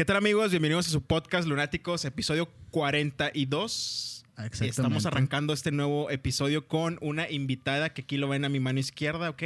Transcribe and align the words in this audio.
¿Qué 0.00 0.06
tal 0.06 0.16
amigos? 0.16 0.50
Bienvenidos 0.50 0.88
a 0.88 0.90
su 0.92 1.02
podcast 1.02 1.46
Lunáticos, 1.46 2.06
episodio 2.06 2.48
42. 2.70 4.24
Exactamente. 4.30 4.66
Estamos 4.66 5.04
arrancando 5.04 5.52
este 5.52 5.72
nuevo 5.72 6.10
episodio 6.10 6.66
con 6.66 6.96
una 7.02 7.28
invitada 7.28 7.92
que 7.92 8.00
aquí 8.00 8.16
lo 8.16 8.26
ven 8.26 8.46
a 8.46 8.48
mi 8.48 8.60
mano 8.60 8.80
izquierda, 8.80 9.28
¿ok? 9.28 9.42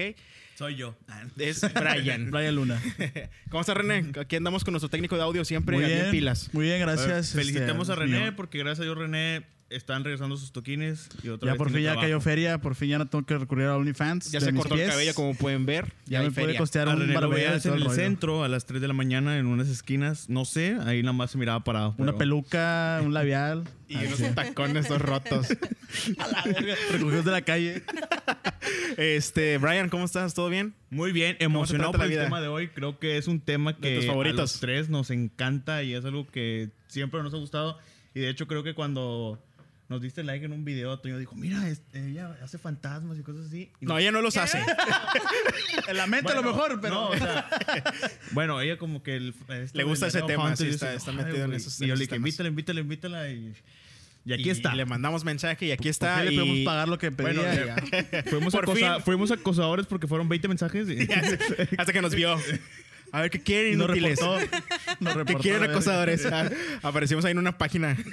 Soy 0.54 0.76
yo. 0.76 0.94
Es 1.38 1.60
Brian. 1.74 2.30
Brian 2.30 2.54
Luna. 2.54 2.80
¿Cómo 3.50 3.62
está 3.62 3.74
René? 3.74 4.12
Aquí 4.16 4.36
andamos 4.36 4.62
con 4.62 4.70
nuestro 4.70 4.88
técnico 4.88 5.16
de 5.16 5.22
audio 5.22 5.44
siempre, 5.44 5.74
Muy 5.74 5.86
aquí 5.86 5.94
en 5.94 5.98
bien, 6.02 6.10
pilas. 6.12 6.50
Muy 6.52 6.66
bien, 6.66 6.78
gracias. 6.78 7.34
Eh, 7.34 7.38
felicitamos 7.38 7.88
este, 7.88 7.92
a 8.00 8.04
René 8.04 8.20
mío. 8.20 8.36
porque 8.36 8.58
gracias 8.58 8.78
a 8.78 8.84
Dios 8.84 8.96
René 8.96 9.44
están 9.70 10.04
regresando 10.04 10.36
sus 10.36 10.52
toquines 10.52 11.08
y 11.22 11.28
otra 11.30 11.46
Ya 11.48 11.52
vez 11.52 11.58
por 11.58 11.68
fin 11.70 11.78
ya 11.80 11.90
trabajo. 11.90 12.02
cayó 12.06 12.20
feria, 12.20 12.58
por 12.58 12.74
fin 12.74 12.90
ya 12.90 12.98
no 12.98 13.06
tengo 13.08 13.24
que 13.26 13.36
recurrir 13.38 13.66
a 13.66 13.76
OnlyFans. 13.76 14.30
Ya 14.30 14.38
de 14.38 14.46
se 14.46 14.52
mis 14.52 14.60
cortó 14.60 14.74
el 14.74 14.80
pies. 14.82 14.90
cabello, 14.90 15.14
como 15.14 15.34
pueden 15.34 15.66
ver. 15.66 15.92
Ya 16.06 16.20
hay 16.20 16.26
me 16.26 16.32
puede 16.32 16.56
costear 16.56 16.88
A 16.88 16.94
un 16.94 17.12
barbero 17.12 17.48
en 17.48 17.54
el 17.54 17.60
el 17.64 17.80
rollo. 17.84 17.90
centro 17.90 18.44
a 18.44 18.48
las 18.48 18.66
3 18.66 18.80
de 18.80 18.88
la 18.88 18.94
mañana 18.94 19.38
en 19.38 19.46
unas 19.46 19.68
esquinas. 19.68 20.28
No 20.28 20.44
sé, 20.44 20.76
ahí 20.84 21.02
nada 21.02 21.12
más 21.14 21.30
se 21.32 21.38
miraba 21.38 21.64
parado. 21.64 21.94
Una 21.98 22.12
pero- 22.12 22.18
peluca, 22.18 23.00
un 23.02 23.14
labial. 23.14 23.64
Y 23.86 23.96
unos 23.96 24.34
tacones 24.34 24.88
todos 24.88 25.02
rotos. 25.02 25.46
A 26.18 26.26
la 26.28 26.42
verga, 26.44 26.74
Recogidos 26.90 27.24
de 27.26 27.30
la 27.30 27.42
calle. 27.42 27.82
Este, 28.96 29.58
Brian, 29.58 29.88
¿cómo 29.88 30.04
estás? 30.06 30.34
¿Todo 30.34 30.48
bien? 30.48 30.74
Muy 30.90 31.12
bien, 31.12 31.36
emocionado 31.40 31.92
por 31.92 32.02
el 32.02 32.10
vida? 32.10 32.24
tema 32.24 32.40
de 32.40 32.48
hoy. 32.48 32.68
Creo 32.68 32.98
que 32.98 33.18
es 33.18 33.28
un 33.28 33.40
tema 33.40 33.76
que 33.76 33.96
tus 33.96 34.06
favoritos. 34.06 34.38
a 34.38 34.42
los 34.42 34.60
tres 34.60 34.88
nos 34.88 35.10
encanta 35.10 35.82
y 35.82 35.94
es 35.94 36.04
algo 36.04 36.26
que 36.26 36.70
siempre 36.88 37.22
nos 37.22 37.34
ha 37.34 37.38
gustado. 37.38 37.78
Y 38.14 38.20
de 38.20 38.30
hecho 38.30 38.46
creo 38.46 38.62
que 38.62 38.74
cuando 38.74 39.38
nos 39.94 40.02
diste 40.02 40.24
like 40.24 40.44
en 40.44 40.52
un 40.52 40.64
video, 40.64 40.98
Toño 40.98 41.18
dijo, 41.18 41.34
mira, 41.36 41.62
ella 41.92 42.36
hace 42.42 42.58
fantasmas 42.58 43.16
y 43.18 43.22
cosas 43.22 43.46
así. 43.46 43.70
Y 43.80 43.86
No, 43.86 43.96
ella 43.98 44.10
no 44.10 44.20
los 44.20 44.36
hace. 44.36 44.58
En 45.88 45.96
la 45.96 46.06
mente 46.06 46.32
a 46.32 46.36
lo 46.36 46.42
mejor, 46.42 46.80
pero. 46.80 46.94
No, 46.94 47.08
o 47.10 47.16
sea, 47.16 47.48
bueno, 48.32 48.60
ella 48.60 48.76
como 48.78 49.02
que... 49.02 49.16
el- 49.16 49.34
esto 49.48 49.78
Le 49.78 49.84
gusta 49.84 50.06
ese 50.06 50.22
tema, 50.22 50.54
sí, 50.56 50.66
está- 50.68 50.86
decía, 50.92 50.96
está 50.96 51.10
"Ay, 51.10 51.16
metido 51.18 51.44
en 51.44 51.50
güey". 51.50 51.56
esos- 51.58 51.80
Y 51.80 51.86
yo 51.86 51.94
le 51.94 52.00
dije, 52.02 52.16
invítala, 52.16 52.48
invítala, 52.48 52.80
invítala 52.80 53.28
y... 53.30 53.54
Y 54.26 54.32
aquí 54.32 54.44
Y- 54.46 54.50
está. 54.50 54.72
Y 54.72 54.76
le 54.78 54.86
mandamos 54.86 55.22
mensaje 55.22 55.66
y 55.66 55.70
aquí 55.72 55.82
¿Por 55.82 55.90
está. 55.90 56.18
qué 56.18 56.30
le 56.30 56.32
y- 56.32 56.38
podemos 56.38 56.58
pagar 56.64 56.88
lo 56.88 56.96
que 56.98 57.12
pedía? 57.12 57.76
Bueno. 57.76 58.22
Fuimos, 58.30 58.54
Por 58.54 58.64
acosa- 58.64 59.00
fuimos 59.00 59.30
acosadores 59.30 59.86
porque 59.86 60.06
fueron 60.06 60.28
20 60.30 60.48
mensajes. 60.48 60.88
y- 60.88 61.06
Hasta 61.76 61.92
que 61.92 62.00
nos 62.00 62.14
vio. 62.14 62.34
A 63.14 63.20
ver, 63.20 63.30
¿qué 63.30 63.40
quieren? 63.40 63.78
No 63.78 63.84
Inútiles? 63.84 64.18
reportó. 64.18 64.56
No 65.00 65.10
¿Qué 65.12 65.16
reportó. 65.18 65.38
quieren 65.40 65.60
la 65.60 65.66
verga. 65.68 65.78
acosadores? 65.78 66.26
Ah, 66.26 66.50
Aparecimos 66.82 67.24
ahí 67.24 67.30
en 67.30 67.38
una 67.38 67.56
página. 67.58 67.96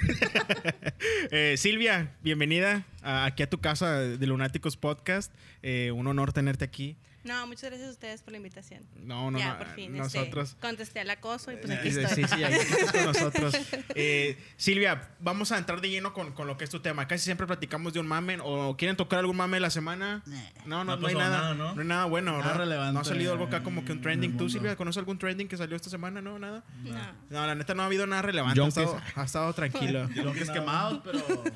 Eh, 1.32 1.56
Silvia, 1.56 2.12
bienvenida 2.22 2.84
a- 3.02 3.24
aquí 3.24 3.42
a 3.42 3.50
tu 3.50 3.58
casa 3.58 3.98
de 3.98 4.26
Lunáticos 4.26 4.76
Podcast. 4.76 5.32
Eh, 5.62 5.90
un 5.90 6.06
honor 6.06 6.32
tenerte 6.32 6.64
aquí. 6.64 6.96
No, 7.24 7.46
muchas 7.46 7.70
gracias 7.70 7.88
a 7.88 7.92
ustedes 7.92 8.20
por 8.22 8.32
la 8.32 8.38
invitación. 8.38 8.82
No, 9.04 9.30
no, 9.30 9.38
ya, 9.38 9.52
no. 9.52 9.58
por 9.58 9.68
fin. 9.74 9.96
Nosotros. 9.96 10.50
Este, 10.50 10.60
contesté 10.60 11.00
al 11.00 11.10
acoso 11.10 11.52
y 11.52 11.56
pues 11.56 11.70
Eh, 11.70 11.74
aquí 11.74 11.90
sí, 11.92 12.00
estoy. 12.00 12.24
sí, 12.24 12.42
aquí 12.44 12.54
estás 12.54 12.92
con 12.92 13.04
nosotros. 13.04 13.54
Eh, 13.94 14.36
Silvia, 14.56 15.10
vamos 15.20 15.52
a 15.52 15.58
entrar 15.58 15.80
de 15.80 15.88
lleno 15.90 16.12
con, 16.14 16.32
con 16.32 16.46
lo 16.46 16.56
que 16.56 16.64
es 16.64 16.70
tu 16.70 16.80
tema. 16.80 17.06
Casi 17.06 17.24
siempre 17.24 17.46
platicamos 17.46 17.92
de 17.92 18.00
un 18.00 18.06
mame. 18.06 18.38
¿O 18.42 18.76
quieren 18.76 18.96
tocar 18.96 19.20
algún 19.20 19.36
mame 19.36 19.56
de 19.58 19.60
la 19.60 19.70
semana? 19.70 20.22
No, 20.66 20.84
no, 20.84 20.96
No 20.96 20.96
no, 20.96 21.06
hay 21.06 21.14
nada. 21.14 21.38
nada, 21.38 21.54
¿no? 21.54 21.74
¿no? 21.74 21.80
hay 21.80 21.86
nada 21.86 22.04
bueno. 22.06 22.38
Nada 22.38 22.52
¿no? 22.54 22.58
relevante 22.58 22.92
No 22.94 23.00
ha 23.00 23.04
salido 23.04 23.32
algo 23.32 23.44
acá 23.44 23.62
como 23.62 23.84
que 23.84 23.92
un 23.92 23.98
en 23.98 24.02
trending. 24.02 24.36
¿Tú. 24.36 24.48
Silvia, 24.48 24.74
conoces 24.76 24.98
algún 24.98 25.18
trending 25.18 25.46
que 25.48 25.56
salió 25.56 25.76
esta 25.76 25.90
semana? 25.90 26.20
No, 26.20 26.38
nada. 26.38 26.64
No. 26.82 27.12
No, 27.30 27.46
la 27.46 27.54
neta 27.54 27.74
no 27.74 27.82
ha 27.82 27.86
habido 27.86 28.06
nada 28.06 28.22
relevante. 28.22 28.60
Ha 28.60 28.66
estado, 28.68 29.00
ha 29.14 29.24
estado 29.24 29.52
tranquilo. 29.52 30.08
Yonkes 30.10 30.50
quemados, 30.50 31.00
pero. 31.04 31.22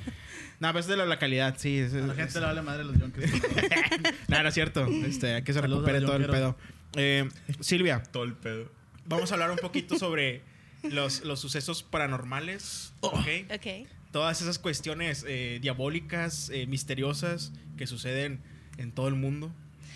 No, 0.60 0.68
pero 0.68 0.78
es 0.78 0.86
de 0.86 0.96
la 0.96 1.04
localidad, 1.06 1.54
sí. 1.58 1.78
es- 1.78 1.92
A 1.94 1.98
la 1.98 2.12
es- 2.12 2.18
gente 2.18 2.40
le 2.40 2.46
vale 2.46 2.62
madre 2.62 2.84
los 2.84 2.98
yonkes. 2.98 3.30
No, 4.28 4.42
no 4.42 4.48
es 4.48 4.54
cierto. 4.54 4.86
Este, 4.86 5.34
hay 5.34 5.42
que 5.42 5.52
se 5.52 5.60
Saludos 5.60 5.84
recupere 5.84 6.04
todo 6.04 6.16
el 6.16 6.26
pedo. 6.26 6.56
Eh, 6.96 7.28
Silvia, 7.60 8.02
Todo 8.02 8.24
el 8.24 8.32
pedo. 8.34 8.70
vamos 9.06 9.30
a 9.30 9.34
hablar 9.34 9.50
un 9.50 9.58
poquito 9.58 9.98
sobre 9.98 10.42
los, 10.82 11.24
los 11.24 11.40
sucesos 11.40 11.82
paranormales. 11.82 12.92
¿ok? 13.00 13.16
Ok. 13.54 13.88
Todas 14.12 14.40
esas 14.40 14.58
cuestiones 14.58 15.24
eh, 15.28 15.58
diabólicas, 15.60 16.50
eh, 16.50 16.66
misteriosas 16.66 17.52
que 17.76 17.86
suceden 17.86 18.40
en 18.78 18.92
todo 18.92 19.08
el 19.08 19.14
mundo. 19.14 19.46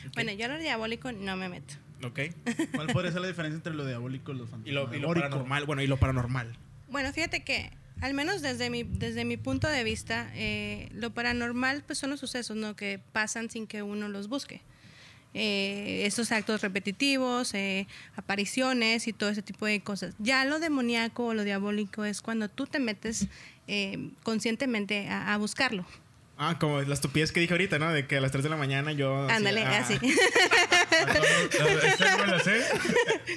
¿ok? 0.09 0.15
Bueno, 0.15 0.33
yo 0.33 0.45
a 0.45 0.49
lo 0.49 0.59
diabólico 0.59 1.11
no 1.13 1.37
me 1.37 1.49
meto. 1.49 1.75
¿Ok? 2.03 2.21
¿Cuál 2.75 2.87
podría 2.89 3.13
ser 3.13 3.21
la 3.23 3.29
diferencia 3.29 3.57
entre 3.57 3.75
lo 3.75 3.87
diabólico 3.87 4.33
y 4.33 4.37
lo 4.37 4.47
Y 4.65 4.71
lo, 4.73 4.95
y 4.95 4.99
lo 5.01 5.13
paranormal. 5.15 5.65
Bueno, 5.67 5.83
y 5.83 5.87
lo 5.87 5.97
paranormal. 5.99 6.53
Bueno, 6.89 7.13
fíjate 7.13 7.45
que, 7.45 7.71
al 8.01 8.15
menos 8.15 8.43
desde 8.43 8.71
mi, 8.71 8.83
desde 8.83 9.25
mi 9.25 9.37
punto 9.37 9.69
de 9.69 9.85
vista, 9.85 10.31
eh, 10.35 10.89
lo 10.93 11.11
paranormal 11.11 11.83
pues 11.87 11.99
son 11.99 12.11
los 12.11 12.21
sucesos 12.21 12.57
¿no? 12.57 12.77
que 12.77 13.01
pasan 13.13 13.51
sin 13.51 13.67
que 13.67 13.83
uno 13.83 14.09
los 14.09 14.29
busque. 14.29 14.63
Eh, 15.33 16.03
estos 16.07 16.33
actos 16.33 16.61
repetitivos, 16.61 17.55
eh, 17.55 17.87
apariciones 18.17 19.07
y 19.07 19.13
todo 19.13 19.31
ese 19.31 19.43
tipo 19.43 19.65
de 19.67 19.81
cosas. 19.81 20.15
Ya 20.19 20.45
lo 20.45 20.59
demoníaco 20.59 21.27
o 21.27 21.35
lo 21.35 21.45
diabólico 21.45 22.05
es 22.05 22.21
cuando 22.21 22.49
tú 22.49 22.67
te 22.67 22.81
metes 22.81 23.29
eh, 23.69 24.11
conscientemente 24.25 25.09
a, 25.09 25.33
a 25.33 25.37
buscarlo. 25.37 25.87
Ah, 26.43 26.59
como 26.59 26.81
la 26.81 26.95
estupidez 26.95 27.33
que 27.33 27.41
dije 27.41 27.53
ahorita, 27.53 27.79
¿no? 27.79 27.93
De 27.93 28.07
que 28.07 28.17
a 28.17 28.21
las 28.23 28.33
3 28.33 28.43
de 28.45 28.49
la 28.49 28.57
mañana 28.57 28.93
yo... 28.93 29.25
así, 29.27 29.35
Ándale, 29.37 29.63
ah, 29.67 29.79
así. 29.81 29.99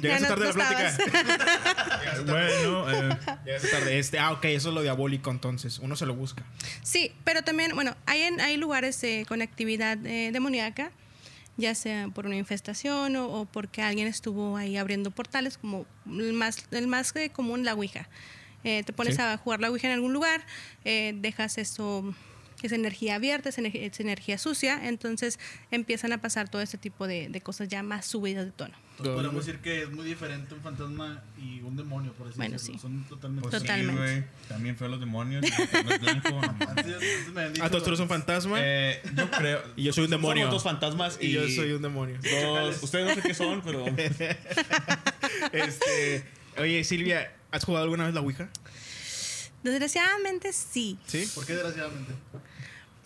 Llegaste 0.01 0.27
tarde 0.27 0.43
a 0.43 0.47
la 0.47 0.53
plática. 0.53 0.87
estabas. 0.87 2.25
Bueno, 2.25 2.89
eh, 2.91 3.17
Llegaste 3.45 3.67
tarde. 3.69 3.99
Este, 3.99 4.19
ah, 4.19 4.31
ok, 4.31 4.45
eso 4.45 4.69
es 4.69 4.75
lo 4.75 4.81
diabólico 4.81 5.31
entonces. 5.31 5.79
Uno 5.79 5.95
se 5.95 6.05
lo 6.05 6.15
busca. 6.15 6.43
Sí, 6.81 7.11
pero 7.23 7.41
también, 7.43 7.75
bueno, 7.75 7.95
hay, 8.05 8.21
en- 8.21 8.39
hay 8.41 8.57
lugares 8.57 9.03
eh, 9.03 9.25
con 9.27 9.41
actividad 9.41 9.97
eh, 10.05 10.29
demoníaca, 10.31 10.91
ya 11.57 11.75
sea 11.75 12.07
por 12.07 12.25
una 12.25 12.35
infestación 12.37 13.15
o, 13.15 13.27
o 13.27 13.45
porque 13.45 13.81
alguien 13.81 14.07
estuvo 14.07 14.57
ahí 14.57 14.77
abriendo 14.77 15.11
portales, 15.11 15.57
como 15.57 15.85
el 16.07 16.33
más, 16.33 16.65
el 16.71 16.87
más 16.87 17.13
eh, 17.15 17.29
común, 17.31 17.65
la 17.65 17.73
Ouija. 17.73 18.07
Eh, 18.63 18.83
te 18.85 18.93
pones 18.93 19.15
Sí. 19.17 19.21
a 19.21 19.35
jugar 19.37 19.59
la 19.59 19.69
Ouija 19.69 19.87
en 19.87 19.93
algún 19.93 20.13
lugar, 20.13 20.45
eh, 20.85 21.11
dejas 21.17 21.57
eso, 21.57 22.15
esa 22.67 22.75
energía 22.75 23.15
abierta, 23.15 23.49
esa, 23.49 23.61
energía- 23.61 24.37
sucia, 24.37 24.87
entonces 24.87 25.39
empiezan 25.71 26.13
a 26.13 26.21
pasar 26.21 26.49
todo 26.49 26.61
este 26.61 26.77
tipo 26.77 27.07
de, 27.07 27.29
de 27.29 27.41
cosas 27.41 27.67
ya 27.67 27.83
más 27.83 28.05
subidas 28.05 28.45
de 28.45 28.51
tono. 28.51 28.73
Entonces, 28.97 29.15
podemos 29.15 29.45
decir 29.45 29.59
que 29.61 29.81
es 29.83 29.91
muy 29.91 30.05
diferente 30.05 30.53
un 30.53 30.61
fantasma 30.61 31.23
y 31.41 31.61
un 31.61 31.75
demonio, 31.75 32.13
por 32.13 32.27
así 32.27 32.37
Bueno, 32.37 32.53
decirlo. 32.53 32.75
sí. 32.75 32.81
Son 32.81 33.03
totalmente 33.05 33.49
pues 33.49 33.61
sí, 33.61 33.67
Totalmente. 33.67 34.01
güey. 34.01 34.23
También 34.47 34.77
fue 34.77 34.87
los 34.87 34.99
demonios. 34.99 35.43
el 35.43 35.85
no 35.85 35.91
es 35.93 35.99
blanco, 35.99 36.41
Ah, 37.61 37.69
¿tú 37.71 37.77
eres 37.87 37.99
un 37.99 38.07
fantasma? 38.07 38.57
Eh, 38.61 39.01
yo 39.15 39.31
creo. 39.31 39.63
Y 39.75 39.83
yo 39.83 39.93
soy 39.93 40.03
un 40.05 40.11
demonio. 40.11 40.43
Somos 40.45 40.63
dos 40.63 40.71
fantasmas 40.71 41.17
y, 41.19 41.25
y 41.25 41.31
yo 41.31 41.49
soy 41.49 41.71
un 41.71 41.81
demonio. 41.81 42.19
dos. 42.21 42.83
Ustedes 42.83 43.07
no 43.07 43.15
sé 43.15 43.27
qué 43.27 43.33
son, 43.33 43.61
pero. 43.63 43.83
Este, 45.51 46.23
oye, 46.57 46.83
Silvia, 46.83 47.31
¿has 47.51 47.63
jugado 47.63 47.83
alguna 47.83 48.05
vez 48.05 48.13
la 48.13 48.21
Ouija? 48.21 48.49
Desgraciadamente 49.63 50.51
sí. 50.53 50.97
¿Sí? 51.07 51.27
¿Por 51.33 51.45
qué 51.45 51.53
desgraciadamente? 51.53 52.13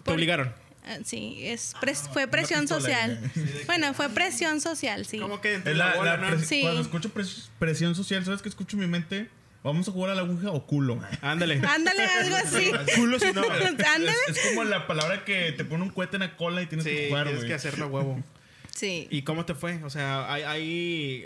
¿Te 0.08 0.14
obligaron? 0.14 0.54
Ah, 0.86 0.98
Sí, 1.04 1.40
es 1.42 1.76
pres- 1.82 2.08
fue 2.14 2.28
presión 2.28 2.68
social. 2.68 3.20
Bueno, 3.66 3.94
fue 3.94 4.10
presión 4.10 4.62
social, 4.62 5.06
sí. 5.06 5.20
¿Cómo 5.20 5.42
que 5.42 5.60
la, 5.66 5.96
la- 6.04 6.18
no? 6.18 6.40
Sí. 6.40 6.62
Cuando 6.62 6.82
escucho 6.82 7.10
pres- 7.14 7.50
presión 7.60 7.94
social, 7.96 8.24
¿sabes 8.26 8.42
qué 8.42 8.50
escucho 8.50 8.78
en 8.78 8.82
mi 8.82 8.88
mente? 8.88 9.30
Vamos 9.64 9.88
a 9.90 9.92
jugar 9.92 10.12
a 10.12 10.16
la 10.16 10.22
aguja 10.22 10.52
o 10.52 10.66
culo. 10.66 10.98
Ándale. 11.22 11.56
Ándale, 11.68 12.04
algo 12.06 12.36
así. 12.38 12.72
Culo 12.96 13.20
si 13.20 13.34
no. 13.34 13.42
Ándale. 13.42 14.12
Es, 14.30 14.38
es 14.38 14.46
como 14.48 14.64
la 14.64 14.88
palabra 14.88 15.26
que 15.26 15.52
te 15.52 15.66
pone 15.66 15.84
un 15.84 15.90
cohete 15.90 16.16
en 16.16 16.22
la 16.22 16.38
cola 16.38 16.62
y 16.62 16.68
tienes 16.68 16.86
Sí, 16.86 16.92
que 16.96 17.08
jugar, 17.10 17.24
tienes 17.26 17.42
güey. 17.42 17.50
que 17.50 17.56
hacerlo 17.56 17.88
huevo. 17.88 18.24
Sí. 18.74 19.08
¿Y 19.12 19.24
cómo 19.24 19.44
te 19.46 19.56
fue? 19.56 19.84
O 19.84 19.90
sea, 19.90 20.32
¿hay, 20.32 20.44
hay 20.44 21.26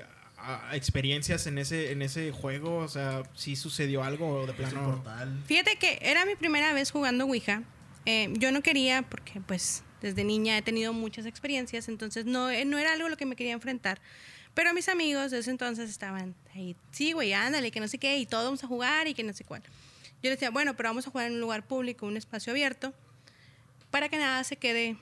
experiencias 0.74 1.46
en 1.46 1.58
ese, 1.60 1.92
en 1.92 2.02
ese 2.02 2.32
juego? 2.32 2.78
O 2.78 2.88
sea, 2.88 3.22
¿sí 3.36 3.56
sucedió 3.56 4.04
algo 4.04 4.48
de 4.48 4.54
plano? 4.54 4.86
portal. 5.04 5.40
Fíjate 5.46 5.76
que 5.76 6.00
era 6.02 6.26
mi 6.26 6.36
primera 6.36 6.74
vez 6.74 6.90
jugando 6.92 7.26
Ouija. 7.26 7.62
Eh, 8.06 8.34
yo 8.38 8.52
no 8.52 8.62
quería, 8.62 9.04
porque 9.04 9.42
pues 9.42 9.84
desde 10.02 10.24
niña 10.24 10.58
he 10.58 10.62
tenido 10.62 10.94
muchas 10.94 11.26
experiencias, 11.26 11.88
entonces 11.88 12.26
no, 12.26 12.50
eh, 12.50 12.66
no 12.66 12.78
era 12.78 12.94
algo 12.94 13.08
a 13.08 13.10
lo 13.10 13.18
que 13.18 13.26
me 13.26 13.36
quería 13.36 13.54
enfrentar. 13.54 14.02
Pero 14.54 14.74
mis 14.74 14.90
amigos 14.90 15.32
de 15.32 15.40
ese 15.40 15.52
entonces 15.52 15.90
estaban 15.90 16.36
ahí, 16.54 16.76
sí, 16.92 17.14
güey, 17.14 17.34
ándale, 17.34 17.72
que 17.72 17.80
no 17.80 17.88
sé 17.88 17.98
qué, 17.98 18.18
y 18.18 18.26
todos 18.26 18.46
vamos 18.46 18.64
a 18.64 18.68
jugar 18.68 19.08
y 19.08 19.14
que 19.14 19.24
no 19.24 19.34
sé 19.34 19.44
cuál. 19.46 19.62
Yo 20.22 20.30
les 20.30 20.32
decía, 20.32 20.50
bueno, 20.50 20.76
pero 20.76 20.90
vamos 20.90 21.08
a 21.08 21.12
jugar 21.12 21.28
en 21.28 21.34
un 21.34 21.40
lugar 21.40 21.66
público, 21.66 22.06
un 22.06 22.18
espacio 22.18 22.52
abierto, 22.52 22.94
para 23.92 24.10
que 24.10 24.18
nada 24.18 24.44
se 24.44 24.58
quede 24.58 24.98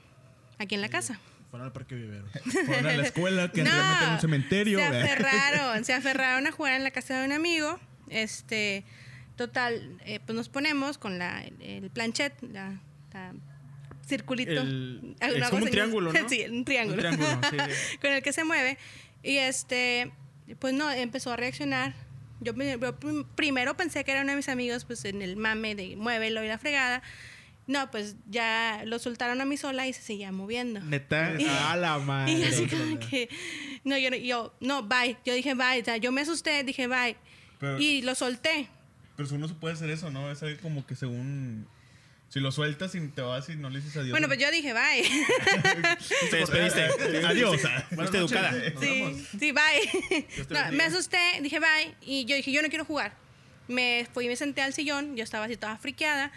aquí 0.59 0.75
en 0.75 0.81
la 0.81 0.89
casa. 0.89 1.19
Fueron 1.49 1.65
al 1.65 1.73
parque 1.73 1.95
vivero. 1.95 2.25
Fueron 2.65 2.85
a 2.85 2.97
la 2.97 3.03
escuela, 3.03 3.51
que 3.51 3.63
No, 3.63 3.71
en 3.71 4.13
un 4.13 4.19
cementerio. 4.19 4.77
Se 4.77 4.85
aferraron, 4.85 5.83
se 5.83 5.93
aferraron 5.95 6.45
a 6.45 6.51
jugar 6.51 6.73
en 6.73 6.83
la 6.83 6.91
casa 6.91 7.19
de 7.19 7.25
un 7.25 7.31
amigo. 7.31 7.79
Este, 8.09 8.83
total, 9.35 9.99
eh, 10.05 10.19
pues 10.23 10.35
nos 10.35 10.47
ponemos 10.47 10.99
con 10.99 11.17
la, 11.17 11.41
el, 11.41 11.59
el 11.61 11.89
planchet, 11.89 12.33
la, 12.43 12.79
circulito. 14.07 14.51
El- 14.61 15.15
es 15.21 15.49
como 15.49 15.63
un 15.65 15.69
triángulo, 15.71 16.13
¿no? 16.13 16.19
sí, 16.29 16.43
un 16.49 16.65
triángulo. 16.65 17.09
Un 17.09 17.15
triángulo, 17.17 17.39
sí, 17.49 17.97
con 18.01 18.11
el 18.11 18.21
que 18.23 18.33
se 18.33 18.43
mueve. 18.43 18.77
Y 19.23 19.37
este, 19.37 20.11
pues 20.59 20.73
no, 20.73 20.89
empezó 20.91 21.31
a 21.31 21.35
reaccionar. 21.35 21.93
Yo, 22.41 22.53
yo 22.55 22.99
prim- 22.99 23.25
primero 23.35 23.75
pensé 23.75 24.03
que 24.05 24.11
era 24.11 24.21
uno 24.21 24.31
de 24.31 24.37
mis 24.37 24.47
amigos, 24.49 24.85
pues 24.85 25.03
en 25.05 25.21
el 25.21 25.35
mame 25.35 25.75
de 25.75 25.95
muévelo 25.97 26.43
y 26.43 26.47
la 26.47 26.57
fregada. 26.57 27.01
No, 27.67 27.91
pues 27.91 28.15
ya 28.27 28.81
lo 28.85 28.97
soltaron 28.97 29.41
a 29.41 29.45
mí 29.45 29.55
sola 29.57 29.85
y 29.87 29.93
se 29.93 30.01
seguía 30.01 30.31
moviendo. 30.31 30.79
Neta, 30.79 31.35
Y- 31.39 31.45
a 31.45 31.75
la 31.75 31.99
madre. 31.99 32.31
Y 32.31 32.43
así 32.43 32.65
como 32.65 32.97
que, 32.99 33.29
no, 33.83 33.95
yo, 33.97 34.09
yo, 34.15 34.55
no, 34.59 34.81
bye. 34.83 35.17
Yo 35.25 35.33
dije 35.35 35.53
bye. 35.53 35.81
O 35.81 35.85
sea, 35.85 35.97
yo 35.97 36.11
me 36.11 36.21
asusté, 36.21 36.63
dije 36.63 36.87
bye. 36.87 37.15
Pero, 37.59 37.77
Y 37.77 38.01
lo 38.01 38.15
solté. 38.15 38.69
pero 39.15 39.27
según 39.27 39.41
no 39.41 39.47
se 39.49 39.53
puede 39.53 39.73
hacer 39.75 39.89
eso, 39.91 40.09
¿no? 40.09 40.31
Es 40.31 40.41
algo 40.41 40.59
como 40.61 40.87
que 40.87 40.95
según... 40.95 41.67
Si 42.29 42.39
lo 42.39 42.51
sueltas 42.51 42.93
y 42.93 43.07
te 43.07 43.21
vas 43.21 43.49
y 43.49 43.55
no 43.55 43.71
le 43.71 43.79
dices 43.79 43.97
adiós. 43.97 44.11
Bueno, 44.11 44.27
pues 44.27 44.39
yo 44.39 44.51
dije, 44.51 44.71
bye. 44.71 45.03
Te 46.29 46.37
despediste. 46.37 47.25
Adiós. 47.25 47.59
Fuiste 47.95 48.17
educada. 48.17 48.53
Sí, 48.79 49.25
sí, 49.39 49.51
bye. 49.51 50.27
No, 50.49 50.71
me 50.73 50.83
asusté, 50.83 51.17
dije 51.41 51.59
bye. 51.59 51.95
Y 52.01 52.25
yo 52.25 52.35
dije, 52.35 52.51
yo 52.51 52.61
no 52.61 52.69
quiero 52.69 52.85
jugar. 52.85 53.15
Me 53.67 54.07
fui 54.13 54.25
y 54.25 54.27
me 54.27 54.35
senté 54.35 54.61
al 54.61 54.73
sillón. 54.73 55.15
Yo 55.15 55.23
estaba 55.23 55.45
así 55.45 55.57
toda 55.57 55.77
friqueada. 55.77 56.31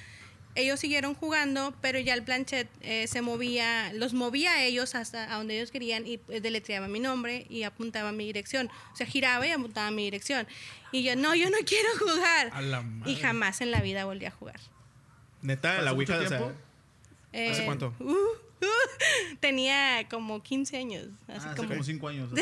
Ellos 0.55 0.81
siguieron 0.81 1.15
jugando, 1.15 1.75
pero 1.81 1.99
ya 1.99 2.12
el 2.15 2.23
planchet 2.23 2.69
eh, 2.83 3.06
se 3.06 3.23
movía, 3.23 3.91
los 3.94 4.12
movía 4.12 4.53
a 4.53 4.65
ellos 4.65 4.94
hasta 4.94 5.33
a 5.33 5.39
donde 5.39 5.56
ellos 5.56 5.71
querían 5.71 6.06
y 6.06 6.21
eh, 6.29 6.41
deletreaba 6.43 6.89
mi 6.89 7.00
nombre 7.00 7.47
y 7.49 7.62
apuntaba 7.62 8.11
a 8.11 8.12
mi 8.12 8.27
dirección. 8.27 8.71
O 8.93 8.97
sea, 8.97 9.06
giraba 9.06 9.47
y 9.47 9.50
apuntaba 9.50 9.89
a 9.89 9.91
mi 9.91 10.05
dirección. 10.05 10.47
Y 10.91 11.05
yo, 11.05 11.17
no, 11.17 11.35
yo 11.35 11.50
no 11.50 11.56
quiero 11.67 11.89
jugar. 11.99 12.50
A 12.53 12.62
la 12.62 12.83
madre. 12.83 13.12
Y 13.12 13.17
jamás 13.17 13.61
en 13.61 13.71
la 13.71 13.81
vida 13.81 14.05
volví 14.05 14.27
a 14.27 14.31
jugar. 14.31 14.61
Neta, 15.43 15.71
¿Pasó 15.73 15.83
la 15.85 15.93
Ouija, 15.93 16.15
o 16.17 16.19
sea, 16.21 16.29
tiempo? 16.29 16.53
¿Hace 17.33 17.62
Eh, 17.62 17.65
cuánto? 17.65 17.94
uh, 17.99 18.05
uh, 18.12 18.17
tenía 19.41 20.06
como 20.09 20.43
15 20.43 20.77
años. 20.79 21.06
Así 21.29 21.47
Ah, 21.47 21.50
hace 21.53 21.56
como, 21.56 21.69
como 21.71 21.83
cinco 21.85 22.09
años. 22.09 22.31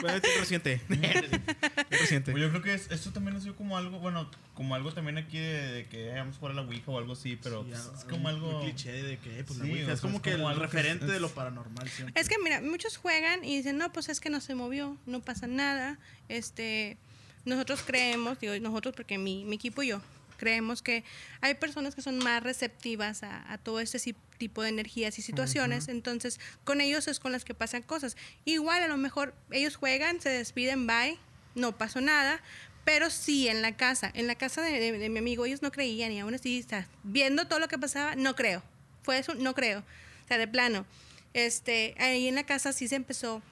Bueno, 0.00 0.16
es 0.16 0.40
reciente. 0.40 0.80
Es 1.90 2.00
reciente. 2.00 2.32
Pues 2.32 2.42
yo 2.42 2.50
creo 2.50 2.62
que 2.62 2.74
es- 2.74 2.90
esto 2.90 3.12
también 3.12 3.36
ha 3.36 3.40
sido 3.40 3.54
como 3.54 3.76
algo, 3.76 3.98
bueno, 4.00 4.28
como 4.54 4.74
algo 4.74 4.92
también 4.92 5.18
aquí 5.18 5.38
de, 5.38 5.72
de 5.72 5.86
que 5.86 6.08
eh, 6.10 6.14
vamos 6.18 6.36
a 6.36 6.38
jugar 6.40 6.52
a 6.52 6.54
la 6.56 6.62
Ouija 6.62 6.90
o 6.90 6.98
algo 6.98 7.12
así, 7.12 7.38
pero 7.40 7.62
Sí, 7.62 7.68
pues, 7.70 7.84
ya, 7.84 7.98
es 7.98 8.04
como 8.04 8.22
un- 8.22 8.26
algo... 8.26 8.58
un 8.58 8.62
cliché 8.64 8.90
de 8.90 9.18
que 9.18 9.44
pues, 9.44 9.58
la 9.60 9.64
Sí, 9.66 9.70
Ouija 9.72 9.90
o 9.90 9.94
es 9.94 10.00
como 10.00 10.16
es 10.16 10.22
que 10.22 10.32
como 10.32 10.50
el 10.50 10.56
referente 10.58 11.04
es- 11.04 11.10
de 11.12 11.20
lo 11.20 11.28
paranormal 11.28 11.88
siempre. 11.88 12.20
Es 12.20 12.28
que 12.28 12.36
mira, 12.42 12.60
muchos 12.62 12.96
juegan 12.96 13.44
y 13.44 13.56
dicen, 13.58 13.76
no, 13.78 13.92
pues 13.92 14.08
es 14.08 14.18
que 14.18 14.30
no 14.30 14.40
se 14.40 14.54
movió, 14.56 14.96
no 15.06 15.20
pasa 15.20 15.46
nada. 15.46 15.98
Este, 16.28 16.96
nosotros 17.44 17.82
creemos, 17.86 18.40
digo 18.40 18.58
nosotros 18.60 18.94
porque 18.96 19.18
mi, 19.18 19.44
mi 19.44 19.56
equipo 19.56 19.82
y 19.82 19.88
yo, 19.88 20.00
creemos 20.42 20.82
que 20.82 21.04
hay 21.40 21.54
personas 21.54 21.94
que 21.94 22.02
son 22.02 22.18
más 22.18 22.42
receptivas 22.42 23.22
a, 23.22 23.52
a 23.52 23.58
todo 23.58 23.78
este 23.78 24.00
tipo 24.38 24.60
de 24.64 24.70
energías 24.70 25.16
y 25.20 25.22
situaciones, 25.22 25.86
entonces 25.86 26.40
con 26.64 26.80
ellos 26.80 27.06
es 27.06 27.20
con 27.20 27.30
las 27.30 27.44
que 27.44 27.54
pasan 27.54 27.82
cosas. 27.82 28.16
Igual 28.44 28.82
a 28.82 28.88
lo 28.88 28.96
mejor 28.96 29.36
ellos 29.52 29.76
juegan, 29.76 30.20
se 30.20 30.30
despiden, 30.30 30.88
bye, 30.88 31.16
no 31.54 31.78
pasó 31.78 32.00
nada, 32.00 32.40
pero 32.84 33.08
sí 33.08 33.46
en 33.46 33.62
la 33.62 33.76
casa, 33.76 34.10
en 34.14 34.26
la 34.26 34.34
casa 34.34 34.62
de, 34.62 34.80
de- 34.80 34.98
de 34.98 35.08
mi 35.08 35.20
amigo 35.20 35.46
ellos 35.46 35.62
no 35.62 35.70
creían 35.70 36.10
y 36.10 36.18
aún 36.18 36.34
así, 36.34 36.66
viendo 37.04 37.46
todo 37.46 37.60
lo 37.60 37.68
que 37.68 37.78
pasaba, 37.78 38.16
no 38.16 38.34
creo. 38.34 38.64
Fue 39.04 39.18
eso, 39.18 39.34
no 39.36 39.54
creo. 39.54 39.78
O 40.24 40.28
sea, 40.28 40.38
de 40.38 40.48
plano. 40.48 40.84
Este, 41.34 41.94
ahí 41.98 42.26
en 42.26 42.34
la 42.34 42.44
casa 42.44 42.72
sí 42.72 42.88
se 42.88 42.96
empezó. 42.96 43.42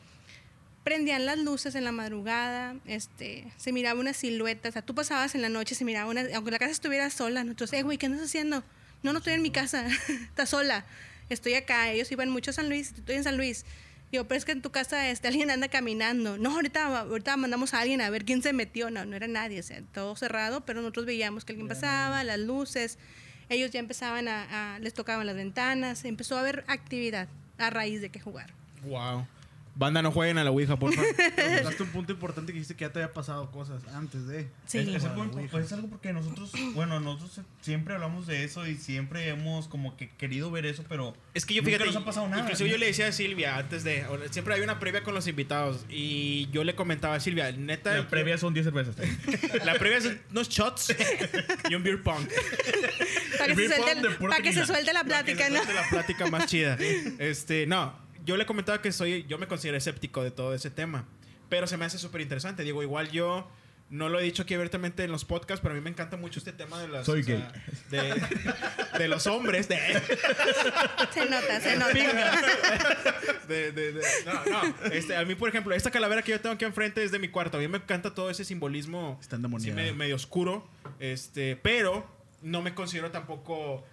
Prendían 0.84 1.26
las 1.26 1.38
luces 1.38 1.74
en 1.74 1.84
la 1.84 1.92
madrugada, 1.92 2.74
este, 2.86 3.52
se 3.58 3.70
miraba 3.70 4.00
una 4.00 4.14
silueta, 4.14 4.70
o 4.70 4.72
sea, 4.72 4.80
tú 4.82 4.94
pasabas 4.94 5.34
en 5.34 5.42
la 5.42 5.50
noche, 5.50 5.74
se 5.74 5.84
miraba 5.84 6.10
una, 6.10 6.22
aunque 6.34 6.50
la 6.50 6.58
casa 6.58 6.72
estuviera 6.72 7.10
sola, 7.10 7.44
nosotros, 7.44 7.72
eh, 7.74 7.82
güey, 7.82 7.98
¿qué 7.98 8.06
andas 8.06 8.22
haciendo? 8.22 8.64
No, 9.02 9.12
no 9.12 9.18
estoy 9.18 9.34
en 9.34 9.42
mi 9.42 9.50
casa, 9.50 9.86
estás 10.08 10.48
sola, 10.48 10.86
estoy 11.28 11.52
acá, 11.54 11.90
ellos 11.90 12.10
iban 12.12 12.30
mucho 12.30 12.50
a 12.50 12.54
San 12.54 12.68
Luis, 12.70 12.92
estoy 12.96 13.16
en 13.16 13.24
San 13.24 13.36
Luis. 13.36 13.66
Digo, 14.10 14.24
pero 14.24 14.38
es 14.38 14.44
que 14.44 14.50
en 14.52 14.60
tu 14.62 14.70
casa 14.72 15.08
este, 15.08 15.28
alguien 15.28 15.50
anda 15.52 15.68
caminando. 15.68 16.36
No, 16.36 16.50
ahorita, 16.56 16.98
ahorita 17.02 17.36
mandamos 17.36 17.74
a 17.74 17.80
alguien 17.80 18.00
a 18.00 18.10
ver 18.10 18.24
quién 18.24 18.42
se 18.42 18.52
metió. 18.52 18.90
No, 18.90 19.04
no 19.04 19.14
era 19.14 19.28
nadie, 19.28 19.60
o 19.60 19.62
sea, 19.62 19.80
todo 19.94 20.16
cerrado, 20.16 20.62
pero 20.66 20.80
nosotros 20.80 21.06
veíamos 21.06 21.44
que 21.44 21.52
alguien 21.52 21.68
pasaba, 21.68 22.24
las 22.24 22.40
luces. 22.40 22.98
Ellos 23.50 23.70
ya 23.70 23.78
empezaban 23.78 24.26
a, 24.26 24.74
a- 24.74 24.78
les 24.80 24.94
tocaban 24.94 25.26
las 25.28 25.36
ventanas, 25.36 26.04
empezó 26.04 26.36
a 26.36 26.40
haber 26.40 26.64
actividad 26.66 27.28
a 27.58 27.70
raíz 27.70 28.00
de 28.00 28.08
que 28.10 28.18
jugaron. 28.18 28.56
Wow. 28.82 29.28
Banda, 29.80 30.02
no 30.02 30.12
jueguen 30.12 30.36
a 30.36 30.44
la 30.44 30.50
Ouija, 30.50 30.76
por 30.78 30.92
favor. 30.92 31.10
Tocaste 31.62 31.82
un 31.84 31.88
punto 31.88 32.12
importante 32.12 32.52
que 32.52 32.58
dijiste 32.58 32.76
que 32.76 32.84
ya 32.84 32.92
te 32.92 32.98
había 33.02 33.14
pasado 33.14 33.50
cosas 33.50 33.82
antes 33.94 34.26
de. 34.26 34.46
Sí. 34.66 34.76
Es, 34.76 34.88
es 34.88 35.04
algo, 35.06 35.30
pues, 35.50 35.64
es 35.64 35.72
algo 35.72 35.88
porque 35.88 36.12
nosotros, 36.12 36.52
bueno, 36.74 37.00
nosotros 37.00 37.40
siempre 37.62 37.94
hablamos 37.94 38.26
de 38.26 38.44
eso 38.44 38.66
y 38.66 38.76
siempre 38.76 39.26
hemos 39.28 39.68
como 39.68 39.96
que 39.96 40.10
querido 40.10 40.50
ver 40.50 40.66
eso, 40.66 40.84
pero 40.86 41.16
Es 41.32 41.46
que 41.46 41.54
yo, 41.54 41.62
nunca 41.62 41.70
fíjate, 41.78 41.86
nos 41.86 41.96
ha 41.96 42.04
pasado 42.04 42.28
nada. 42.28 42.42
inclusive 42.42 42.68
yo 42.68 42.76
le 42.76 42.86
decía 42.86 43.06
a 43.06 43.12
Silvia 43.12 43.56
antes 43.56 43.82
de, 43.82 44.04
siempre 44.30 44.52
hay 44.52 44.60
una 44.60 44.78
previa 44.78 45.02
con 45.02 45.14
los 45.14 45.26
invitados 45.26 45.86
y 45.88 46.50
yo 46.50 46.62
le 46.62 46.74
comentaba 46.74 47.14
a 47.14 47.20
Silvia, 47.20 47.50
neta, 47.50 47.96
La 47.96 48.06
previa 48.06 48.36
son 48.36 48.52
10 48.52 48.66
cervezas. 48.66 48.96
la 49.64 49.74
previa 49.76 50.02
son 50.02 50.20
unos 50.30 50.50
shots 50.50 50.94
y 51.70 51.74
un 51.74 51.82
beer 51.82 52.02
pong. 52.02 52.28
Para 53.38 53.54
que, 53.54 53.66
se 53.66 53.76
suelte, 53.76 54.10
para 54.10 54.42
que 54.42 54.52
se 54.52 54.66
suelte 54.66 54.92
la 54.92 55.04
Para 55.04 55.24
que 55.24 55.32
plática, 55.32 55.44
se 55.46 55.50
¿no? 55.52 55.56
suelte 55.64 55.74
la 55.74 55.88
plática 55.88 56.26
más 56.26 56.44
chida. 56.44 56.76
Este, 57.18 57.66
no, 57.66 58.09
yo 58.24 58.36
le 58.36 58.46
comentaba 58.46 58.80
que 58.82 58.92
soy, 58.92 59.24
yo 59.28 59.38
me 59.38 59.46
considero 59.46 59.76
escéptico 59.76 60.22
de 60.22 60.30
todo 60.30 60.54
ese 60.54 60.70
tema, 60.70 61.06
pero 61.48 61.66
se 61.66 61.76
me 61.76 61.84
hace 61.84 61.98
súper 61.98 62.20
interesante. 62.20 62.62
Digo, 62.62 62.82
igual 62.82 63.10
yo 63.10 63.48
no 63.90 64.08
lo 64.08 64.20
he 64.20 64.22
dicho 64.22 64.42
aquí 64.44 64.54
abiertamente 64.54 65.02
en 65.02 65.10
los 65.10 65.24
podcasts, 65.24 65.60
pero 65.60 65.72
a 65.72 65.76
mí 65.76 65.82
me 65.82 65.90
encanta 65.90 66.16
mucho 66.16 66.38
este 66.38 66.52
tema 66.52 66.80
de 66.80 66.86
las, 66.86 67.04
Soy 67.06 67.22
o 67.22 67.24
sea, 67.24 67.52
de, 67.90 68.22
de 68.98 69.08
los 69.08 69.26
hombres, 69.26 69.68
de, 69.68 69.76
Se 71.12 71.28
nota, 71.28 71.60
se 71.60 71.76
nota. 71.76 71.92
de, 73.48 73.72
de- 73.72 73.92
de- 73.92 74.02
no, 74.26 74.44
no. 74.62 74.74
Este, 74.92 75.16
a 75.16 75.24
mí, 75.24 75.34
por 75.34 75.48
ejemplo, 75.48 75.74
esta 75.74 75.90
calavera 75.90 76.22
que 76.22 76.30
yo 76.30 76.40
tengo 76.40 76.54
aquí 76.54 76.64
enfrente 76.64 77.02
es 77.02 77.10
de 77.10 77.18
mi 77.18 77.28
cuarto. 77.28 77.56
A 77.58 77.60
mí 77.60 77.66
me 77.68 77.78
encanta 77.78 78.14
todo 78.14 78.30
ese 78.30 78.44
simbolismo 78.44 79.18
Está 79.20 79.36
sí, 79.58 79.70
medio, 79.72 79.94
medio 79.94 80.14
oscuro, 80.16 80.68
este, 81.00 81.56
pero 81.56 82.06
no 82.42 82.62
me 82.62 82.74
considero 82.74 83.10
tampoco 83.10 83.84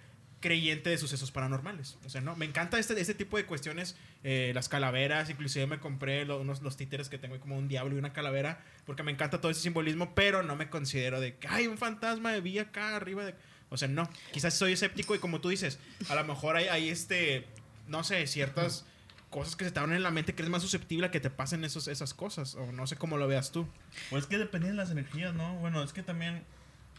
creyente 0.47 0.89
de 0.89 0.97
sucesos 0.97 1.29
paranormales. 1.29 1.97
O 2.05 2.09
sea, 2.09 2.21
no, 2.21 2.37
me 2.37 2.45
encanta 2.45 2.79
este, 2.79 2.97
este 2.99 3.13
tipo 3.13 3.35
de 3.35 3.45
cuestiones, 3.45 3.97
eh, 4.23 4.53
las 4.55 4.69
calaveras, 4.69 5.29
inclusive 5.29 5.67
me 5.67 5.77
compré 5.77 6.23
unos, 6.23 6.61
los 6.61 6.77
títeres 6.77 7.09
que 7.09 7.17
tengo 7.17 7.37
como 7.41 7.57
un 7.57 7.67
diablo 7.67 7.95
y 7.95 7.99
una 7.99 8.13
calavera, 8.13 8.63
porque 8.85 9.03
me 9.03 9.11
encanta 9.11 9.41
todo 9.41 9.51
ese 9.51 9.59
simbolismo, 9.59 10.15
pero 10.15 10.43
no 10.43 10.55
me 10.55 10.69
considero 10.69 11.19
de 11.19 11.35
que 11.35 11.49
hay 11.49 11.67
un 11.67 11.77
fantasma 11.77 12.31
de 12.31 12.39
vi 12.39 12.59
acá 12.59 12.95
arriba. 12.95 13.33
O 13.69 13.75
sea, 13.75 13.89
no, 13.89 14.09
quizás 14.31 14.53
soy 14.53 14.71
escéptico 14.71 15.15
y 15.15 15.19
como 15.19 15.41
tú 15.41 15.49
dices, 15.49 15.79
a 16.07 16.15
lo 16.15 16.23
mejor 16.23 16.55
hay, 16.55 16.67
hay 16.67 16.87
este, 16.87 17.45
no 17.89 18.05
sé, 18.05 18.25
ciertas 18.25 18.85
cosas 19.29 19.57
que 19.57 19.65
se 19.65 19.71
te 19.71 19.81
abren 19.81 19.97
en 19.97 20.03
la 20.03 20.11
mente 20.11 20.33
que 20.33 20.43
eres 20.43 20.49
más 20.49 20.61
susceptible 20.61 21.07
a 21.07 21.11
que 21.11 21.19
te 21.19 21.29
pasen 21.29 21.65
esos, 21.65 21.89
esas 21.89 22.13
cosas, 22.13 22.55
o 22.55 22.71
no 22.71 22.87
sé 22.87 22.95
cómo 22.95 23.17
lo 23.17 23.27
veas 23.27 23.51
tú. 23.51 23.67
Pues 24.09 24.23
es 24.23 24.29
que 24.29 24.37
depende 24.37 24.69
de 24.69 24.75
las 24.75 24.91
energías, 24.91 25.33
¿no? 25.33 25.55
Bueno, 25.55 25.83
es 25.83 25.91
que 25.91 26.03
también, 26.03 26.45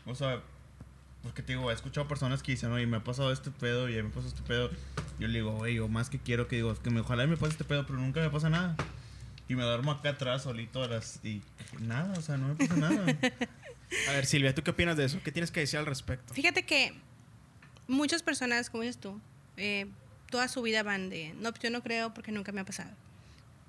o 0.04 0.14
sea, 0.14 0.42
pues 1.28 1.34
que 1.34 1.42
te 1.42 1.52
digo, 1.52 1.70
he 1.70 1.74
escuchado 1.74 2.08
personas 2.08 2.42
que 2.42 2.52
dicen, 2.52 2.72
oye, 2.72 2.86
me 2.86 2.96
ha 2.96 3.04
pasado 3.04 3.30
este 3.32 3.50
pedo 3.50 3.88
y 3.90 4.02
me 4.02 4.08
pasó 4.08 4.28
este 4.28 4.40
pedo. 4.42 4.70
Yo 5.18 5.28
le 5.28 5.40
digo, 5.40 5.54
oye, 5.58 5.74
yo 5.74 5.86
más 5.86 6.08
que 6.08 6.18
quiero 6.18 6.48
que 6.48 6.56
digo, 6.56 6.72
es 6.72 6.78
que 6.78 6.88
me, 6.88 7.00
ojalá 7.00 7.26
me 7.26 7.36
pase 7.36 7.52
este 7.52 7.64
pedo, 7.64 7.84
pero 7.84 7.98
nunca 7.98 8.20
me 8.20 8.30
pasa 8.30 8.48
nada. 8.48 8.76
Y 9.46 9.54
me 9.54 9.62
duermo 9.62 9.90
acá 9.92 10.10
atrás 10.10 10.44
solito 10.44 10.82
a 10.82 10.88
las, 10.88 11.20
y 11.22 11.42
nada, 11.80 12.18
o 12.18 12.22
sea, 12.22 12.38
no 12.38 12.48
me 12.48 12.54
pasa 12.54 12.76
nada. 12.76 13.04
A 14.08 14.12
ver, 14.12 14.24
Silvia, 14.24 14.54
¿tú 14.54 14.62
qué 14.62 14.70
opinas 14.70 14.96
de 14.96 15.04
eso? 15.04 15.18
¿Qué 15.22 15.30
tienes 15.30 15.50
que 15.50 15.60
decir 15.60 15.78
al 15.78 15.84
respecto? 15.84 16.32
Fíjate 16.32 16.64
que 16.64 16.94
muchas 17.88 18.22
personas, 18.22 18.70
como 18.70 18.84
dices 18.84 18.98
tú, 18.98 19.20
eh, 19.58 19.86
toda 20.30 20.48
su 20.48 20.62
vida 20.62 20.82
van 20.82 21.10
de, 21.10 21.34
no, 21.34 21.52
yo 21.62 21.68
no 21.68 21.82
creo 21.82 22.14
porque 22.14 22.32
nunca 22.32 22.52
me 22.52 22.62
ha 22.62 22.64
pasado. 22.64 22.90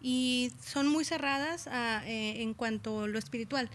Y 0.01 0.53
son 0.65 0.87
muy 0.87 1.03
cerradas 1.03 1.67
a, 1.67 2.07
eh, 2.07 2.41
en 2.41 2.53
cuanto 2.53 3.03
a 3.03 3.07
lo 3.09 3.19
espiritual. 3.19 3.69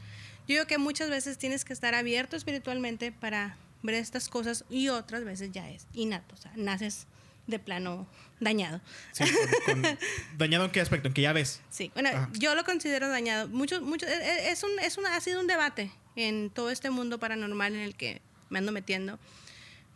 Yo 0.47 0.55
digo 0.55 0.67
que 0.67 0.79
muchas 0.79 1.11
veces 1.11 1.37
tienes 1.37 1.67
que 1.67 1.75
estar 1.75 1.95
abierto 1.95 2.37
espiritualmente 2.37 3.13
para 3.13 3.59
ver 3.85 3.95
estas 3.95 4.29
cosas 4.29 4.65
y 4.69 4.89
otras 4.89 5.25
veces 5.25 5.53
ya 5.53 5.71
es 5.71 5.87
innato, 5.93 6.35
o 6.35 6.39
sea, 6.39 6.51
naces 6.57 7.07
de 7.47 7.59
plano 7.59 8.07
dañado. 8.41 8.81
Sí, 9.13 9.25
con- 9.67 9.83
con- 9.83 9.99
¿Dañado 10.39 10.65
en 10.65 10.71
qué 10.73 10.81
aspecto? 10.81 11.07
¿En 11.09 11.15
que 11.15 11.23
ya 11.23 11.33
ves? 11.33 11.61
Sí, 11.71 11.91
bueno, 11.95 12.09
Ajá. 12.09 12.31
yo 12.33 12.55
lo 12.57 12.65
considero 12.65 13.09
dañado. 13.09 13.49
Muchos, 13.49 13.83
muchos, 13.83 14.09
e- 14.09 14.15
e- 14.15 14.51
es 14.51 14.63
un, 14.65 14.71
es 14.81 14.97
un, 14.99 15.07
ha 15.07 15.21
sido 15.21 15.41
un 15.41 15.47
debate 15.47 15.93
en 16.17 16.51
todo 16.51 16.71
este 16.71 16.91
mundo 16.91 17.19
paranormal 17.21 17.75
en 17.75 17.81
el 17.83 17.95
que 17.95 18.21
me 18.51 18.59
ando 18.59 18.73
metiendo. 18.73 19.19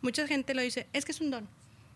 Mucha 0.01 0.27
gente 0.27 0.53
lo 0.53 0.61
dice, 0.61 0.87
es 0.93 1.03
que 1.05 1.11
es 1.11 1.19
un 1.21 1.31
don, 1.31 1.49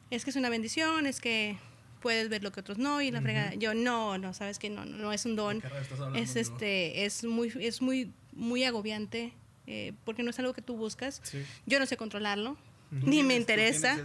es 0.09 0.23
que 0.25 0.31
es 0.31 0.35
una 0.35 0.49
bendición, 0.49 1.05
es 1.05 1.21
que 1.21 1.57
puedes 2.01 2.27
ver 2.27 2.43
lo 2.43 2.51
que 2.51 2.59
otros 2.59 2.77
no 2.79 3.01
y 3.01 3.11
la 3.11 3.21
fregada. 3.21 3.53
Yo 3.53 3.73
no, 3.75 4.17
no, 4.17 4.33
sabes 4.33 4.57
que 4.59 4.69
no, 4.69 4.83
no, 4.85 4.97
no 4.97 5.13
es 5.13 5.25
un 5.25 5.35
don. 5.37 5.61
¿Qué 5.61 5.69
rayos 5.69 5.83
estás 5.83 5.99
hablando, 5.99 6.19
Es 6.19 6.35
este, 6.35 7.05
es 7.05 7.23
muy, 7.23 7.53
es 7.61 7.81
muy, 7.81 8.11
muy 8.33 8.63
agobiante 8.65 9.33
eh, 9.67 9.93
porque 10.05 10.23
no 10.23 10.29
es 10.29 10.39
algo 10.39 10.53
que 10.53 10.61
tú 10.61 10.75
buscas. 10.75 11.21
Sí. 11.23 11.43
Yo 11.65 11.79
no 11.79 11.85
sé 11.85 11.97
controlarlo, 11.97 12.57
ni 12.91 13.23
me 13.23 13.35
interesa 13.35 13.97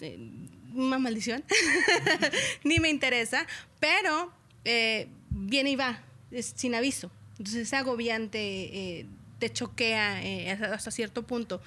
eh, 0.00 0.18
una 0.74 0.98
maldición, 0.98 1.44
ni 2.64 2.80
me 2.80 2.88
interesa, 2.88 3.46
pero 3.80 4.32
eh, 4.64 5.08
viene 5.30 5.70
y 5.70 5.76
va, 5.76 6.02
es 6.30 6.52
sin 6.56 6.74
aviso. 6.74 7.10
Entonces 7.38 7.62
es 7.62 7.72
agobiante, 7.72 8.38
eh, 8.98 9.06
te 9.38 9.52
choquea 9.52 10.22
eh, 10.22 10.50
hasta 10.50 10.90
cierto 10.90 11.22
punto. 11.22 11.60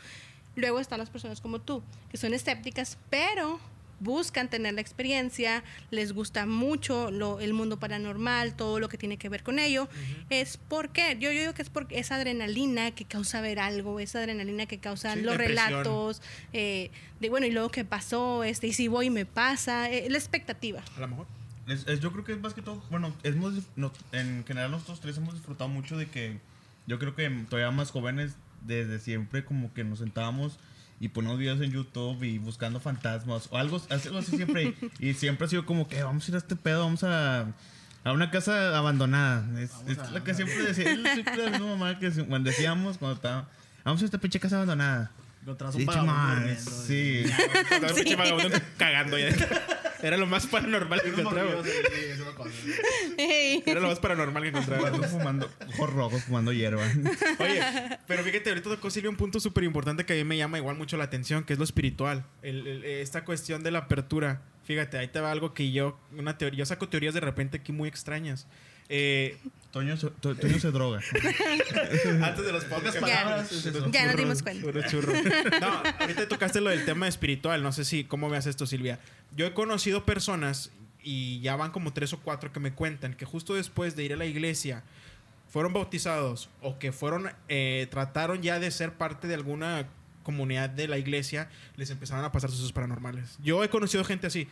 Luego 0.55 0.79
están 0.79 0.99
las 0.99 1.09
personas 1.09 1.41
como 1.41 1.59
tú, 1.59 1.83
que 2.09 2.17
son 2.17 2.33
escépticas, 2.33 2.97
pero 3.09 3.59
buscan 3.99 4.49
tener 4.49 4.73
la 4.73 4.81
experiencia, 4.81 5.63
les 5.91 6.13
gusta 6.13 6.45
mucho 6.45 7.09
lo- 7.11 7.39
el 7.39 7.53
mundo 7.53 7.77
paranormal, 7.79 8.55
todo 8.55 8.79
lo 8.79 8.89
que 8.89 8.97
tiene 8.97 9.17
que 9.17 9.29
ver 9.29 9.43
con 9.43 9.59
ello. 9.59 9.87
Es 10.29 10.57
porque, 10.57 11.17
yo, 11.19 11.31
yo 11.31 11.39
digo 11.41 11.53
que 11.53 11.61
es 11.61 11.69
porque 11.69 11.99
esa 11.99 12.15
adrenalina 12.15 12.91
que 12.91 13.05
causa 13.05 13.41
ver 13.41 13.59
algo, 13.59 13.99
esa 13.99 14.19
adrenalina 14.19 14.65
que 14.65 14.79
causa 14.79 15.13
Sí, 15.13 15.21
los 15.21 15.35
relatos, 15.37 16.21
eh, 16.53 16.91
de 17.19 17.29
bueno, 17.29 17.45
y 17.47 17.51
luego 17.51 17.69
qué 17.69 17.85
pasó, 17.85 18.43
este, 18.43 18.67
y 18.67 18.73
si 18.73 18.87
voy 18.87 19.07
y 19.07 19.09
me 19.09 19.25
pasa, 19.25 19.89
eh, 19.89 20.09
la 20.09 20.17
expectativa. 20.17 20.83
A 20.95 20.99
lo 20.99 21.07
mejor. 21.07 21.27
Es- 21.67 21.85
es- 21.87 21.99
yo 21.99 22.11
creo 22.13 22.23
que 22.23 22.31
es 22.33 22.39
más 22.39 22.53
que 22.53 22.61
todo, 22.61 22.81
bueno, 22.89 23.13
hemos, 23.23 23.53
no- 23.75 23.91
en 24.13 24.45
general 24.45 24.71
nosotros 24.71 25.01
tres 25.01 25.17
hemos 25.17 25.33
disfrutado 25.33 25.69
mucho 25.69 25.97
de 25.97 26.07
que 26.07 26.39
yo 26.85 26.97
creo 26.99 27.13
que 27.15 27.29
todavía 27.49 27.71
más 27.71 27.91
jóvenes, 27.91 28.35
desde 28.61 28.99
siempre 28.99 29.43
como 29.43 29.73
que 29.73 29.83
nos 29.83 29.99
sentábamos 29.99 30.59
y 30.99 31.09
poníamos 31.09 31.37
videos 31.39 31.61
en 31.61 31.71
YouTube 31.71 32.23
y 32.23 32.37
buscando 32.39 32.79
fantasmas 32.79 33.47
o 33.51 33.57
algo, 33.57 33.81
algo 33.89 34.17
así 34.17 34.35
siempre. 34.35 34.75
y, 34.99 35.09
y 35.09 35.13
siempre 35.13 35.45
ha 35.45 35.49
sido 35.49 35.65
como 35.65 35.87
que 35.87 36.01
vamos 36.03 36.25
a 36.27 36.31
ir 36.31 36.35
a 36.35 36.37
este 36.39 36.55
pedo, 36.55 36.79
vamos 36.83 37.03
a, 37.03 37.41
a 38.03 38.11
una 38.13 38.31
casa 38.31 38.77
abandonada. 38.77 39.45
Es, 39.61 39.71
Vamos 39.71 39.89
es 39.91 39.97
a- 39.99 40.11
lo 40.11 40.23
que 40.23 40.33
siempre 40.33 40.57
decía, 40.63 40.91
es 40.91 41.13
siempre 41.13 41.37
la 41.37 41.51
misma 41.51 41.67
mamá 41.67 41.99
que 41.99 42.09
cuando 42.11 42.49
decíamos 42.49 42.97
cuando 42.97 43.15
estaba, 43.15 43.47
vamos 43.83 44.01
a 44.01 44.05
esta 44.05 44.17
pinche 44.17 44.39
casa 44.39 44.55
abandonada. 44.57 45.11
Encontrabas 45.43 45.75
un 45.75 45.81
Sí, 45.81 45.85
vagabundo 45.85 46.59
sí. 46.59 47.23
Estaba 47.23 47.87
un 47.87 47.95
pinche 47.95 48.15
vagabundo 48.15 48.57
cagando 48.77 49.17
ya. 49.17 49.29
Era 50.01 50.17
lo 50.17 50.27
más 50.27 50.45
paranormal 50.47 51.01
que 51.01 51.09
encontraba. 51.09 51.49
Era 53.65 53.79
lo 53.79 53.87
más 53.87 53.99
paranormal 53.99 54.43
que 54.43 54.49
encontraba. 54.49 54.87
Fumando, 54.89 55.07
fumando, 55.09 55.49
ojos 55.73 55.93
rojos, 55.93 56.23
fumando 56.23 56.53
hierba. 56.53 56.83
Oye, 57.39 57.61
pero 58.07 58.23
fíjate, 58.23 58.49
ahorita 58.49 58.69
tocó 58.69 58.89
Silvia 58.89 59.09
un 59.09 59.15
punto 59.15 59.39
súper 59.39 59.63
importante 59.63 60.05
que 60.05 60.13
a 60.13 60.15
mí 60.15 60.23
me 60.23 60.37
llama 60.37 60.57
igual 60.57 60.75
mucho 60.77 60.97
la 60.97 61.05
atención, 61.05 61.43
que 61.43 61.53
es 61.53 61.59
lo 61.59 61.65
espiritual. 61.65 62.25
El- 62.41 62.67
el- 62.67 62.83
esta 62.85 63.23
cuestión 63.25 63.63
de 63.63 63.71
la 63.71 63.79
apertura. 63.79 64.41
Fíjate, 64.65 64.97
ahí 64.97 65.07
te 65.07 65.19
va 65.19 65.31
algo 65.31 65.53
que 65.53 65.71
yo, 65.71 65.97
una 66.17 66.37
teoría, 66.37 66.59
yo 66.59 66.65
saco 66.65 66.89
teorías 66.89 67.13
de 67.13 67.21
repente 67.21 67.57
aquí 67.57 67.71
muy 67.71 67.87
extrañas. 67.87 68.47
Eh, 68.89 69.37
Toño, 69.77 69.97
se- 69.97 70.09
To- 70.09 70.35
Toño 70.35 70.59
se 70.59 70.71
droga. 70.71 70.99
antes 72.23 72.45
de 72.45 72.51
los 72.51 72.63
Pocas 72.65 72.95
palabras. 72.95 73.51
eso. 73.51 73.89
Ya 73.91 74.05
nos 74.07 74.15
dimos 74.15 74.41
cuenta. 74.43 74.63
puros 74.65 74.85
churros. 74.91 75.15
No, 75.61 75.83
ahorita 75.99 76.27
tocaste 76.27 76.61
lo 76.61 76.69
del 76.69 76.85
tema 76.85 77.07
espiritual. 77.07 77.61
No 77.63 77.71
sé 77.71 77.85
si, 77.85 78.03
¿cómo 78.03 78.29
veas 78.29 78.45
esto, 78.47 78.65
Silvia? 78.65 78.99
Yo 79.35 79.45
he 79.45 79.53
conocido 79.53 80.05
personas, 80.05 80.71
y 81.03 81.39
ya 81.41 81.55
van 81.55 81.71
como 81.71 81.93
tres 81.93 82.11
o 82.13 82.19
cuatro 82.19 82.51
que 82.51 82.59
me 82.59 82.73
cuentan, 82.73 83.13
que 83.13 83.25
justo 83.25 83.53
después 83.53 83.95
de 83.95 84.03
ir 84.03 84.13
a 84.13 84.17
la 84.17 84.25
iglesia, 84.25 84.83
fueron 85.49 85.71
bautizados 85.73 86.49
o 86.61 86.77
que 86.79 86.91
fueron, 86.91 87.29
eh, 87.47 87.87
trataron 87.89 88.41
ya 88.41 88.59
de 88.59 88.69
ser 88.71 88.93
parte 88.93 89.27
de 89.27 89.35
alguna 89.35 89.87
comunidad 90.23 90.69
de 90.69 90.89
la 90.89 90.97
iglesia, 90.97 91.49
les 91.77 91.89
empezaron 91.89 92.25
a 92.25 92.31
pasar 92.33 92.49
sucesos 92.49 92.73
paranormales. 92.73 93.37
Yo 93.41 93.63
he 93.63 93.69
conocido 93.69 94.03
gente 94.03 94.27
así. 94.27 94.47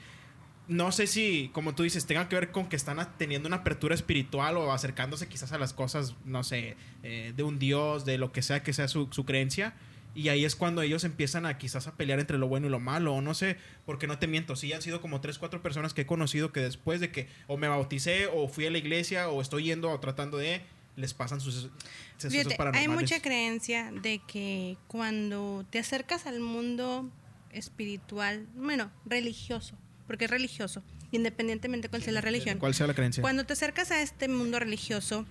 No 0.68 0.92
sé 0.92 1.08
si, 1.08 1.50
como 1.54 1.76
tú 1.76 1.84
dices, 1.84 2.06
tenga 2.06 2.28
que 2.28 2.36
ver 2.36 2.52
con 2.52 2.68
que 2.68 2.76
están 2.76 2.98
teniendo 3.18 3.48
una 3.48 3.58
apertura 3.58 3.94
espiritual 3.94 4.58
o 4.58 4.72
acercándose 4.72 5.28
quizás 5.28 5.52
a 5.52 5.58
las 5.58 5.74
cosas, 5.74 6.16
no 6.26 6.44
sé, 6.44 6.76
eh, 7.04 7.34
de 7.36 7.44
un 7.44 7.60
dios, 7.60 8.06
de 8.06 8.18
lo 8.18 8.32
que 8.32 8.42
sea 8.42 8.64
que 8.64 8.74
sea 8.74 8.88
su, 8.88 9.08
su 9.12 9.26
creencia. 9.26 9.76
Y 10.16 10.30
ahí 10.30 10.46
es 10.46 10.56
cuando 10.56 10.82
ellos 10.82 11.04
empiezan 11.04 11.46
a 11.46 11.58
quizás 11.58 11.88
a 11.88 11.96
pelear 11.96 12.20
entre 12.20 12.38
lo 12.38 12.48
bueno 12.48 12.68
y 12.68 12.70
lo 12.70 12.80
malo, 12.80 13.14
o 13.14 13.22
no 13.22 13.34
sé, 13.34 13.58
porque 13.86 14.08
no 14.08 14.18
te 14.18 14.28
miento, 14.28 14.56
sí 14.56 14.72
han 14.72 14.82
sido 14.82 15.02
como 15.02 15.20
tres, 15.20 15.38
cuatro 15.38 15.62
personas 15.62 15.94
que 15.94 16.02
he 16.02 16.06
conocido 16.06 16.54
que 16.54 16.62
después 16.62 17.02
de 17.02 17.12
que 17.12 17.28
o 17.48 17.58
me 17.58 17.68
bauticé, 17.68 18.28
o 18.28 18.48
fui 18.48 18.66
a 18.66 18.72
la 18.72 18.78
iglesia, 18.78 19.30
o 19.30 19.42
estoy 19.42 19.66
yendo 19.66 19.92
o 19.92 20.00
tratando 20.00 20.38
de, 20.38 20.62
les 20.96 21.14
pasan 21.14 21.42
sus 21.42 21.70
sucesos 22.18 22.54
hay 22.74 22.88
mucha 22.88 23.22
creencia 23.22 23.92
de 23.92 24.22
que 24.26 24.78
cuando 24.88 25.66
te 25.70 25.80
acercas 25.80 26.26
al 26.26 26.40
mundo 26.40 27.10
espiritual, 27.52 28.48
bueno, 28.56 28.92
religioso, 29.06 29.76
porque 30.08 30.26
es 30.26 30.32
religioso, 30.32 30.84
independientemente 31.12 31.90
cuál 31.90 32.04
sea 32.04 32.14
la 32.14 32.22
religión. 32.22 32.58
¿Cuál 32.60 32.74
sea 32.74 32.88
la 32.88 32.94
creencia? 32.94 33.22
Cuando 33.22 33.46
te 33.46 33.54
acercas 33.54 33.92
a 33.92 34.02
este 34.02 34.28
mundo 34.28 34.60
religioso, 34.60 35.26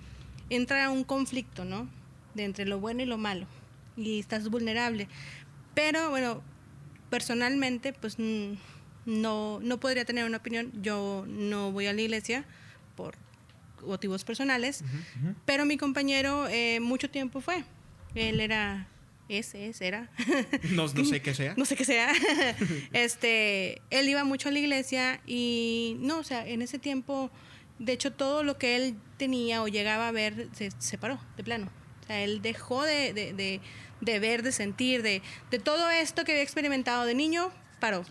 entra 0.51 0.91
un 0.91 1.05
conflicto, 1.05 1.65
¿no? 1.65 1.89
De 2.35 2.45
entre 2.45 2.65
lo 2.67 2.81
bueno 2.81 3.03
y 3.03 3.07
lo 3.07 3.19
malo. 3.19 3.47
Y 3.97 4.19
estás 4.19 4.49
vulnerable. 4.49 5.09
Pero, 5.75 6.11
bueno, 6.11 6.43
personalmente, 7.11 7.93
pues 7.93 8.17
no, 8.19 9.61
no 9.61 9.81
podría 9.81 10.05
tener 10.05 10.25
una 10.25 10.39
opinión. 10.39 10.73
Yo 10.83 11.25
no 11.29 11.73
voy 11.73 11.87
a 11.87 11.93
la 11.93 12.01
iglesia 12.01 12.45
por 12.97 13.17
motivos 13.87 14.25
personales. 14.25 14.83
Pero 15.45 15.65
mi 15.65 15.77
compañero 15.77 16.49
eh, 16.49 16.81
mucho 16.81 17.11
tiempo 17.11 17.41
fue. 17.41 17.65
Él 18.15 18.41
era... 18.41 18.89
Ese, 19.29 19.73
era. 19.81 20.11
No, 20.71 20.87
no 20.87 21.05
sé 21.05 21.23
qué 21.23 21.35
sea. 21.35 21.55
no 21.57 21.65
sé 21.65 21.77
qué 21.77 21.85
sea. 21.85 22.13
este, 22.93 23.81
él 23.91 24.09
iba 24.09 24.25
mucho 24.25 24.49
a 24.49 24.53
la 24.53 24.59
iglesia 24.59 25.21
y 25.27 25.97
no, 26.01 26.19
o 26.19 26.25
sea, 26.25 26.47
en 26.47 26.63
ese 26.63 26.79
tiempo, 26.79 27.31
de 27.79 27.93
hecho, 27.93 28.13
todo 28.13 28.43
lo 28.43 28.59
que 28.59 28.77
él 28.77 28.97
tenía 29.17 29.63
o 29.63 29.69
llegaba 29.69 30.09
a 30.09 30.13
ver 30.13 30.49
se 30.53 30.71
separó 30.79 31.19
de 31.37 31.45
plano. 31.45 31.71
O 32.03 32.07
sea, 32.07 32.23
él 32.23 32.43
dejó 32.43 32.83
de, 32.85 33.13
de, 33.13 33.33
de- 33.33 33.61
de 34.01 34.19
ver, 34.19 34.43
de 34.43 34.53
sentir, 34.53 35.03
de, 35.03 35.23
de 35.51 35.59
todo 35.59 35.89
esto 35.89 36.25
que 36.25 36.33
había 36.33 36.43
experimentado 36.43 37.07
de 37.07 37.15
niño, 37.15 37.51
paró. 37.81 38.05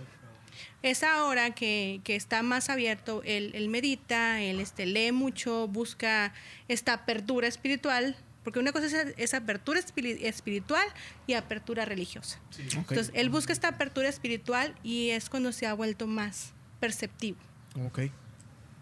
Es 0.81 1.03
ahora 1.03 1.51
que, 1.51 2.01
que 2.03 2.15
está 2.15 2.41
más 2.41 2.69
abierto, 2.69 3.21
él, 3.25 3.51
él 3.53 3.69
medita, 3.69 4.41
él 4.41 4.59
este, 4.59 4.85
lee 4.87 5.11
mucho, 5.11 5.67
busca 5.67 6.33
esta 6.67 6.93
apertura 6.93 7.47
espiritual, 7.47 8.15
porque 8.43 8.59
una 8.59 8.71
cosa 8.71 8.85
es 8.87 9.13
esa 9.17 9.37
apertura 9.37 9.79
espiri- 9.79 10.17
espiritual 10.21 10.85
y 11.27 11.33
apertura 11.33 11.85
religiosa. 11.85 12.39
Ok. 12.49 12.91
Entonces, 12.91 13.11
él 13.15 13.29
busca 13.29 13.53
esta 13.53 13.69
apertura 13.69 14.09
espiritual 14.09 14.75
y 14.83 15.09
es 15.09 15.29
cuando 15.29 15.51
se 15.51 15.65
ha 15.67 15.73
vuelto 15.73 16.07
más 16.07 16.53
perceptivo. 16.79 17.37
Ok. 17.85 18.01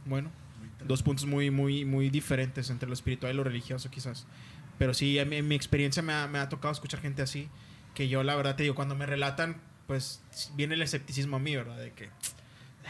Bueno, 0.06 0.32
dos 0.86 1.04
puntos 1.04 1.26
muy, 1.26 1.52
muy, 1.52 1.86
muy 1.86 2.10
diferentes 2.10 2.70
entre 2.70 2.88
lo 2.88 2.94
espiritual 2.94 3.34
y 3.34 3.36
lo 3.38 3.44
religioso, 3.44 3.90
quizás. 3.92 4.26
Pero 4.80 4.94
sí, 4.94 5.20
en 5.20 5.30
mi, 5.30 5.36
en 5.38 5.48
mi 5.48 5.56
experiencia 5.56 6.02
me 6.02 6.14
ha, 6.14 6.28
me 6.28 6.40
ha 6.40 6.50
tocado 6.50 6.72
escuchar 6.72 7.02
gente 7.02 7.22
así, 7.22 7.48
que 7.94 8.08
yo 8.08 8.24
la 8.24 8.36
verdad 8.36 8.56
te 8.56 8.64
digo, 8.64 8.74
cuando 8.74 8.96
me 8.96 9.06
relatan, 9.06 9.62
pues 9.86 10.22
viene 10.56 10.74
el 10.76 10.82
escepticismo 10.82 11.36
a 11.36 11.40
mí, 11.40 11.56
¿verdad? 11.56 11.78
De 11.78 11.92
que, 11.92 12.06
"Ay, 12.06 12.10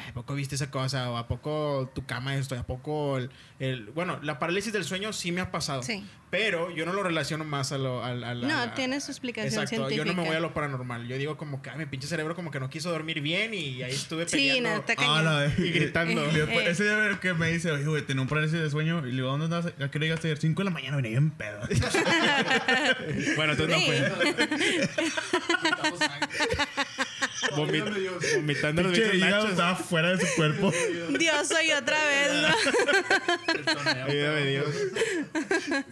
¿a 0.10 0.14
poco 0.14 0.34
viste 0.36 0.56
esa 0.56 0.70
cosa? 0.72 1.10
¿O 1.12 1.18
a 1.18 1.28
poco 1.28 1.92
tu 1.96 2.06
cama 2.06 2.36
esto? 2.36 2.58
¿A 2.58 2.64
poco 2.64 3.18
el, 3.18 3.30
el-?" 3.60 3.86
Bueno, 3.92 4.20
la 4.24 4.40
parálisis 4.40 4.74
del 4.74 4.84
sueño 4.84 5.14
sí 5.14 5.32
me 5.32 5.42
ha 5.42 5.52
pasado. 5.52 5.84
Sí. 5.84 6.04
Pero 6.30 6.72
yo 6.72 6.86
no 6.86 6.94
lo 6.94 7.04
relaciono 7.04 7.44
más 7.44 7.74
a 7.74 7.78
lo... 7.78 8.06
al- 8.06 8.24
al- 8.24 8.48
No, 8.48 8.58
a- 8.58 8.74
tiene 8.74 9.02
su 9.02 9.12
explicación 9.12 9.64
Exacto, 9.64 9.76
yo 9.76 9.82
no 9.82 9.88
científica. 9.90 10.22
me 10.22 10.28
voy 10.30 10.38
a 10.38 10.40
lo 10.40 10.54
paranormal. 10.54 11.06
Yo 11.06 11.18
digo 11.18 11.36
como 11.36 11.62
que, 11.62 11.70
ay, 11.72 11.78
mi 11.78 11.86
pinche 11.88 12.08
cerebro 12.08 12.36
como 12.36 12.52
que 12.52 12.60
no 12.62 12.70
quiso 12.70 12.90
dormir 12.90 13.20
bien 13.20 13.54
y 13.54 13.84
ahí 13.84 13.92
estuve 13.92 14.26
Sí, 14.30 14.38
peleando. 14.38 14.70
no, 14.70 14.76
está 14.78 14.94
Ah, 14.98 15.22
la 15.22 15.40
vez. 15.42 15.60
Y 15.60 15.72
gritando. 15.72 16.22
Después, 16.28 16.68
Eh. 16.68 16.72
ese 16.72 16.84
día 16.86 17.20
que 17.22 17.34
me 17.34 17.52
dice, 17.52 17.70
oye, 17.72 17.84
güey, 17.86 18.02
tenía 18.04 18.22
un 18.22 18.30
parálisis 18.30 18.62
de 18.62 18.70
sueño. 18.70 19.00
Y 19.06 19.10
le 19.10 19.16
digo, 19.18 19.28
¿dónde 19.28 19.44
andas? 19.54 19.66
¿A 19.66 19.92
qué 19.92 19.98
hora 19.98 20.06
llegaste 20.06 20.28
ayer? 20.30 20.38
5 20.38 20.62
de 20.62 20.66
la 20.66 20.72
mañana, 20.72 20.96
venía 20.96 21.12
bien 21.12 21.32
pedo. 21.32 21.60
Bueno, 23.36 23.54
entonces 23.54 23.70
no 23.70 23.78
Sí. 23.82 23.86
fue. 23.86 24.02
Vomit- 27.56 28.36
vomitando 28.36 28.84
los 28.84 28.92
bichos 28.92 29.16
nachos. 29.16 29.50
estaba 29.52 29.76
fuera 29.76 30.16
de 30.16 30.26
su 30.26 30.36
cuerpo. 30.36 30.72
Dios 31.20 31.48
soy 31.48 31.72
otra 31.72 31.98
vez, 32.06 32.32
¿no? 32.42 32.48
Ayúdame, 33.92 34.06
pero- 34.08 34.46
Dios. 34.46 34.76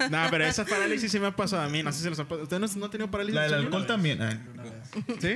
No, 0.10 0.28
pero 0.30 0.46
esa 0.46 0.66
parálisis 0.66 1.12
sí 1.12 1.20
me 1.20 1.28
ha 1.28 1.36
pasado 1.36 1.64
a 1.64 1.70
mí. 1.70 1.84
No 1.84 1.92
sé 1.92 2.04
si 2.04 2.10
les 2.10 2.20
ha 2.20 2.24
pasado. 2.24 2.44
¿Ustedes 2.44 2.60
no, 2.76 2.80
no 2.80 2.86
han 2.86 2.92
tenido 2.92 3.12
parálisis? 3.12 3.36
La 3.36 3.44
del 3.44 3.54
alcohol 3.56 3.86
también. 3.88 4.18
Sueño? 4.20 5.20
¿Sí? 5.20 5.36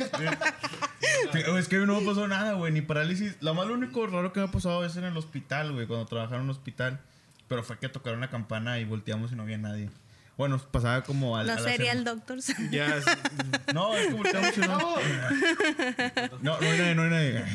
Sí, 1.34 1.39
güey, 1.48 1.60
Es 1.60 1.67
que 1.67 1.77
no 1.77 2.00
me 2.00 2.05
pasó 2.05 2.27
nada, 2.27 2.53
güey, 2.53 2.72
ni 2.72 2.82
parálisis. 2.82 3.36
Lo 3.41 3.53
más 3.53 3.67
lo 3.67 3.74
único 3.74 4.05
raro 4.08 4.34
que 4.34 4.39
me 4.39 4.48
ha 4.48 4.51
pasado 4.51 4.86
es 4.86 4.96
en 4.96 5.03
el 5.03 5.15
hospital, 5.17 5.72
güey, 5.74 5.88
cuando 5.88 6.05
trabajaba 6.05 6.38
en 6.38 6.43
un 6.43 6.50
hospital. 6.50 7.00
Pero 7.48 7.63
fue 7.63 7.77
que 7.77 7.89
tocaron 7.89 8.20
la 8.22 8.29
campana 8.29 8.79
y 8.79 8.86
volteamos 8.86 9.32
y 9.32 9.36
no 9.36 9.43
había 9.43 9.58
nadie. 9.58 9.89
Bueno, 10.38 10.58
pasaba 10.60 11.04
como 11.04 11.38
al. 11.38 11.48
Los 11.48 11.58
a 11.58 11.62
la 11.62 11.70
serial 11.70 12.00
cena. 12.00 12.12
doctors. 12.12 12.54
Ya. 12.72 12.88
es- 12.98 13.06
No, 13.74 13.96
es 13.96 14.10
y 14.10 14.60
no. 14.62 14.96
No, 16.42 16.60
no 16.60 16.68
hay 16.68 16.78
nadie, 16.78 16.96
no 16.96 17.04
hay 17.04 17.10
nadie. 17.10 17.46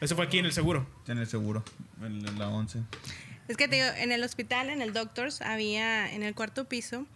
Eso 0.00 0.14
fue 0.14 0.26
aquí 0.26 0.38
en 0.38 0.44
el 0.46 0.52
seguro. 0.52 0.86
En 1.06 1.18
el 1.18 1.26
seguro, 1.26 1.64
en 2.02 2.26
en 2.26 2.38
la 2.38 2.48
11. 2.48 2.80
Es 3.48 3.56
que 3.56 3.68
te 3.68 3.76
digo, 3.76 3.88
en 3.96 4.12
el 4.12 4.22
hospital, 4.24 4.68
en 4.70 4.82
el 4.82 4.92
Doctors, 4.92 5.40
había 5.40 6.12
en 6.12 6.22
el 6.22 6.34
cuarto 6.34 6.64
piso, 6.66 7.06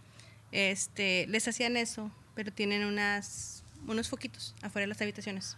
este, 0.52 1.26
les 1.26 1.46
hacían 1.49 1.76
eso, 1.76 2.10
pero 2.34 2.52
tienen 2.52 2.84
unas, 2.84 3.64
unos 3.87 4.08
foquitos 4.08 4.54
afuera 4.62 4.84
de 4.84 4.88
las 4.88 5.00
habitaciones. 5.02 5.56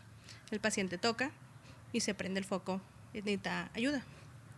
El 0.51 0.61
paciente 0.61 0.99
toca 0.99 1.31
y 1.93 2.01
se 2.01 2.15
prende 2.15 2.41
el 2.41 2.45
foco 2.47 2.81
y 3.13 3.19
necesita 3.19 3.71
ayuda. 3.75 4.03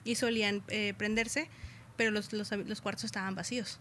Y 0.04 0.14
solían 0.14 0.62
eh, 0.68 0.94
prenderse, 0.96 1.48
pero 1.96 2.10
los, 2.10 2.32
los, 2.32 2.50
los 2.52 2.80
cuartos 2.80 3.04
estaban 3.04 3.34
vacíos. 3.34 3.78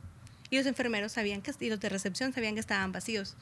Y 0.53 0.57
los 0.57 0.67
enfermeros 0.67 1.13
sabían 1.13 1.41
que, 1.41 1.51
y 1.61 1.69
los 1.69 1.79
de 1.79 1.89
recepción 1.89 2.31
sabían 2.31 2.53
que 2.53 2.59
estaban 2.59 2.91
vacíos. 2.91 3.35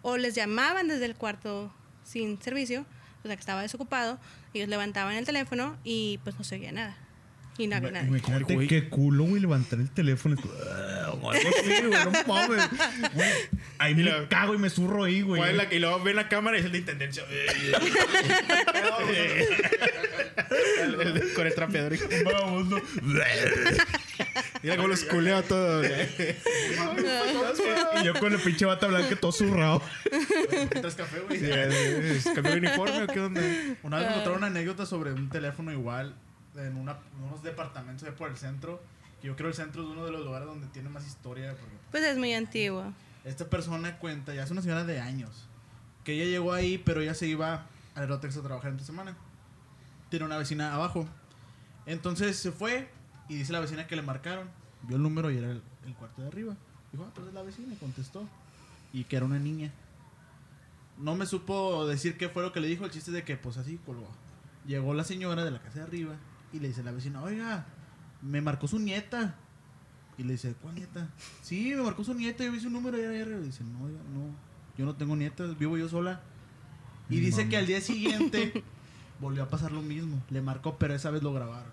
O 0.00 0.16
les 0.16 0.34
llamaban 0.34 0.88
desde 0.88 1.04
el 1.04 1.14
cuarto 1.14 1.70
sin 2.04 2.40
servicio, 2.40 2.86
o 3.22 3.26
sea 3.26 3.36
que 3.36 3.40
estaba 3.40 3.60
desocupado, 3.60 4.18
ellos 4.54 4.70
levantaban 4.70 5.14
el 5.14 5.26
teléfono 5.26 5.76
y 5.84 6.20
pues 6.24 6.38
no 6.38 6.42
se 6.42 6.54
oía 6.54 6.72
nada. 6.72 6.96
Y 7.56 7.68
no 7.68 7.76
había 7.76 7.92
nadie. 7.92 8.08
Imagínate 8.08 8.66
qué 8.66 8.88
culo, 8.88 9.24
güey, 9.24 9.40
levantar 9.40 9.78
el 9.78 9.88
teléfono. 9.90 10.36
"Ah", 10.70 11.12
o 11.12 11.30
algo 11.30 11.48
así, 11.48 11.86
güey, 11.86 12.04
no 12.04 12.10
mames. 12.26 12.64
Güey, 13.14 13.30
ahí 13.78 13.94
me 13.94 14.02
la- 14.02 14.28
cago 14.28 14.54
y 14.54 14.58
me 14.58 14.68
zurro 14.70 15.04
ahí, 15.04 15.22
güey. 15.22 15.38
¿Cuál 15.38 15.50
es 15.52 15.56
la 15.56 15.68
que- 15.68 15.76
y 15.76 15.78
luego 15.78 16.02
ven 16.02 16.16
la 16.16 16.28
cámara 16.28 16.56
y 16.56 16.60
es 16.60 16.66
el 16.66 16.72
de 16.72 16.78
intendencia. 16.78 17.22
El- 17.30 17.74
el- 21.00 21.32
con 21.34 21.46
el 21.46 21.54
trapeador. 21.54 21.96
Vagabundo. 22.24 22.80
Mira 24.62 24.76
cómo 24.76 24.88
los 24.88 25.04
culeo 25.04 25.36
a 25.36 25.42
todos. 25.42 25.86
y 28.00 28.04
yo 28.04 28.14
con 28.14 28.32
el 28.32 28.40
pinche 28.40 28.64
bata 28.64 28.86
blanca 28.86 29.14
todo 29.16 29.32
zurrado. 29.32 29.82
¿Quitas 30.72 30.94
café, 30.94 31.20
güey? 31.20 31.40
¿Cambió 32.34 32.52
de 32.52 32.58
uniforme 32.58 33.02
o 33.02 33.06
qué 33.06 33.20
onda? 33.20 33.42
Una 33.82 33.98
vez 33.98 34.08
me 34.08 34.14
contaron 34.14 34.38
una 34.38 34.46
anécdota 34.48 34.86
sobre 34.86 35.12
un 35.12 35.28
teléfono 35.28 35.72
igual 35.72 36.14
en 36.56 36.76
una- 36.76 36.98
unos 37.24 37.42
departamentos 37.42 38.04
de 38.06 38.12
por 38.12 38.30
el 38.30 38.36
centro 38.36 38.80
Yo 39.22 39.36
creo 39.36 39.48
el 39.48 39.54
centro 39.54 39.82
es 39.82 39.88
uno 39.88 40.04
de 40.04 40.10
los 40.12 40.22
lugares 40.22 40.46
donde 40.46 40.66
tiene 40.66 40.90
más 40.90 41.06
historia. 41.06 41.56
Porque 41.58 41.74
Pues 41.90 42.04
es 42.04 42.18
muy 42.18 42.34
antiguo. 42.34 42.92
esta 43.24 43.48
persona 43.48 43.98
cuenta, 43.98 44.34
ya 44.34 44.42
es 44.42 44.50
una 44.50 44.60
señora 44.60 44.84
de 44.84 45.00
años, 45.00 45.48
que 46.04 46.12
ella 46.12 46.26
llegó 46.26 46.52
ahí, 46.52 46.76
pero 46.76 47.00
ella 47.00 47.14
se 47.14 47.26
iba 47.26 47.54
a 47.94 48.00
Aerotex 48.00 48.36
a 48.36 48.42
trabajar 48.42 48.70
entre 48.72 48.84
semana. 48.84 49.16
Tiene 50.10 50.26
una 50.26 50.36
vecina 50.36 50.74
abajo. 50.74 51.06
Entonces 51.86 52.36
se 52.36 52.52
fue 52.52 52.90
y 53.30 53.36
dice 53.36 53.52
la 53.54 53.60
vecina 53.60 53.86
que 53.86 53.96
le 53.96 54.02
marcaron. 54.02 54.46
Vio 54.82 54.96
el 54.96 55.02
número 55.02 55.30
y 55.30 55.38
era 55.38 55.50
el, 55.52 55.62
el 55.86 55.94
cuarto 55.94 56.20
de 56.20 56.28
arriba. 56.28 56.54
Dijo, 56.92 57.04
ah, 57.08 57.12
pues 57.14 57.26
es 57.28 57.32
la 57.32 57.42
vecina, 57.42 57.72
y 57.72 57.76
contestó. 57.76 58.28
Y 58.92 59.04
que 59.04 59.16
era 59.16 59.24
una 59.24 59.38
niña. 59.38 59.72
No 60.98 61.14
me 61.16 61.24
supo 61.24 61.86
decir 61.86 62.18
qué 62.18 62.28
fue 62.28 62.42
lo 62.42 62.52
que 62.52 62.60
le 62.60 62.68
dijo. 62.68 62.84
El 62.84 62.90
chiste 62.90 63.10
de 63.10 63.24
que, 63.24 63.38
pues 63.38 63.56
así 63.56 63.80
colgó. 63.86 64.06
Llegó 64.66 64.92
la 64.92 65.04
señora 65.04 65.44
de 65.46 65.50
la 65.50 65.60
casa 65.62 65.78
de 65.78 65.84
arriba 65.84 66.14
y 66.54 66.60
le 66.60 66.68
dice 66.68 66.80
a 66.80 66.84
la 66.84 66.92
vecina, 66.92 67.22
oiga, 67.22 67.66
me 68.22 68.40
marcó 68.40 68.66
su 68.68 68.78
nieta. 68.78 69.34
Y 70.16 70.22
le 70.22 70.32
dice, 70.34 70.54
¿cuál 70.62 70.76
nieta? 70.76 71.08
Sí, 71.42 71.72
me 71.76 71.82
marcó 71.82 72.04
su 72.04 72.14
nieta, 72.14 72.44
yo 72.44 72.52
vi 72.52 72.60
su 72.60 72.70
número 72.70 72.96
y 72.96 73.00
era 73.02 73.12
R. 73.14 73.38
Y 73.40 73.42
dice, 73.46 73.64
no, 73.64 73.84
oiga, 73.84 73.98
no, 74.14 74.34
yo 74.78 74.84
no 74.86 74.94
tengo 74.94 75.16
nietas, 75.16 75.58
vivo 75.58 75.76
yo 75.76 75.88
sola. 75.88 76.20
Y 77.10 77.18
dice 77.20 77.48
que 77.48 77.56
al 77.56 77.66
día 77.66 77.80
siguiente 77.80 78.62
volvió 79.20 79.42
a 79.42 79.48
pasar 79.48 79.72
lo 79.72 79.82
mismo. 79.82 80.22
Le 80.30 80.40
marcó, 80.40 80.78
pero 80.78 80.94
esa 80.94 81.10
vez 81.10 81.22
lo 81.22 81.32
grabaron. 81.34 81.72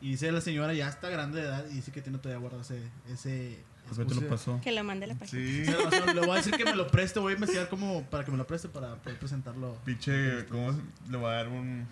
Y 0.00 0.10
dice 0.10 0.32
la 0.32 0.40
señora, 0.40 0.74
ya 0.74 0.88
está 0.88 1.08
grande 1.10 1.40
de 1.40 1.46
edad, 1.46 1.64
y 1.70 1.74
dice 1.74 1.92
que 1.92 2.02
tiene 2.02 2.18
todavía 2.18 2.40
guardado 2.40 2.62
ese... 2.62 2.82
ese 3.08 3.62
¿Por 3.88 3.98
qué 3.98 4.04
te 4.04 4.14
lo 4.14 4.20
ese- 4.22 4.30
pasó? 4.30 4.60
Que 4.62 4.72
lo 4.72 4.82
mande 4.84 5.04
a 5.04 5.08
la 5.08 5.14
página. 5.14 5.40
Sí. 5.42 5.64
Sí, 5.66 5.72
o 5.72 5.90
sea, 5.90 6.12
le 6.12 6.20
voy 6.20 6.30
a 6.30 6.34
decir 6.36 6.54
que 6.56 6.64
me 6.64 6.74
lo 6.76 6.86
preste, 6.88 7.18
voy 7.20 7.32
a 7.32 7.34
investigar 7.34 7.68
como 7.68 8.02
para 8.04 8.24
que 8.24 8.30
me 8.30 8.36
lo 8.36 8.46
preste 8.46 8.68
para 8.68 8.96
poder 8.96 9.18
presentarlo. 9.18 9.76
Pinche, 9.84 10.46
¿cómo 10.46 10.72
le 11.08 11.16
voy 11.16 11.26
a 11.28 11.34
dar 11.34 11.48
un 11.48 11.86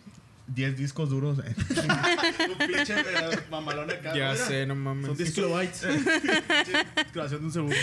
10 0.48 0.76
discos 0.76 1.10
duros? 1.10 1.38
eh. 1.40 1.54
Un 2.48 2.66
pinche 2.66 2.98
eh, 2.98 3.38
mamalón 3.50 3.90
acá. 3.90 4.14
Ya 4.16 4.32
mira. 4.32 4.36
sé, 4.36 4.66
no 4.66 4.74
Son 4.74 4.82
mames. 4.82 5.16
10 5.18 5.32
kilobytes. 5.34 5.80
Pinche 5.86 6.86
Grabación 7.14 7.40
de 7.40 7.46
un 7.46 7.52
segundo. 7.52 7.76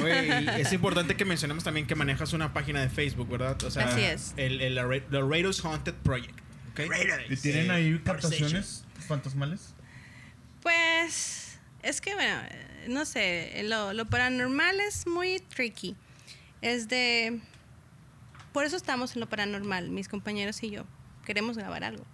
Güey, 0.00 0.44
y 0.58 0.60
es 0.60 0.72
importante 0.72 1.16
que 1.16 1.24
mencionemos 1.24 1.64
también 1.64 1.86
que 1.86 1.94
manejas 1.94 2.32
una 2.32 2.52
página 2.52 2.80
de 2.80 2.88
Facebook, 2.88 3.28
¿verdad? 3.28 3.62
O 3.64 3.70
sea, 3.70 3.88
Así 3.88 4.00
es. 4.02 4.32
El, 4.36 4.60
el, 4.60 4.74
la 4.76 4.84
Ra- 4.84 5.04
the 5.10 5.20
Raiders 5.20 5.64
Haunted 5.64 5.94
Project. 6.02 6.38
¿ok? 6.72 6.80
¿Y 7.30 7.36
tienen 7.36 7.70
ahí 7.70 7.98
captaciones 8.04 8.84
fantasmales? 9.08 9.74
Pues 10.62 11.58
es 11.82 12.00
que, 12.00 12.14
bueno, 12.14 12.40
no 12.88 13.04
sé, 13.04 13.62
lo, 13.64 13.92
lo 13.92 14.06
paranormal 14.06 14.80
es 14.80 15.06
muy 15.06 15.40
tricky. 15.40 15.96
Es 16.62 16.88
de... 16.88 17.40
Por 18.52 18.64
eso 18.64 18.76
estamos 18.76 19.14
en 19.14 19.20
lo 19.20 19.28
paranormal, 19.28 19.90
mis 19.90 20.08
compañeros 20.08 20.62
y 20.62 20.70
yo. 20.70 20.84
Queremos 21.24 21.56
grabar 21.56 21.84
algo, 21.84 22.04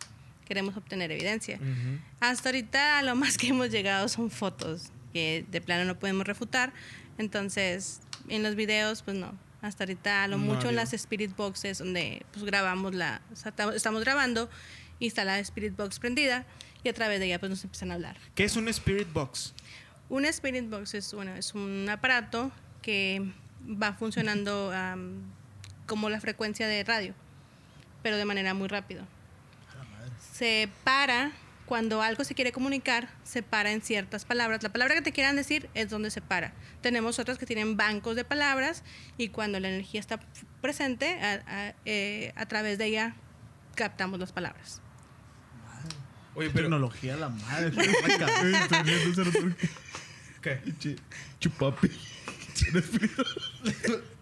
queremos 0.46 0.76
obtener 0.76 1.10
evidencia. 1.12 1.56
Ujú. 1.56 1.98
Hasta 2.20 2.48
ahorita 2.50 3.02
lo 3.02 3.16
más 3.16 3.36
que 3.38 3.48
hemos 3.48 3.70
llegado 3.70 4.08
son 4.08 4.30
fotos 4.30 4.90
que 5.12 5.44
de 5.50 5.60
plano 5.60 5.84
no 5.84 5.98
podemos 5.98 6.26
refutar. 6.26 6.72
Entonces, 7.18 8.00
en 8.28 8.42
los 8.42 8.54
videos, 8.54 9.02
pues 9.02 9.16
no. 9.16 9.32
Hasta 9.62 9.84
ahorita, 9.84 10.26
lo 10.28 10.38
No 10.38 10.44
mucho 10.44 10.60
en 10.62 10.66
había. 10.68 10.80
las 10.82 10.92
Spirit 10.94 11.36
Boxes, 11.36 11.78
donde 11.78 12.24
pues 12.32 12.44
grabamos 12.44 12.94
la. 12.94 13.20
o 13.32 13.36
sea, 13.36 13.54
tam- 13.54 13.74
estamos 13.74 14.00
grabando 14.02 14.48
y 14.98 15.06
está 15.06 15.24
la 15.24 15.38
Spirit 15.40 15.76
Box 15.76 15.98
prendida 15.98 16.46
y 16.82 16.88
a 16.88 16.94
través 16.94 17.20
de 17.20 17.26
ella 17.26 17.38
pues 17.38 17.50
nos 17.50 17.62
empiezan 17.64 17.90
a 17.90 17.94
hablar. 17.94 18.16
¿Qué 18.34 18.44
es 18.44 18.56
un 18.56 18.68
Spirit 18.68 19.12
Box? 19.12 19.52
Un 20.08 20.24
Spirit 20.24 20.68
Box 20.70 20.94
es, 20.94 21.12
bueno, 21.12 21.34
es 21.34 21.54
un 21.54 21.86
aparato 21.90 22.50
que 22.80 23.22
va 23.60 23.92
funcionando 23.92 24.72
am, 24.72 25.20
como 25.86 26.08
la 26.08 26.20
frecuencia 26.20 26.66
de 26.66 26.82
radio, 26.82 27.14
pero 28.02 28.16
de 28.16 28.24
manera 28.24 28.54
muy 28.54 28.68
rápido. 28.68 29.04
Se 30.32 30.68
para 30.84 31.32
cuando 31.66 32.02
algo 32.02 32.24
se 32.24 32.34
quiere 32.34 32.50
comunicar, 32.50 33.08
se 33.22 33.42
para 33.44 33.70
en 33.70 33.80
ciertas 33.82 34.24
palabras. 34.24 34.62
La 34.62 34.70
palabra 34.70 34.94
que 34.94 35.02
te 35.02 35.12
quieran 35.12 35.36
decir 35.36 35.68
es 35.74 35.88
donde 35.88 36.10
se 36.10 36.20
para. 36.20 36.52
Tenemos 36.80 37.18
otras 37.20 37.38
que 37.38 37.46
tienen 37.46 37.76
bancos 37.76 38.16
de 38.16 38.24
palabras 38.24 38.82
y 39.18 39.28
cuando 39.28 39.60
la 39.60 39.68
energía 39.68 40.00
está 40.00 40.18
presente, 40.60 41.18
a, 41.22 41.42
a- 41.46 41.74
eh, 41.84 42.32
a 42.36 42.46
través 42.46 42.76
de 42.78 42.86
ella 42.86 43.14
captamos 43.76 44.18
las 44.18 44.32
palabras. 44.32 44.82
Oye, 46.34 46.50
pero. 46.50 46.64
Tecnología 46.64 47.16
la 47.16 47.28
madre. 47.28 47.70
¿Qué? 50.42 50.96
Chupapi. 51.38 51.90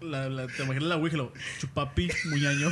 La, 0.01 0.29
la, 0.29 0.47
te 0.47 0.63
imaginas 0.63 0.89
la 0.89 0.97
Ouija, 0.97 1.17
lo- 1.17 1.33
chupapi, 1.61 2.09
muñaño. 2.31 2.71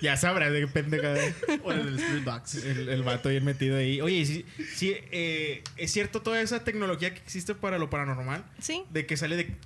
Ya 0.00 0.16
sabrás 0.16 0.52
de 0.52 0.60
qué 0.60 0.66
pendeja. 0.68 1.14
o 1.62 1.72
el 1.72 1.98
Spirit 1.98 2.24
Box. 2.24 2.54
El, 2.56 2.88
el 2.88 3.02
vato 3.02 3.28
bien 3.28 3.44
metido 3.44 3.76
ahí. 3.76 4.00
Oye, 4.00 4.16
y 4.16 4.26
sí 4.26 4.44
eh, 5.12 5.62
es 5.76 5.92
cierto 5.92 6.22
toda 6.22 6.40
esa 6.40 6.64
tecnología 6.64 7.14
que 7.14 7.20
existe 7.20 7.54
para 7.54 7.78
lo 7.78 7.88
paranormal. 7.88 8.44
¿Sí? 8.58 8.82
De 8.90 9.06
que 9.06 9.16
sale 9.16 9.36
de. 9.36 9.56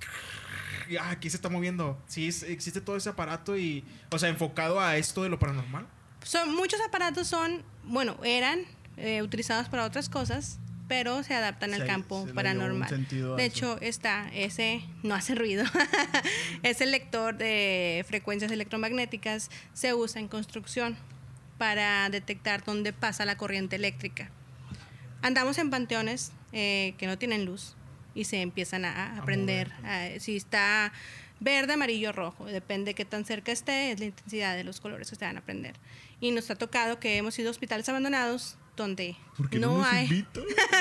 Ah, 1.01 1.09
aquí 1.11 1.29
se 1.29 1.37
está 1.37 1.49
moviendo. 1.49 2.01
Sí, 2.07 2.27
es- 2.27 2.43
existe 2.43 2.81
todo 2.81 2.95
ese 2.97 3.09
aparato 3.09 3.57
y. 3.57 3.83
O 4.11 4.19
sea, 4.19 4.29
enfocado 4.29 4.79
a 4.79 4.97
esto 4.97 5.23
de 5.23 5.29
lo 5.29 5.39
paranormal. 5.39 5.87
Son, 6.23 6.53
muchos 6.55 6.79
aparatos 6.81 7.27
son, 7.27 7.63
bueno, 7.83 8.17
eran 8.23 8.59
eh, 8.97 9.21
utilizados 9.21 9.69
para 9.69 9.85
otras 9.85 10.09
cosas, 10.09 10.59
pero 10.87 11.23
se 11.23 11.33
adaptan 11.33 11.73
al 11.73 11.81
Se- 11.81 11.87
campo 11.87 12.21
se 12.21 12.27
le 12.27 12.33
paranormal. 12.33 13.07
De 13.35 13.45
hecho, 13.45 13.77
está 13.81 14.29
ese, 14.33 14.81
no 15.03 15.15
hace 15.15 15.35
ruido, 15.35 15.65
ese 16.63 16.85
lector 16.85 17.37
de 17.37 18.05
frecuencias 18.07 18.51
electromagnéticas 18.51 19.49
se 19.73 19.93
usa 19.93 20.21
en 20.21 20.27
construcción 20.27 20.97
para 21.57 22.09
detectar 22.09 22.63
dónde 22.63 22.93
pasa 22.93 23.25
la 23.25 23.37
corriente 23.37 23.75
eléctrica. 23.75 24.29
Andamos 25.21 25.57
en 25.57 25.69
panteones 25.69 26.31
eh, 26.53 26.93
que 26.97 27.07
no 27.07 27.17
tienen 27.17 27.45
luz 27.45 27.75
y 28.13 28.25
se 28.25 28.41
empiezan 28.41 28.85
a, 28.85 29.17
a 29.19 29.23
A 29.23 30.19
si 30.19 30.35
está 30.37 30.91
verde, 31.39 31.73
amarillo, 31.73 32.11
rojo, 32.13 32.45
depende 32.45 32.91
de 32.91 32.95
qué 32.95 33.05
tan 33.05 33.25
cerca 33.25 33.51
esté, 33.51 33.91
es 33.91 33.99
la 33.99 34.05
intensidad 34.05 34.55
de 34.55 34.63
los 34.63 34.79
colores 34.79 35.09
que 35.09 35.15
se 35.15 35.25
van 35.25 35.37
a 35.37 35.41
prender. 35.41 35.75
Y 36.19 36.31
nos 36.31 36.49
ha 36.49 36.55
tocado 36.55 36.99
que 36.99 37.17
hemos 37.17 37.37
ido 37.37 37.49
a 37.49 37.51
hospitales 37.51 37.87
abandonados 37.89 38.57
donde 38.77 39.17
¿Por 39.35 39.49
qué 39.49 39.59
no, 39.59 39.83
hay 39.83 40.25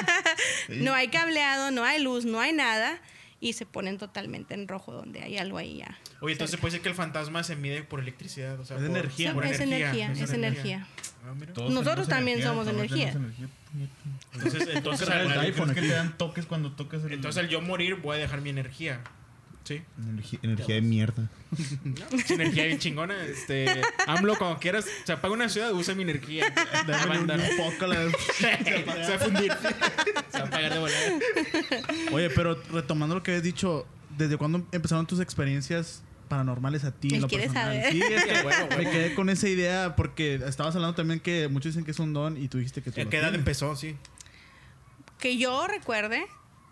no 0.68 0.94
hay 0.94 1.08
cableado, 1.08 1.70
no 1.72 1.82
hay 1.84 2.00
luz, 2.00 2.24
no 2.24 2.40
hay 2.40 2.52
nada 2.52 3.00
y 3.40 3.52
se 3.54 3.66
ponen 3.66 3.98
totalmente 3.98 4.54
en 4.54 4.68
rojo 4.68 4.92
donde 4.92 5.20
hay 5.22 5.36
algo 5.38 5.58
ahí 5.58 5.78
ya. 5.78 5.98
Oye, 6.20 6.32
entonces 6.32 6.58
puede 6.60 6.72
ser 6.72 6.80
que 6.80 6.88
el 6.88 6.94
fantasma 6.94 7.42
se 7.42 7.54
mide 7.56 7.82
por 7.82 8.00
electricidad. 8.00 8.58
O 8.60 8.64
sea, 8.64 8.76
Es 8.78 8.82
por- 8.82 8.90
energía. 8.96 9.34
por 9.34 9.44
es 9.44 9.60
energía, 9.60 10.12
es 10.12 10.30
energía. 10.32 10.86
Ah, 11.26 11.34
Nosotros 11.68 12.08
también 12.08 12.42
somos 12.42 12.66
energía. 12.68 13.12
Entonces, 14.32 14.68
entonces, 14.72 15.08
el 15.08 15.12
al- 15.12 15.40
iPhone 15.40 15.68
Es 15.70 15.74
que 15.74 15.80
aquí. 15.80 15.88
te 15.88 15.94
dan 15.94 16.16
toques 16.16 16.46
cuando 16.46 16.72
tocas 16.72 17.04
el... 17.04 17.12
entonces 17.12 17.42
al 17.42 17.48
yo 17.50 17.60
morir 17.60 17.96
voy 17.96 18.16
a 18.16 18.20
dejar 18.20 18.40
mi 18.40 18.50
energía. 18.50 19.00
Sí. 19.66 19.82
Energía, 20.08 20.38
energía 20.42 20.74
de 20.76 20.80
mierda. 20.82 21.28
Es 22.12 22.30
energía 22.30 22.66
bien 22.66 22.78
chingona. 22.78 23.24
Este, 23.26 23.66
AMLO, 24.06 24.36
cuando 24.38 24.60
quieras, 24.60 24.86
se 25.04 25.12
apaga 25.12 25.34
una 25.34 25.48
ciudad, 25.48 25.72
usa 25.72 25.94
mi 25.96 26.02
energía. 26.04 26.44
Dame 26.86 27.18
un, 27.18 27.30
un 27.30 27.40
poco 27.56 27.86
la- 27.88 28.08
se 28.38 28.46
va 28.46 29.14
a 29.14 29.18
fundir. 29.18 29.52
Se 30.30 30.38
va 30.38 30.44
a 30.44 30.46
apagar 30.46 30.72
de 30.72 30.78
volada. 30.78 31.12
Oye, 32.12 32.30
pero 32.30 32.54
retomando 32.72 33.16
lo 33.16 33.22
que 33.24 33.32
habías 33.32 33.42
dicho, 33.42 33.86
¿desde 34.16 34.36
cuándo 34.36 34.64
empezaron 34.70 35.04
tus 35.06 35.18
experiencias 35.18 36.02
paranormales 36.28 36.84
a 36.84 36.92
ti? 36.92 37.14
en 37.14 37.22
lo 37.22 37.28
personal? 37.28 37.64
saber. 37.64 37.92
Sí, 37.92 38.00
es 38.02 38.24
que 38.24 38.32
huevo, 38.46 38.68
me 38.78 38.90
quedé 38.90 39.14
con 39.16 39.28
esa 39.30 39.48
idea 39.48 39.96
porque 39.96 40.36
estabas 40.46 40.76
hablando 40.76 40.94
también 40.94 41.18
que 41.20 41.48
muchos 41.48 41.72
dicen 41.72 41.84
que 41.84 41.90
es 41.90 41.98
un 41.98 42.12
don 42.12 42.36
y 42.36 42.46
tú 42.48 42.58
dijiste 42.58 42.82
que 42.82 42.92
tú 42.92 43.00
¿A 43.00 43.04
qué 43.10 43.16
edad 43.16 43.26
tienes. 43.30 43.40
empezó? 43.40 43.74
Sí. 43.74 43.96
Que 45.18 45.38
yo 45.38 45.66
recuerde, 45.66 46.24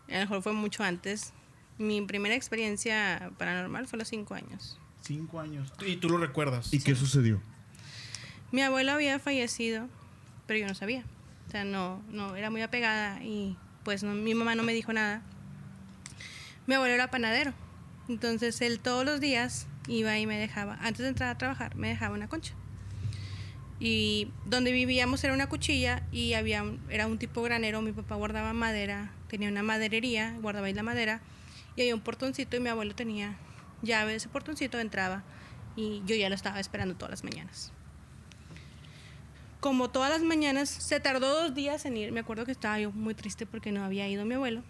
a 0.08 0.12
lo 0.14 0.18
mejor 0.20 0.42
fue 0.42 0.52
mucho 0.52 0.84
antes, 0.84 1.32
mi 1.78 2.00
primera 2.02 2.34
experiencia 2.34 3.30
paranormal 3.38 3.86
fue 3.86 3.96
a 3.96 4.00
los 4.00 4.08
cinco 4.08 4.34
años. 4.34 4.78
Cinco 5.02 5.40
años. 5.40 5.72
Y 5.86 5.96
tú 5.96 6.08
lo 6.08 6.18
recuerdas. 6.18 6.72
¿Y 6.72 6.80
qué 6.80 6.94
sucedió? 6.94 7.40
Mi 8.52 8.62
abuelo 8.62 8.92
había 8.92 9.18
fallecido, 9.18 9.88
pero 10.46 10.60
yo 10.60 10.66
no 10.66 10.74
sabía. 10.74 11.04
O 11.48 11.50
sea, 11.50 11.64
no, 11.64 12.02
no, 12.10 12.36
era 12.36 12.50
muy 12.50 12.62
apegada 12.62 13.22
y 13.22 13.56
pues 13.84 14.02
no- 14.02 14.14
mi 14.14 14.34
mamá 14.34 14.54
no 14.54 14.62
me 14.62 14.72
dijo 14.72 14.92
nada. 14.92 15.22
Mi 16.66 16.74
abuelo 16.74 16.94
era 16.94 17.10
panadero. 17.10 17.52
Entonces 18.08 18.60
él 18.60 18.80
todos 18.80 19.04
los 19.04 19.20
días 19.20 19.66
iba 19.88 20.16
y 20.18 20.26
me 20.26 20.38
dejaba, 20.38 20.74
antes 20.80 20.98
de 21.02 21.08
entrar 21.08 21.28
a 21.30 21.36
trabajar, 21.38 21.74
me 21.76 21.88
dejaba 21.88 22.14
una 22.14 22.28
concha. 22.28 22.54
Y 23.80 24.28
donde 24.46 24.72
vivíamos 24.72 25.22
era 25.24 25.34
una 25.34 25.48
cuchilla 25.48 26.02
y 26.12 26.34
había 26.34 26.62
un- 26.62 26.80
era 26.88 27.06
un 27.06 27.18
tipo 27.18 27.42
granero. 27.42 27.82
Mi 27.82 27.92
papá 27.92 28.14
guardaba 28.14 28.52
madera, 28.52 29.10
tenía 29.28 29.48
una 29.48 29.62
maderería, 29.62 30.34
guardaba 30.40 30.68
ahí 30.68 30.74
la 30.74 30.82
madera 30.82 31.20
y 31.76 31.82
había 31.82 31.94
un 31.94 32.00
portoncito 32.00 32.56
y 32.56 32.60
mi 32.60 32.68
abuelo 32.68 32.94
tenía 32.94 33.36
llave 33.82 34.12
de 34.12 34.16
ese 34.16 34.28
portoncito, 34.28 34.78
entraba 34.78 35.24
y 35.76 36.02
yo 36.06 36.14
ya 36.16 36.28
lo 36.28 36.34
estaba 36.34 36.60
esperando 36.60 36.94
todas 36.94 37.10
las 37.10 37.24
mañanas 37.24 37.72
como 39.64 39.88
todas 39.88 40.10
las 40.10 40.20
mañanas, 40.20 40.68
se 40.68 41.00
tardó 41.00 41.26
dos 41.26 41.54
días 41.54 41.86
en 41.86 41.96
ir. 41.96 42.12
Me 42.12 42.20
acuerdo 42.20 42.44
que 42.44 42.52
estaba 42.52 42.78
yo 42.78 42.92
muy 42.92 43.14
triste 43.14 43.46
porque 43.46 43.72
no 43.72 43.82
había 43.82 44.06
ido 44.06 44.26
mi 44.26 44.34
abuelo. 44.34 44.62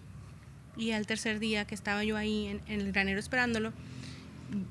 Y 0.76 0.92
al 0.92 1.04
tercer 1.04 1.40
día 1.40 1.66
que 1.66 1.74
estaba 1.74 2.04
yo 2.04 2.16
ahí 2.16 2.46
en, 2.46 2.60
en 2.68 2.80
el 2.80 2.92
granero 2.92 3.18
esperándolo, 3.18 3.72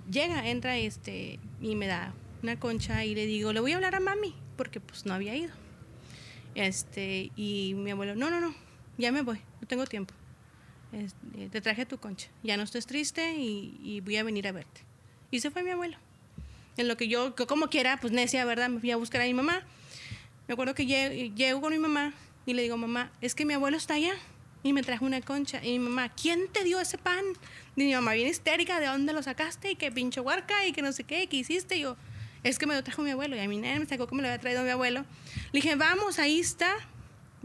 llega, 0.10 0.48
entra 0.48 0.78
este 0.78 1.42
y 1.60 1.76
me 1.76 1.88
da 1.88 2.14
una 2.42 2.58
concha 2.58 3.04
y 3.04 3.16
le 3.16 3.26
digo, 3.26 3.52
le 3.52 3.60
voy 3.60 3.74
a 3.74 3.76
hablar 3.76 3.96
a 3.96 4.00
mami, 4.00 4.34
porque 4.56 4.80
pues 4.80 5.06
no 5.06 5.14
había 5.14 5.36
ido. 5.36 5.52
Este, 6.56 7.34
y 7.36 7.74
mi 7.76 7.92
abuelo, 7.92 8.16
no, 8.16 8.30
no, 8.30 8.40
no, 8.40 8.56
ya 8.98 9.12
me 9.12 9.24
voy, 9.24 9.42
no 9.60 9.68
tengo 9.68 9.86
tiempo. 9.86 10.14
Eh, 10.94 11.50
te 11.52 11.60
traje 11.60 11.86
tu 11.86 11.98
concha, 11.98 12.30
ya 12.44 12.56
no 12.56 12.64
estés 12.64 12.86
triste 12.86 13.34
y, 13.36 14.00
voy 14.02 14.18
a 14.18 14.24
venir 14.24 14.48
a 14.48 14.52
verte. 14.52 14.82
Y 15.32 15.40
se 15.40 15.50
fue 15.50 15.64
mi 15.64 15.72
abuelo. 15.72 15.98
En 16.78 16.88
lo 16.88 16.98
que 16.98 17.08
yo, 17.08 17.36
como 17.48 17.68
quiera, 17.68 17.98
pues 18.00 18.14
necia, 18.14 18.46
¿verdad? 18.46 18.70
Me 18.70 18.80
fui 18.80 18.92
a 18.92 18.98
buscar 18.98 19.22
a 19.22 19.26
mi 19.26 19.34
mamá. 19.34 19.62
Me 20.48 20.54
acuerdo 20.54 20.76
que 20.76 20.86
lle- 20.86 21.34
llego 21.36 21.62
con 21.62 21.72
mi 21.74 21.80
mamá 21.80 22.14
y 22.46 22.54
le 22.54 22.62
digo, 22.62 22.78
mamá, 22.78 23.12
es 23.22 23.34
que 23.36 23.46
mi 23.46 23.54
abuelo 23.54 23.78
está 23.78 23.96
allá 23.96 24.14
y 24.62 24.74
me 24.74 24.84
trajo 24.84 25.06
una 25.06 25.22
concha. 25.22 25.64
Y 25.66 25.80
mi 25.80 25.80
mamá, 25.90 26.10
¿quién 26.10 26.48
te 26.52 26.64
dio 26.64 26.80
ese 26.80 26.98
pan? 26.98 27.24
Y 27.76 27.86
mi 27.86 27.94
mamá 27.94 28.14
bien 28.14 28.28
histérica, 28.28 28.80
¿de 28.80 28.88
dónde 28.88 29.14
lo 29.14 29.24
sacaste? 29.24 29.72
Y 29.72 29.76
que 29.76 29.92
pinche 29.92 30.20
huarca 30.22 30.66
y 30.68 30.74
que 30.74 30.82
no 30.84 30.92
sé 30.92 31.04
qué, 31.06 31.28
¿qué 31.28 31.38
hiciste? 31.38 31.78
Y 31.78 31.82
yo, 31.82 31.98
es 32.44 32.60
que 32.60 32.68
me 32.68 32.76
lo 32.76 32.84
trajo 32.84 33.02
mi 33.02 33.12
abuelo. 33.12 33.36
Y 33.36 33.40
a 33.40 33.48
mí 33.48 33.58
nadie 33.58 33.80
me 33.80 33.86
sacó 33.88 34.06
que 34.08 34.16
me 34.16 34.22
lo 34.22 34.28
había 34.28 34.40
traído 34.40 34.64
mi 34.64 34.70
abuelo. 34.70 35.06
Le 35.52 35.60
dije, 35.62 35.76
vamos, 35.76 36.20
ahí 36.20 36.40
está. 36.40 36.76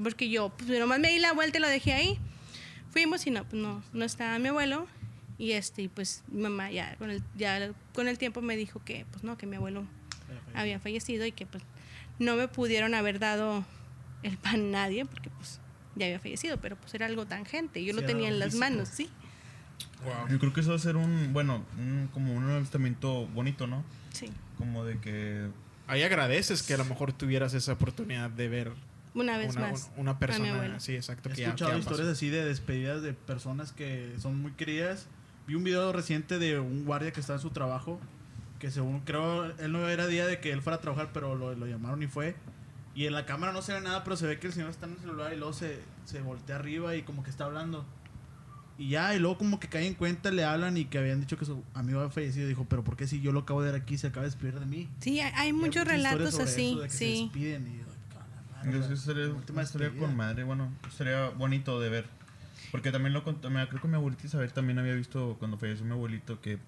Porque 0.02 0.28
yo, 0.28 0.50
pues 0.50 0.68
nomás 0.68 1.00
me 1.00 1.08
di 1.08 1.18
la 1.18 1.32
vuelta 1.32 1.58
y 1.58 1.60
lo 1.62 1.68
dejé 1.68 1.92
ahí. 1.94 2.18
Fuimos 2.90 3.26
y 3.26 3.30
no, 3.30 3.44
pues 3.44 3.60
no, 3.62 3.82
no 3.92 4.04
estaba 4.04 4.38
mi 4.38 4.48
abuelo. 4.48 4.86
Y 5.38 5.52
este, 5.52 5.82
y 5.82 5.88
pues 5.88 6.24
mi 6.28 6.42
mamá 6.42 6.70
ya 6.72 6.96
con 6.96 7.10
el, 7.10 7.22
ya 7.36 7.70
con 7.94 8.08
el 8.08 8.18
tiempo 8.18 8.42
me 8.42 8.56
dijo 8.56 8.82
que, 8.84 9.06
pues 9.12 9.22
no, 9.22 9.38
que 9.38 9.46
mi 9.46 9.56
abuelo 9.56 9.84
había 10.54 10.80
fallecido 10.80 11.24
y 11.26 11.32
que 11.32 11.46
pues 11.46 11.62
no 12.18 12.34
me 12.34 12.48
pudieron 12.48 12.94
haber 12.94 13.18
dado 13.20 13.64
el 14.24 14.36
pan 14.36 14.72
nadie 14.72 15.04
porque 15.04 15.30
pues 15.30 15.60
ya 15.94 16.06
había 16.06 16.18
fallecido, 16.18 16.56
pero 16.60 16.74
pues 16.76 16.92
era 16.94 17.06
algo 17.06 17.24
tangente, 17.26 17.84
yo 17.84 17.92
Sí, 17.94 18.00
lo 18.00 18.04
tenía 18.06 18.28
en 18.28 18.40
las 18.40 18.48
físico. 18.48 18.60
manos, 18.60 18.88
sí, 18.88 19.08
Wow. 20.04 20.28
Yo 20.28 20.38
creo 20.38 20.52
que 20.52 20.60
eso 20.60 20.70
va 20.70 20.76
a 20.76 20.80
ser 20.80 20.96
un, 20.96 21.32
bueno, 21.32 21.64
un- 21.76 22.08
como 22.12 22.32
un 22.34 22.48
avistamiento 22.50 23.26
bonito, 23.28 23.66
¿no? 23.68 23.84
sí, 24.12 24.28
Como 24.56 24.84
de 24.84 24.98
que 24.98 25.48
Ahí 25.86 26.02
agradeces 26.02 26.62
que 26.62 26.74
a 26.74 26.76
lo 26.76 26.84
mejor 26.84 27.12
tuvieras 27.12 27.54
esa 27.54 27.72
oportunidad 27.72 28.28
de 28.30 28.48
ver 28.48 28.72
una 29.20 29.38
vez 29.38 29.54
una, 29.56 29.70
más. 29.70 29.90
una 29.96 30.10
a 30.12 30.14
mi 30.14 30.18
persona. 30.20 30.80
Sí, 30.80 30.94
exacto. 30.96 31.28
He 31.28 31.32
que 31.32 31.40
ya- 31.42 31.46
escuchado 31.48 31.70
que 31.72 31.76
ya 31.76 31.80
historias 31.80 32.08
así 32.08 32.28
de 32.28 32.44
despedidas 32.44 33.02
de 33.02 33.12
personas 33.14 33.72
que 33.72 34.14
son 34.18 34.40
muy 34.40 34.52
queridas. 34.52 35.06
Vi 35.46 35.54
un 35.54 35.64
video 35.64 35.92
reciente 35.92 36.38
de 36.38 36.58
un 36.58 36.84
guardia 36.84 37.12
que 37.12 37.20
estaba 37.20 37.38
en 37.38 37.42
su 37.42 37.50
trabajo, 37.50 37.98
que 38.58 38.70
según 38.70 39.00
creo, 39.00 39.46
él 39.46 39.72
no 39.72 39.88
era 39.88 40.06
día 40.06 40.26
de 40.26 40.40
que 40.40 40.52
él 40.52 40.60
fuera 40.62 40.76
a 40.76 40.80
trabajar, 40.80 41.10
pero 41.14 41.34
lo, 41.34 41.54
lo 41.54 41.66
llamaron 41.66 42.02
y 42.02 42.06
fue. 42.06 42.36
Y 42.94 43.06
en 43.06 43.12
la 43.12 43.24
cámara 43.26 43.52
no 43.52 43.62
se 43.62 43.72
ve 43.72 43.80
nada, 43.80 44.02
pero 44.04 44.16
se 44.16 44.26
ve 44.26 44.38
que 44.40 44.48
el 44.48 44.52
señor 44.52 44.70
está 44.70 44.86
en 44.86 44.92
el 44.92 44.98
celular 44.98 45.32
y 45.32 45.36
luego 45.36 45.52
se, 45.52 45.78
se 46.04 46.20
voltea 46.20 46.56
arriba 46.56 46.96
y 46.96 47.02
como 47.02 47.22
que 47.22 47.30
está 47.30 47.44
hablando. 47.44 47.86
Y 48.76 48.90
ya, 48.90 49.14
y 49.14 49.18
luego 49.18 49.38
como 49.38 49.58
que 49.58 49.68
cae 49.68 49.86
en 49.86 49.94
cuenta, 49.94 50.30
le 50.30 50.44
hablan 50.44 50.76
y 50.76 50.84
que 50.84 50.98
habían 50.98 51.20
dicho 51.20 51.36
que 51.36 51.44
su 51.44 51.64
amigo 51.74 51.98
había 52.00 52.10
fallecido. 52.12 52.46
Dijo, 52.46 52.64
pero 52.68 52.84
¿por 52.84 52.96
qué 52.96 53.06
si 53.08 53.20
yo 53.20 53.32
lo 53.32 53.40
acabo 53.40 53.62
de 53.62 53.72
ver 53.72 53.80
aquí 53.80 53.98
se 53.98 54.06
acaba 54.08 54.22
de 54.24 54.30
despedir 54.30 54.58
de 54.60 54.66
mí? 54.66 54.88
Sí, 55.00 55.18
hay, 55.20 55.32
hay 55.34 55.52
muchos 55.52 55.84
relatos 55.86 56.38
así, 56.38 56.70
eso, 56.72 56.80
de 56.80 56.84
que 56.86 56.92
Se 56.92 56.98
sí. 56.98 57.22
despiden 57.24 57.66
y, 57.66 57.70
"A 57.70 57.78
la 57.80 57.86
madre, 57.86 57.87
Yo 58.64 58.80
o 58.80 58.82
sí 58.82 58.88
sea, 58.88 58.96
sería, 58.96 59.28
última 59.28 59.60
despedida". 59.62 59.90
con 59.98 60.16
madre, 60.16 60.44
bueno, 60.44 60.72
sería 60.96 61.28
bonito 61.30 61.80
de 61.80 61.88
ver. 61.88 62.06
Porque 62.70 62.92
también 62.92 63.12
lo 63.12 63.24
contó, 63.24 63.48
creo 63.48 63.80
que 63.80 63.88
mi 63.88 63.94
abuelita 63.94 64.26
Isabel 64.26 64.52
también 64.52 64.78
había 64.78 64.94
visto 64.94 65.36
cuando 65.38 65.56
falleció 65.56 65.84
mi 65.86 65.92
abuelito 65.92 66.40
que, 66.40 66.58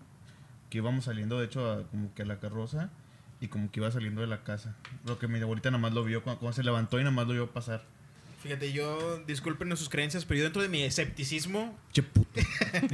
que 0.70 0.79
íbamos 0.79 1.05
saliendo, 1.05 1.38
de 1.38 1.46
hecho, 1.46 1.70
a, 1.70 1.83
como 1.88 2.14
que 2.14 2.22
a 2.22 2.24
la 2.26 2.38
carroza 2.38 2.90
y 3.40 3.48
como 3.48 3.70
que 3.70 3.81
iba 3.81 3.90
saliendo 3.90 4.20
de 4.20 4.26
la 4.26 4.42
casa. 4.42 4.76
Lo 5.05 5.18
que 5.18 5.29
mi 5.29 5.38
abuelita 5.40 5.70
nada 5.70 5.81
más 5.83 5.92
lo 5.92 6.05
vio 6.05 6.22
cuando, 6.22 6.40
cuando 6.40 6.55
se 6.55 6.62
levantó 6.62 6.98
y 6.98 7.03
nada 7.03 7.14
más 7.14 7.26
lo 7.26 7.35
vio 7.35 7.50
pasar. 7.50 7.83
Fíjate, 8.42 8.72
yo, 8.72 9.18
disculpen 9.26 9.76
sus 9.76 9.90
creencias, 9.90 10.24
pero 10.24 10.38
yo 10.38 10.44
dentro 10.44 10.62
de 10.62 10.68
mi 10.70 10.83
escepticismo, 10.83 11.79
Che 11.92 12.03
puto. 12.03 12.40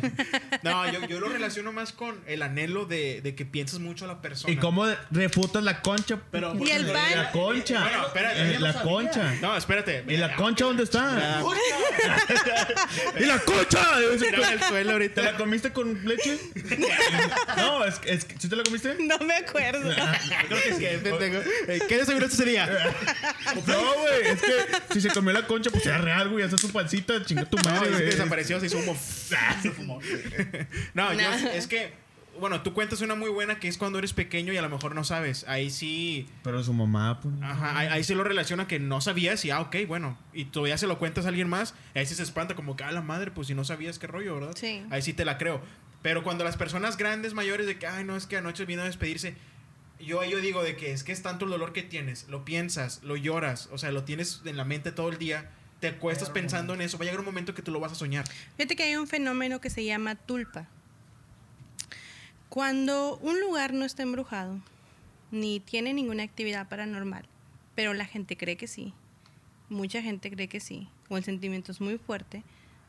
no, 0.63 0.91
yo, 0.91 1.07
yo 1.07 1.21
lo 1.21 1.29
relaciono 1.29 1.71
más 1.71 1.93
con 1.93 2.19
el 2.27 2.43
anhelo 2.43 2.85
de, 2.87 3.21
de 3.21 3.35
que 3.37 3.45
piensas 3.45 3.79
mucho 3.79 4.07
a 4.07 4.09
la 4.09 4.21
persona. 4.23 4.53
¿Y 4.53 4.57
cómo 4.57 4.87
refutas 5.11 5.63
la 5.63 5.83
concha? 5.83 6.19
Pero, 6.33 6.57
¿Y 6.59 6.71
el 6.71 6.87
pan? 6.87 7.11
La 7.15 7.31
concha. 7.31 7.81
Bueno, 7.81 8.07
espérate, 8.07 8.55
Eh, 8.57 8.59
la 8.59 8.83
concha. 8.83 9.35
No, 9.41 9.57
espérate. 9.57 10.05
¿Y 10.09 10.17
la 10.17 10.35
concha 10.35 10.65
dónde 10.65 10.83
está? 10.83 11.41
¿Y 13.21 13.25
la 13.25 13.39
concha? 13.41 13.97
Al 13.97 14.63
suelo 14.65 14.93
ahorita. 14.93 15.15
¿Te 15.15 15.23
la 15.33 15.37
comiste 15.37 15.73
con 15.73 16.05
leche? 16.07 16.39
no, 17.57 17.85
es, 17.85 17.99
que- 17.99 18.13
es 18.15 18.25
que- 18.25 18.39
¿sí 18.39 18.49
te 18.49 18.57
la 18.57 18.65
comiste? 18.65 18.97
No 19.01 19.19
me 19.19 19.35
acuerdo. 19.35 19.95
Creo 20.49 20.63
que 20.63 20.75
sí. 20.75 20.85
Eh, 20.87 21.81
¿Qué 21.89 21.99
desayunaste 21.99 22.35
ese 22.35 22.45
día? 22.47 22.67
No, 23.67 23.95
güey, 23.95 24.23
es 24.25 24.41
que 24.41 24.95
si 24.95 25.01
se 25.03 25.11
comió 25.11 25.36
la 25.41 25.47
concha, 25.47 25.71
pues 25.71 25.87
era 25.87 25.99
real, 25.99 26.29
güey. 26.29 26.45
Hace 26.45 26.59
su 26.59 26.71
pancita, 26.71 27.25
chinga 27.25 27.45
tu 27.45 27.57
No, 27.65 27.65
madre, 27.65 27.91
es 27.91 27.97
que 27.99 28.05
desapareció, 28.05 28.61
se 28.61 28.67
hizo 28.67 28.79
humo. 28.79 28.97
no, 30.95 31.13
yo, 31.13 31.21
es 31.55 31.67
que, 31.67 31.93
bueno, 32.39 32.63
tú 32.63 32.75
cuentas 32.75 33.01
una 33.01 33.15
muy 33.15 33.31
buena 33.31 33.59
que 33.59 33.69
es 33.69 33.79
cuando 33.79 33.99
eres 33.99 34.13
pequeño 34.13 34.53
y 34.53 34.57
a 34.57 34.63
lo 34.63 34.69
mejor 34.69 34.95
no 34.95 35.05
sabes. 35.05 35.45
Ahí 35.49 35.71
sí, 35.71 36.29
Pero 36.43 36.63
su 36.63 36.73
mamá, 36.73 37.21
pues. 37.21 37.35
ajá, 37.43 37.79
ahí, 37.79 37.89
ahí 37.89 38.05
se 38.05 38.15
lo 38.15 38.25
relaciona 38.25 38.67
que 38.67 38.79
no 38.79 39.01
sabías 39.01 39.45
y, 39.45 39.51
ah, 39.51 39.61
ok, 39.61 39.77
bueno. 39.87 40.19
Y 40.33 40.47
todavía 40.47 40.79
se 40.79 40.87
lo 40.87 40.99
cuentas 40.99 41.25
a 41.25 41.29
alguien 41.29 41.49
más, 41.49 41.75
y 41.95 41.99
ahí 42.01 42.07
sí 42.07 42.15
se 42.15 42.23
espanta 42.23 42.55
como 42.55 42.77
que, 42.77 42.85
ah, 42.85 42.93
la 42.93 43.03
madre, 43.03 43.31
pues 43.31 43.49
si 43.49 43.55
no 43.55 43.65
sabías 43.65 43.99
qué 43.99 44.07
rollo, 44.07 44.35
¿verdad? 44.35 44.55
Sí. 44.55 44.83
Ahí 44.91 45.03
sí 45.03 45.13
te 45.13 45.25
la 45.25 45.39
creo. 45.39 45.63
Pero 46.03 46.23
cuando 46.23 46.45
las 46.45 46.57
personas 46.57 46.97
grandes, 46.97 47.35
mayores, 47.35 47.67
de 47.67 47.79
que, 47.79 47.87
ay, 47.87 48.05
no, 48.05 48.17
es 48.17 48.27
que 48.27 48.37
anoche 48.37 48.65
vino 48.65 48.83
a 48.83 48.85
despedirse. 48.85 49.35
Yo, 49.99 50.23
yo 50.25 50.41
digo 50.41 50.63
de 50.63 50.77
que 50.77 50.93
es 50.93 51.05
que 51.05 51.13
es 51.13 51.23
tanto 51.23 51.47
el 51.47 51.51
dolor 51.51 51.73
que 51.73 51.83
tienes, 51.83 52.29
lo 52.29 52.45
piensas, 52.45 53.03
lo 53.03 53.17
lloras, 53.17 53.69
o 53.73 53.79
sea, 53.79 53.93
lo 53.93 54.05
tienes 54.05 54.43
en 54.45 54.57
la 54.57 54.65
mente 54.65 54.93
todo 54.93 55.09
el 55.09 55.19
día, 55.19 55.51
te 55.81 55.89
acuestas 55.89 56.31
pensando 56.31 56.75
en 56.75 56.83
eso, 56.83 56.99
va 56.99 57.03
a 57.03 57.07
llegar 57.07 57.21
un 57.21 57.27
momento 57.27 57.55
que 57.55 57.63
tú 57.63 57.71
lo 57.71 57.81
vas 57.81 57.93
a 57.93 57.95
soñar. 57.95 58.27
Fíjate 58.57 58.77
que 58.77 58.83
hay 58.83 58.97
un 58.97 59.07
fenómeno 59.07 59.61
que 59.61 59.71
se 59.71 59.85
llama 59.85 60.15
tulpa. 60.15 60.69
Cuando 62.49 63.17
un 63.19 63.41
lugar 63.41 63.73
no 63.73 63.85
está 63.85 64.03
embrujado, 64.03 64.61
ni 65.31 65.61
tiene 65.61 65.93
ninguna 65.93 66.23
actividad 66.23 66.69
paranormal, 66.69 67.27
pero 67.75 67.95
la 67.95 68.05
gente 68.07 68.37
cree 68.37 68.57
que 68.57 68.67
sí, 68.67 68.95
mucha 69.69 70.03
gente 70.03 70.31
cree 70.31 70.49
que 70.49 70.61
sí, 70.61 70.89
o 71.09 71.17
el 71.17 71.25
sentimiento 71.25 71.73
es 71.73 71.81
muy 71.81 71.99
fuerte, 71.99 72.43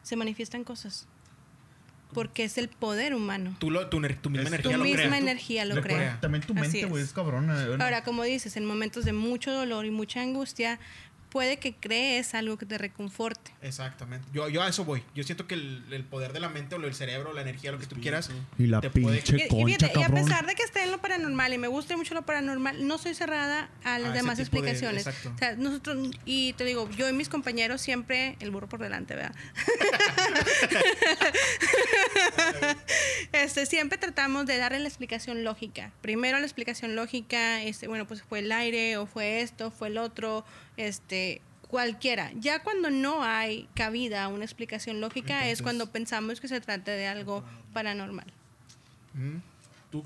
se 0.04 0.16
manifiestan 0.16 0.64
cosas. 0.64 1.08
Porque 2.14 2.46
es 2.46 2.58
el 2.58 2.70
poder 2.70 3.14
humano. 3.14 3.56
Tú, 3.60 3.70
lo, 3.70 3.88
tu, 3.90 4.00
tu 4.02 4.30
misma 4.30 4.44
Es- 4.44 4.48
energía 4.48 4.72
Tu 4.72 4.78
lo 4.78 4.84
misma 4.84 5.04
crea. 5.04 5.18
energía 5.18 5.66
lo 5.66 5.76
Recuerda, 5.76 5.98
crea. 5.98 6.20
También 6.22 6.44
tu 6.44 6.54
mente, 6.54 6.86
güey, 6.86 7.04
es. 7.04 7.10
es 7.10 7.14
cabrona. 7.14 7.66
Ahora, 7.80 8.04
como 8.04 8.24
dices, 8.24 8.56
en 8.58 8.66
momentos 8.66 9.04
de 9.06 9.14
mucho 9.14 9.52
dolor 9.52 9.86
y 9.86 9.92
mucha 9.92 10.22
angustia, 10.22 10.80
puede 11.30 11.58
que 11.58 11.76
crees 11.76 12.34
algo 12.34 12.58
que 12.58 12.66
te 12.66 12.78
reconforte. 12.78 13.52
Exactamente. 13.62 14.28
Yo, 14.34 14.50
yo 14.50 14.62
a 14.64 14.68
eso 14.70 14.86
voy. 14.86 15.04
Yo 15.16 15.24
siento 15.24 15.48
que 15.48 15.56
el, 15.56 15.84
el 15.92 16.04
poder 16.04 16.34
de 16.34 16.40
la 16.40 16.50
mente 16.50 16.76
o 16.76 16.84
el 16.84 16.94
cerebro, 16.96 17.34
la 17.34 17.42
energía, 17.42 17.72
lo 17.72 17.80
que 17.80 17.86
tú 17.86 17.96
quieras. 18.00 18.30
Y 18.58 18.68
la 18.68 18.82
te 18.82 18.90
puede- 18.90 19.18
pinche 19.22 19.38
Y, 19.38 19.42
y 19.44 19.48
concha, 19.48 19.88
fíjate, 19.88 20.00
y 20.00 20.04
a 20.04 20.10
pesar 20.10 20.46
de 20.46 20.56
que 20.56 20.64
esté 20.64 20.84
en 20.84 20.92
lo 20.92 21.00
paranormal 21.00 21.54
y 21.54 21.58
me 21.58 21.68
gusta 21.68 21.96
mucho 21.98 22.14
lo 22.14 22.24
paranormal, 22.26 22.88
no 22.88 22.98
soy 22.98 23.14
cerrada 23.14 23.70
a 23.84 24.00
las 24.00 24.12
A 24.12 24.14
demás 24.14 24.38
de- 24.38 24.44
explicaciones. 24.44 25.06
exacto. 25.08 25.32
O 25.36 25.38
sea, 25.38 25.56
nosotros, 25.56 26.10
y 26.26 26.54
te 26.54 26.64
digo, 26.66 26.90
yo 26.92 27.10
y 27.10 27.14
mis 27.14 27.30
compañeros 27.30 27.82
siempre, 27.82 28.36
el 28.40 28.52
burro 28.52 28.68
por 28.70 28.80
delante, 28.80 29.16
¿verdad? 29.16 29.36
este, 33.34 33.66
siempre 33.66 33.98
tratamos 33.98 34.46
de 34.46 34.58
darle 34.58 34.80
la 34.80 34.88
explicación 34.88 35.44
lógica. 35.44 35.92
Primero 36.02 36.38
la 36.40 36.46
explicación 36.46 36.96
lógica, 36.96 37.62
este, 37.64 37.88
bueno, 37.88 38.08
pues 38.08 38.22
fue 38.24 38.40
el 38.40 38.52
aire, 38.52 38.98
o 38.98 39.06
fue 39.06 39.42
esto, 39.42 39.72
fue 39.72 39.90
el 39.90 39.98
otro, 39.98 40.46
este, 40.78 41.42
cualquiera. 41.68 42.32
Ya 42.36 42.64
cuando 42.64 42.90
no 42.90 43.24
hay 43.24 43.68
cabida 43.76 44.24
a 44.24 44.28
una 44.28 44.46
explicación 44.46 45.02
lógica 45.02 45.48
es 45.48 45.62
cuando 45.62 45.92
pensamos 45.92 46.40
que 46.40 46.48
se 46.48 46.62
trata 46.62 46.92
de 46.92 47.08
algo 47.08 47.44
paranormal. 47.74 48.28
Ujú. 49.14 49.42
¿Tú 49.92 50.04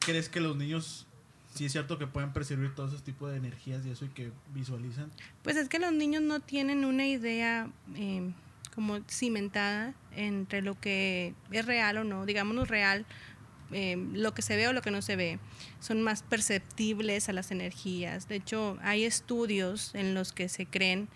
crees 0.00 0.28
que 0.28 0.40
los 0.40 0.56
niños, 0.56 1.06
sí 1.54 1.66
es 1.66 1.72
cierto 1.72 1.98
que 1.98 2.06
pueden 2.06 2.32
percibir 2.32 2.74
todos 2.74 2.90
esos 2.90 3.04
tipos 3.04 3.30
de 3.30 3.38
energías 3.38 3.84
y 3.86 3.90
eso 3.90 4.04
y 4.04 4.08
que 4.08 4.30
visualizan? 4.54 5.10
Pues 5.42 5.56
es 5.56 5.68
que 5.68 5.78
los 5.78 5.92
niños 5.92 6.22
no 6.22 6.40
tienen 6.40 6.84
una 6.84 7.06
idea 7.06 7.68
eh, 7.96 8.32
como 8.74 9.00
cimentada 9.08 9.94
entre 10.16 10.62
lo 10.62 10.78
que 10.80 11.34
es 11.50 11.66
real 11.66 11.98
o 11.98 12.04
no, 12.04 12.26
digámonos 12.26 12.68
real, 12.68 13.06
eh, 13.72 13.96
lo 14.12 14.34
que 14.34 14.42
se 14.42 14.56
ve 14.56 14.68
o 14.68 14.72
lo 14.72 14.82
que 14.82 14.90
no 14.90 15.02
se 15.02 15.16
ve. 15.16 15.38
Son 15.80 16.02
más 16.02 16.22
perceptibles 16.22 17.28
a 17.28 17.32
las 17.32 17.50
energías. 17.50 18.28
De 18.28 18.36
hecho, 18.36 18.78
hay 18.82 19.04
estudios 19.04 19.94
en 19.94 20.14
los 20.14 20.32
que 20.32 20.48
se 20.48 20.66
creen, 20.66 21.08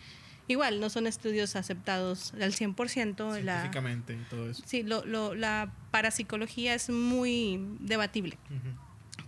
igual 0.49 0.81
no 0.81 0.89
son 0.91 1.07
estudios 1.07 1.57
aceptados 1.57 2.33
al 2.35 2.53
100%. 2.53 3.43
La, 3.43 3.61
Científicamente 3.61 4.15
y 4.15 4.25
todo 4.31 4.51
eso. 4.51 4.63
sí, 4.67 4.83
lo, 4.83 5.05
lo- 5.05 5.35
la 5.35 5.73
parapsicología 5.91 6.75
es 6.75 6.89
muy 6.91 7.61
debatible. 7.81 8.39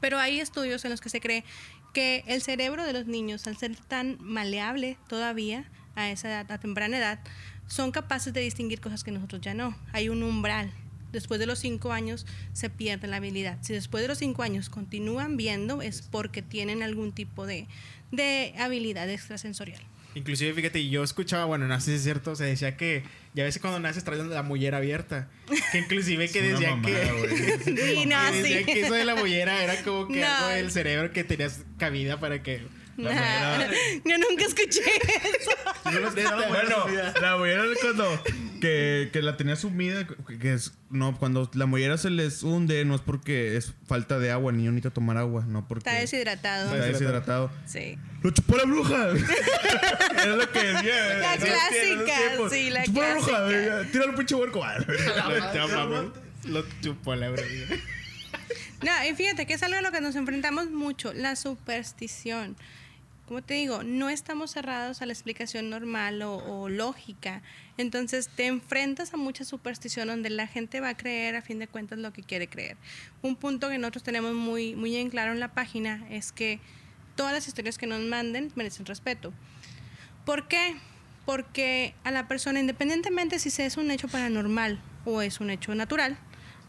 Pero 0.01 0.19
hay 0.19 0.41
estudios 0.41 0.85
en 0.87 0.91
los 0.93 1.01
que 1.03 1.11
se 1.11 1.21
cree 1.21 1.45
que 1.93 2.25
el 2.27 2.41
cerebro 2.41 2.85
de 2.85 2.93
los 2.95 3.07
niños, 3.07 3.47
al 3.47 3.57
ser 3.59 3.77
tan 3.77 4.17
maleable 4.21 4.97
todavía 5.09 5.69
a 5.95 6.09
esa 6.11 6.29
edad, 6.29 6.51
a 6.53 6.59
temprana 6.59 6.97
edad, 6.97 7.21
son 7.67 7.91
capaces 7.93 8.33
de 8.33 8.41
distinguir 8.41 8.81
cosas 8.81 9.05
que 9.05 9.11
nosotros 9.11 9.41
ya 9.43 9.53
no. 9.55 9.77
Hay 9.93 10.09
un 10.09 10.23
umbral. 10.23 10.73
Después 11.12 11.40
de 11.40 11.46
los 11.46 11.59
cinco 11.59 11.92
años 11.92 12.27
se 12.53 12.70
pierde 12.70 13.09
la 13.09 13.16
habilidad. 13.16 13.59
Si 13.62 13.73
después 13.73 14.03
de 14.03 14.09
los 14.09 14.18
cinco 14.18 14.42
años 14.42 14.68
continúan 14.70 15.37
viendo 15.37 15.83
es 15.83 16.03
porque 16.03 16.42
tienen 16.42 16.83
algún 16.83 17.12
tipo 17.12 17.46
de, 17.46 17.66
de 18.12 18.55
habilidad 18.59 19.09
extrasensorial. 19.11 19.81
Inclusive, 20.14 20.53
fíjate, 20.55 20.88
yo 20.88 21.05
escuchaba, 21.05 21.44
bueno, 21.44 21.68
no 21.68 21.81
sé 21.81 21.92
si 21.92 21.96
es 21.99 22.03
cierto, 22.03 22.35
se 22.35 22.42
decía 22.44 22.77
que 22.77 23.05
ya 23.33 23.44
ves 23.44 23.61
cuando 23.61 23.79
naces 23.79 24.03
traes 24.03 24.25
la 24.27 24.42
mollera 24.42 24.79
abierta. 24.79 25.29
Que 25.70 25.79
inclusive 25.79 26.29
que 26.29 26.42
decían 26.42 26.81
mamada, 26.81 27.12
que... 27.64 27.77
Sí, 27.94 28.07
no, 28.07 28.16
sí. 28.33 28.64
que 28.64 28.81
eso 28.81 28.94
de 28.94 29.05
la 29.05 29.14
mollera 29.14 29.62
era 29.62 29.81
como 29.85 30.09
que 30.09 30.20
No. 30.20 30.27
algo 30.27 30.49
del 30.49 30.73
cerebro 30.73 31.12
que 31.12 31.23
tenías 31.23 31.62
cabida 31.79 32.18
para 32.18 32.42
que 32.42 32.62
Nah, 32.96 33.66
yo 34.05 34.18
nunca 34.18 34.44
escuché 34.44 34.81
eso. 35.38 35.51
Yo 35.92 36.09
escuchaba, 36.09 36.49
Bueno, 36.49 36.87
la 37.20 37.37
mollera 37.37 37.64
es 37.73 37.79
cuando 37.81 38.23
que, 38.61 39.11
que 39.12 39.23
la 39.23 39.37
tenía 39.37 39.57
sumida, 39.57 40.07
que 40.07 40.53
es 40.53 40.73
no 40.90 41.16
cuando 41.18 41.51
la 41.55 41.66
mollera 41.66 41.96
se 41.99 42.11
les 42.11 42.42
hunde 42.42 42.85
no 42.85 42.94
es 42.94 43.01
porque 43.01 43.57
es 43.57 43.73
falta 43.87 44.18
de 44.18 44.31
agua, 44.31 44.53
ni 44.53 44.64
yo 44.64 44.70
necesito 44.70 44.92
tomar 44.92 45.16
agua, 45.16 45.44
no 45.46 45.66
porque 45.66 45.88
Está 45.88 46.01
deshidratado. 46.01 46.75
está 46.75 46.87
deshidratado. 46.87 47.51
Sí. 47.66 47.99
¡Lo 48.23 48.31
chupó 48.31 48.57
la 48.57 48.64
bruja! 48.64 49.09
Era 50.23 50.37
lo 50.37 50.53
que 50.53 50.59
decía. 50.62 51.18
La 51.18 51.37
clásica, 51.37 52.51
sí, 52.51 52.70
la 52.70 52.85
¡Chupó 52.85 53.01
la 53.03 53.12
bruja! 53.14 53.29
clásica. 53.29 53.92
Tíralo, 53.92 54.14
pinche 54.16 54.35
huerco. 54.35 54.64
Lo, 56.44 56.61
lo 56.62 56.64
chupó 56.81 57.14
la 57.14 57.31
verdad. 57.31 57.44
No, 58.83 58.90
y 59.11 59.14
fíjate 59.14 59.46
que 59.46 59.55
es 59.55 59.62
algo 59.62 59.77
a 59.79 59.83
lo 59.83 59.92
que 59.92 60.01
nos 60.01 60.16
enfrentamos 60.16 60.70
mucho, 60.70 61.12
la 61.12 61.37
superstición. 61.37 62.57
Como 63.31 63.43
te 63.43 63.55
digo, 63.55 63.85
no 63.85 64.11
estamos 64.11 64.51
cerrados 64.51 65.03
a 65.03 65.07
la 65.07 65.12
explicación 65.12 65.71
normal 65.71 66.21
o, 66.23 66.69
lógica. 66.69 67.43
Entonces 67.77 68.29
te 68.29 68.49
enfrentas 68.49 69.14
a 69.14 69.19
mucha 69.19 69.45
superstición 69.45 70.09
donde 70.09 70.31
la 70.31 70.49
gente 70.49 70.81
va 70.81 70.88
a 70.88 70.97
creer 70.97 71.37
a 71.37 71.40
fin 71.40 71.61
de 71.61 71.69
cuentas 71.69 72.01
lo 72.01 72.12
que 72.12 72.25
quiere 72.25 72.49
creer. 72.49 72.77
Un 73.23 73.37
punto 73.37 73.69
que 73.69 73.79
nosotros 73.79 74.03
tenemos 74.03 74.35
muy, 74.35 74.75
muy 74.75 74.97
en 74.97 75.11
claro 75.11 75.31
en 75.31 75.38
la 75.38 75.53
página 75.53 76.05
es 76.11 76.33
que 76.33 76.59
todas 77.14 77.33
las 77.33 77.47
historias 77.47 77.79
que 77.79 77.87
nos 77.87 78.01
manden 78.01 78.51
merecen 78.57 78.85
respeto. 78.85 79.33
¿Por 80.25 80.49
qué? 80.49 80.75
Porque 81.25 81.95
a 82.03 82.11
la 82.11 82.27
persona, 82.27 82.59
independientemente 82.59 83.38
si 83.38 83.62
es 83.62 83.77
un 83.77 83.93
hecho 83.93 84.09
paranormal 84.09 84.81
o 85.05 85.23
es 85.23 85.38
un 85.38 85.51
hecho 85.51 85.73
natural, 85.77 86.19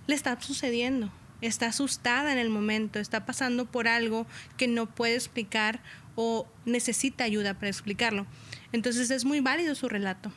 le 0.05 0.13
está 0.13 0.39
sucediendo. 0.39 1.11
Está 1.41 1.65
asustada 1.65 2.31
en 2.31 2.37
el 2.37 2.49
momento, 2.51 2.99
está 2.99 3.25
pasando 3.25 3.65
por 3.65 3.87
algo 3.87 4.27
que 4.57 4.67
no 4.67 4.85
puede 4.85 5.15
explicar 5.15 5.81
o 6.15 6.47
necesita 6.65 7.23
ayuda 7.23 7.53
para 7.53 7.69
explicarlo. 7.69 8.25
Entonces 8.71 9.11
es 9.11 9.25
muy 9.25 9.39
válido 9.39 9.75
su 9.75 9.89
relato. 9.89 10.31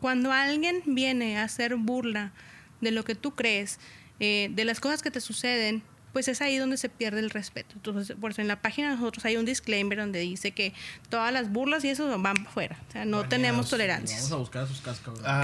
Cuando 0.00 0.32
alguien 0.32 0.82
viene 0.86 1.38
a 1.38 1.44
hacer 1.44 1.76
burla 1.76 2.32
de 2.80 2.90
lo 2.90 3.04
que 3.04 3.14
tú 3.14 3.34
crees, 3.34 3.78
eh, 4.18 4.48
de 4.52 4.64
las 4.64 4.80
cosas 4.80 5.02
que 5.02 5.10
te 5.10 5.20
suceden, 5.20 5.82
pues 6.12 6.26
es 6.28 6.40
ahí 6.40 6.56
donde 6.56 6.76
se 6.76 6.88
pierde 6.88 7.20
el 7.20 7.30
respeto. 7.30 7.74
Entonces, 7.76 8.16
por 8.20 8.32
eso 8.32 8.40
en 8.40 8.48
la 8.48 8.60
página 8.60 8.90
de 8.90 8.96
nosotros 8.96 9.24
hay 9.24 9.36
un 9.36 9.44
disclaimer 9.44 9.98
donde 9.98 10.18
dice 10.20 10.52
que 10.52 10.72
todas 11.08 11.32
las 11.32 11.52
burlas 11.52 11.84
y 11.84 11.88
eso 11.88 12.08
van 12.18 12.34
para 12.34 12.48
afuera. 12.48 12.78
O 12.88 12.92
sea, 12.92 13.04
no 13.04 13.28
tenemos 13.28 13.68
tolerancias. 13.70 14.22
Vamos 14.22 14.32
a 14.32 14.36
buscar 14.36 14.62
a 14.64 14.66
sus 14.66 14.80
cascos. 14.80 15.20
Ah, 15.24 15.42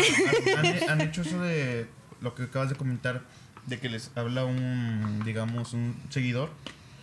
¿han, 0.56 0.90
han 0.90 1.00
hecho 1.02 1.22
eso 1.22 1.40
de 1.40 1.86
lo 2.20 2.34
que 2.34 2.44
acabas 2.44 2.68
de 2.70 2.74
comentar, 2.74 3.22
de 3.66 3.78
que 3.78 3.88
les 3.88 4.10
habla 4.16 4.44
un, 4.44 5.22
digamos, 5.24 5.72
un 5.72 5.94
seguidor 6.10 6.50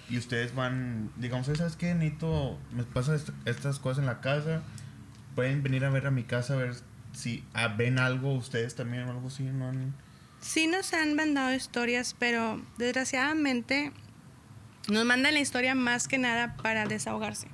y 0.10 0.18
ustedes 0.18 0.54
van, 0.54 1.10
digamos, 1.18 1.48
¿sabes 1.48 1.76
qué? 1.76 1.94
Necesito, 1.94 2.58
me 2.72 2.84
pasa 2.84 3.16
est- 3.16 3.30
estas 3.46 3.80
cosas 3.80 4.00
en 4.00 4.06
la 4.06 4.22
casa, 4.22 4.62
pueden 5.36 5.64
venir 5.64 5.86
a 5.86 5.90
ver 5.90 6.06
a 6.08 6.12
mi 6.12 6.24
casa 6.24 6.54
a 6.54 6.58
ver 6.58 6.76
si 7.14 7.44
ah, 7.54 7.68
ven 7.70 8.00
algo 8.00 8.34
ustedes 8.34 8.76
también 8.76 9.04
o 9.04 9.12
algo 9.12 9.28
así, 9.28 9.44
¿no? 9.44 9.72
Sí 10.42 10.68
nos 10.68 10.94
han 10.94 11.16
mandado 11.16 11.54
historias, 11.54 12.16
pero 12.20 12.62
desgraciadamente 12.78 13.92
nos 14.90 15.06
mandan 15.06 15.34
la 15.34 15.40
historia 15.40 15.76
más 15.76 16.08
que 16.08 16.18
nada 16.18 16.56
para 16.58 16.86
desahogarse. 16.86 17.48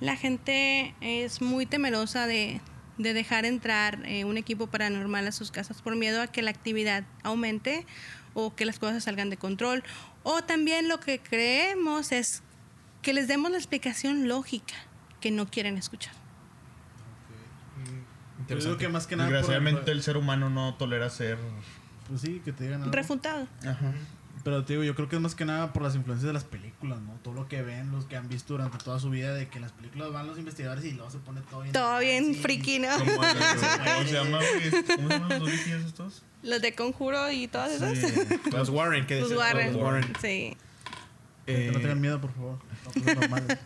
La 0.00 0.16
gente 0.16 0.94
es 1.00 1.40
muy 1.40 1.64
temerosa 1.64 2.26
de, 2.26 2.60
de 2.98 3.12
dejar 3.14 3.44
entrar 3.44 4.00
eh, 4.04 4.24
un 4.24 4.36
equipo 4.36 4.66
paranormal 4.66 5.28
a 5.28 5.32
sus 5.32 5.52
casas 5.52 5.80
por 5.80 5.94
miedo 5.94 6.20
a 6.20 6.26
que 6.26 6.42
la 6.42 6.50
actividad 6.50 7.04
aumente 7.22 7.86
o 8.34 8.54
que 8.56 8.64
las 8.64 8.80
cosas 8.80 9.04
salgan 9.04 9.30
de 9.30 9.36
control. 9.36 9.84
O 10.24 10.42
también 10.42 10.88
lo 10.88 11.00
que 11.00 11.18
creemos 11.20 12.12
es 12.12 12.42
que 13.02 13.12
les 13.12 13.26
demos 13.28 13.50
la 13.50 13.56
explicación 13.58 14.28
lógica 14.28 14.74
que 15.20 15.30
no 15.30 15.46
quieren 15.48 15.76
escuchar. 15.76 16.14
Yo 18.48 18.56
digo 18.56 18.76
que 18.76 18.88
más 18.88 19.06
que 19.06 19.16
nada. 19.16 19.28
por- 19.28 19.36
Desgraciadamente 19.38 19.90
el 19.92 20.02
ser 20.02 20.16
humano 20.16 20.50
no 20.50 20.74
tolera 20.74 21.08
ser... 21.10 21.38
Pues 22.08 22.20
sí, 22.20 22.40
que 22.44 22.52
te 22.52 22.64
digan 22.64 22.82
algo. 22.82 22.92
Refutado. 22.92 23.46
Ajá. 23.62 23.92
Pero 24.44 24.64
te 24.64 24.72
digo, 24.72 24.82
yo 24.82 24.94
creo 24.96 25.08
que 25.08 25.16
es 25.16 25.22
más 25.22 25.34
que 25.36 25.44
nada 25.44 25.72
por 25.72 25.82
las 25.84 25.94
influencias 25.94 26.26
de 26.26 26.32
las 26.32 26.42
películas, 26.44 27.00
¿no? 27.00 27.12
Todo 27.22 27.34
lo 27.34 27.48
que 27.48 27.62
ven, 27.62 27.92
los 27.92 28.06
que 28.06 28.16
han 28.16 28.28
visto 28.28 28.54
durante 28.54 28.76
toda 28.78 28.98
su 28.98 29.08
vida, 29.10 29.32
de 29.34 29.46
que 29.48 29.56
en 29.58 29.62
las 29.62 29.70
películas 29.72 30.12
van 30.12 30.26
los 30.26 30.36
investigadores 30.38 30.84
y 30.84 30.90
luego 30.92 31.10
se 31.10 31.18
pone 31.18 31.40
todo 31.42 31.60
bien. 31.60 31.72
Todo 31.72 31.98
bien 32.00 32.30
así. 32.30 32.34
friki, 32.40 32.78
¿no? 32.80 32.88
Como 32.98 33.22
el- 33.24 33.36
¿Cómo 33.94 34.04
se 34.08 34.12
llama? 34.12 34.38
¿Cómo 34.40 34.88
se 34.88 34.96
llaman 34.96 35.38
los 35.40 35.50
estos? 35.86 36.22
Los 36.42 36.60
de 36.60 36.74
Conjuro 36.74 37.30
y 37.30 37.46
todas 37.46 37.70
esas. 37.70 37.96
Sí. 37.96 38.06
Los 38.52 38.68
Warren, 38.70 39.06
que 39.06 39.20
Los 39.20 39.30
Warren. 39.32 39.72
Los 39.74 39.82
Warren. 39.82 40.12
Sí. 40.20 40.56
Que 41.46 41.70
no 41.70 41.78
Eh, 41.78 41.82
tengan 41.82 42.00
miedo, 42.00 42.20
por 42.20 42.32
favor. 42.34 42.58
No, 43.06 43.14
normales. 43.14 43.58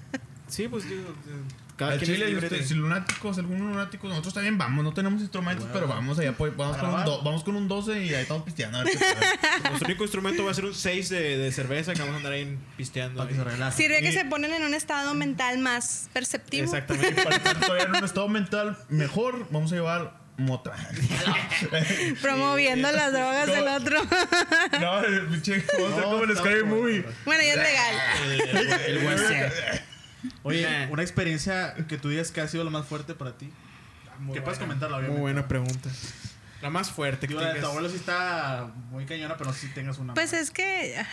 Sí, 0.49 0.69
pues 0.69 0.87
digo, 0.89 1.03
eh, 1.27 1.43
cada 1.77 1.95
es 1.97 2.03
Chile, 2.03 2.27
libre 2.29 2.47
usted- 2.47 2.59
de- 2.61 2.67
si 2.67 2.75
lunáticos, 2.75 3.37
algunos 3.39 3.69
lunáticos, 3.69 4.09
nosotros 4.09 4.33
también 4.35 4.57
vamos, 4.59 4.83
no 4.85 4.95
tenemos 4.95 5.21
instrumentos, 5.21 5.65
Bueno. 5.67 5.75
pero 5.75 5.87
vamos 5.89 6.19
allá, 6.19 6.33
pues, 6.33 6.57
vamos, 6.57 6.77
¿A 6.77 6.81
con 6.81 6.95
un 6.95 7.05
do- 7.05 7.23
vamos 7.23 7.45
con 7.45 7.57
un 7.57 7.69
12 7.69 8.05
y 8.05 8.15
ahí 8.15 8.23
estamos 8.23 8.43
pisteando. 8.45 8.79
A 8.79 8.85
ver 8.85 8.93
qué 8.93 8.99
tal. 9.63 9.63
Nuestro 9.71 9.87
único 9.89 10.03
instrumento 10.05 10.45
va 10.45 10.51
a 10.51 10.55
ser 10.55 10.65
un 10.65 10.75
6 10.75 11.09
de, 11.11 11.37
de 11.39 11.53
cerveza 11.53 11.93
que 11.93 12.01
vamos 12.01 12.15
a 12.15 12.17
andar 12.19 12.33
ahí 12.33 12.59
pisteando. 12.77 13.19
Para 13.19 13.29
que 13.29 13.35
se 13.35 13.41
ahí. 13.43 13.47
relaje. 13.49 13.77
Sirve 13.77 14.01
que 14.01 14.13
se 14.13 14.25
ponen 14.25 14.53
en 14.53 14.63
un 14.65 14.75
estado 14.75 15.15
mental 15.15 15.59
más 15.59 16.09
perceptivo. 16.13 16.65
Exactamente. 16.65 17.23
Para 17.23 17.37
estar 17.37 17.61
todavía 17.61 17.85
en 17.85 17.97
un 17.97 18.05
estado 18.05 18.29
mental 18.29 18.79
mejor, 18.89 19.47
vamos 19.51 19.71
a 19.73 19.75
llevar 19.75 20.27
mota. 20.39 20.73
Promoviendo 22.23 22.91
las 22.93 23.13
drogas 23.13 23.47
del 23.47 23.69
otro. 23.69 24.03
no, 24.81 25.01
el 25.05 25.27
pinche, 25.27 25.65
vamos 25.75 25.91
a 25.91 25.93
hacer 25.93 26.05
No, 26.05 26.11
como 26.11 26.25
el 26.25 26.31
está 26.31 26.43
Scary 26.43 26.61
bueno. 26.63 26.77
Movie. 26.77 27.05
bueno, 27.25 27.43
ya 27.43 27.53
es 27.53 27.57
legal. 27.57 27.95
El, 28.87 28.99
el. 28.99 29.81
Oye, 30.43 30.63
Nah. 30.87 30.93
una 30.93 31.03
experiencia 31.03 31.75
que 31.89 31.99
tú 31.99 32.09
digas 32.09 32.31
que 32.31 32.41
ha 32.41 32.49
sido 32.49 32.65
la 32.65 32.71
más 32.71 32.87
fuerte 32.87 33.15
para 33.15 33.37
ti. 33.37 33.51
que 34.33 34.41
puedes 34.41 34.59
comentarla, 34.59 34.97
obviamente. 34.97 35.21
Muy 35.21 35.33
buena 35.33 35.47
pregunta. 35.49 35.91
La 36.63 36.71
más 36.71 36.91
fuerte 36.91 37.29
que 37.29 37.35
la 37.35 37.53
de 37.53 37.61
tu 37.61 37.67
abuelo 37.67 37.89
sí 37.91 37.97
está 37.97 38.73
muy 38.91 39.05
cañona, 39.05 39.37
pero 39.37 39.53
sí 39.53 39.69
tengas 39.75 39.99
una. 39.99 40.15
Pues 40.15 40.33
es 40.33 40.51
que 40.51 40.97
ah, 40.99 41.07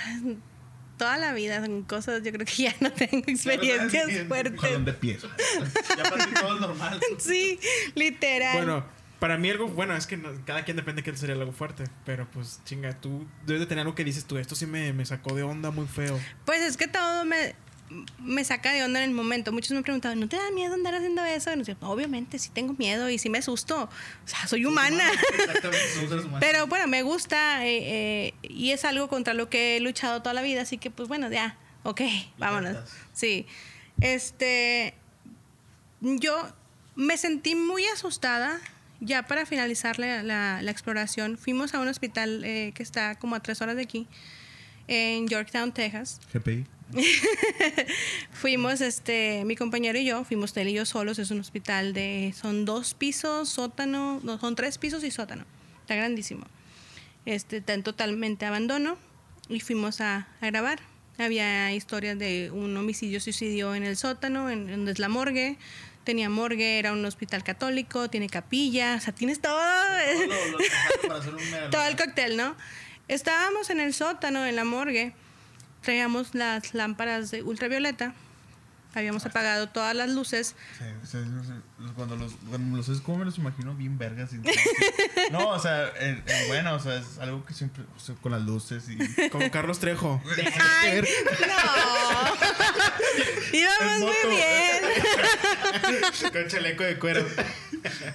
toda 0.97 1.17
la 1.17 1.33
vida 1.33 1.59
son 1.63 1.83
cosas, 1.83 2.23
yo 2.23 2.31
creo 2.31 2.45
que 2.45 2.63
ya 2.63 2.73
no 2.79 2.91
tengo 2.93 3.23
experiencias 3.27 4.27
fuertes. 4.27 4.85
de 4.85 4.93
pies. 4.93 5.21
Ya 5.97 6.03
para 6.09 6.25
ti 6.25 6.33
todo 6.33 6.55
es 6.55 6.61
normal. 6.61 6.99
Sí, 7.19 7.59
literal. 7.95 8.55
Bueno, 8.55 8.85
para 9.19 9.37
mí 9.37 9.49
algo, 9.49 9.67
bueno, 9.67 9.95
es 9.97 10.07
que 10.07 10.15
no- 10.17 10.29
cada 10.45 10.63
quien 10.63 10.77
depende 10.77 11.01
de 11.01 11.11
qué 11.11 11.17
sería 11.17 11.35
algo 11.35 11.51
fuerte. 11.51 11.83
Pero 12.05 12.25
pues, 12.31 12.61
chinga, 12.63 12.93
tú 13.01 13.27
debes 13.45 13.59
de 13.59 13.65
tener 13.67 13.81
algo 13.83 13.95
que 13.95 14.03
dices 14.05 14.23
tú, 14.25 14.37
esto 14.37 14.55
sí 14.55 14.65
me, 14.65 14.93
me 14.93 15.05
sacó 15.05 15.35
de 15.35 15.43
onda 15.43 15.71
muy 15.71 15.87
feo. 15.87 16.17
Pues 16.45 16.61
es 16.61 16.77
que 16.77 16.87
todo 16.87 17.25
me, 17.25 17.55
me 18.19 18.43
saca 18.43 18.71
de 18.73 18.83
onda 18.83 19.03
en 19.03 19.09
el 19.09 19.15
momento. 19.15 19.51
Muchos 19.51 19.71
me 19.71 19.81
preguntaban, 19.83 20.19
¿no 20.19 20.27
te 20.27 20.35
da 20.37 20.49
miedo 20.51 20.73
andar 20.73 20.95
haciendo 20.95 21.23
eso? 21.25 21.51
Y 21.53 21.75
obviamente, 21.81 22.39
sí 22.39 22.49
tengo 22.53 22.73
miedo 22.73 23.09
y 23.09 23.17
sí 23.17 23.29
me 23.29 23.37
asusto. 23.39 23.83
O 23.83 24.27
sea, 24.27 24.47
soy 24.47 24.65
humana. 24.65 25.03
Humanos. 26.03 26.37
Pero 26.39 26.67
bueno, 26.67 26.87
me 26.87 27.01
gusta 27.03 27.65
eh, 27.65 27.77
eh, 28.27 28.33
y 28.43 28.71
es 28.71 28.85
algo 28.85 29.07
contra 29.07 29.33
lo 29.33 29.49
que 29.49 29.77
he 29.77 29.79
luchado 29.79 30.21
toda 30.21 30.33
la 30.33 30.41
vida, 30.41 30.61
así 30.61 30.77
que 30.77 30.89
pues 30.91 31.07
bueno, 31.07 31.29
ya, 31.31 31.57
ok, 31.83 32.01
vámonos. 32.37 32.77
Sí. 33.13 33.45
Este, 34.01 34.93
yo 36.01 36.47
me 36.95 37.17
sentí 37.17 37.55
muy 37.55 37.85
asustada. 37.85 38.59
Ya 38.99 39.23
para 39.23 39.45
finalizar 39.45 39.99
la, 39.99 40.23
la- 40.23 40.61
la 40.61 40.71
exploración, 40.71 41.37
fuimos 41.37 41.73
a 41.73 41.79
un 41.81 41.89
hospital 41.89 42.41
eh, 42.45 42.71
que 42.73 42.83
está 42.83 43.15
como 43.15 43.35
a 43.35 43.41
tres 43.41 43.61
horas 43.61 43.75
de 43.75 43.81
aquí, 43.81 44.07
en 44.87 45.27
Yorktown, 45.27 45.73
Texas. 45.73 46.21
GPI. 46.33 46.65
Fuimos, 48.31 48.81
este, 48.81 49.43
mi 49.45 49.55
compañero 49.55 49.97
y 49.99 50.05
yo, 50.05 50.23
fuimos 50.23 50.55
él 50.57 50.69
y 50.69 50.73
yo 50.73 50.85
solos, 50.85 51.19
es 51.19 51.31
un 51.31 51.39
hospital 51.39 51.93
de, 51.93 52.33
son 52.39 52.65
dos 52.65 52.93
pisos, 52.93 53.49
sótano, 53.49 54.19
no, 54.23 54.39
son 54.39 54.55
tres 54.55 54.77
pisos 54.77 55.03
y 55.03 55.11
sótano, 55.11 55.45
está 55.81 55.95
grandísimo. 55.95 56.45
Este, 57.25 57.57
está 57.57 57.73
en 57.73 57.83
totalmente 57.83 58.45
abandono 58.45 58.97
y 59.49 59.59
fuimos 59.61 60.01
a, 60.01 60.27
a 60.41 60.45
grabar. 60.47 60.79
Había 61.17 61.71
historias 61.73 62.17
de 62.17 62.49
un 62.51 62.75
homicidio 62.75 63.19
suicidio 63.21 63.75
en 63.75 63.83
el 63.83 63.95
sótano, 63.97 64.49
en, 64.49 64.67
donde 64.67 64.91
es 64.91 64.99
la 64.99 65.09
morgue. 65.09 65.57
Tenía 66.03 66.27
morgue, 66.27 66.79
era 66.79 66.91
un 66.91 67.05
hospital 67.05 67.43
católico, 67.43 68.09
tiene 68.09 68.27
capilla, 68.27 68.95
o 68.97 68.99
sea, 68.99 69.13
tienes 69.13 69.39
todo. 69.39 69.55
Todo 69.57 70.27
lo- 70.27 70.57
lo 70.59 71.07
para 71.07 71.19
hacer 71.19 71.33
un 71.33 71.41
todo 71.71 71.85
el 71.87 71.95
cóctel, 71.95 72.35
¿no? 72.35 72.57
Estábamos 73.07 73.69
en 73.69 73.79
el 73.79 73.93
sótano, 73.93 74.45
en 74.45 74.55
la 74.57 74.65
morgue, 74.65 75.13
traíamos 75.83 76.33
las 76.33 76.73
lámparas 76.73 77.29
de 77.31 77.43
ultravioleta, 77.43 78.13
habíamos 78.95 79.25
apagado 79.25 79.69
todas 79.69 79.95
las 79.95 80.09
luces. 80.09 80.55
Sí, 80.77 80.85
o 81.01 81.05
sea, 81.05 81.19
no 81.21 81.43
sé, 81.43 81.51
cuando 81.95 82.15
los, 82.15 82.33
cuando 82.49 82.77
los 82.77 82.89
es 82.89 83.01
como 83.01 83.19
me 83.19 83.25
los 83.25 83.37
imagino 83.37 83.73
bien 83.75 83.97
vergas. 83.97 84.31
y- 84.33 84.37
no, 85.31 85.49
o 85.49 85.59
sea, 85.59 85.89
en- 85.99 86.23
en 86.25 86.47
bueno, 86.47 86.75
o 86.75 86.79
sea, 86.79 86.95
es 86.97 87.17
algo 87.19 87.43
que 87.45 87.53
siempre 87.53 87.83
o 87.95 87.99
sea, 87.99 88.15
con 88.15 88.31
las 88.31 88.41
luces 88.43 88.83
y. 88.89 88.97
Como 89.29 89.49
Carlos 89.51 89.79
Trejo. 89.79 90.21
¡Ay! 90.81 91.01
¡No! 91.41 92.33
Íbamos 93.51 93.99
muy 93.99 94.35
bien. 94.35 94.83
Con 96.31 96.47
chaleco 96.47 96.83
de 96.83 96.97
cuero. 96.99 97.25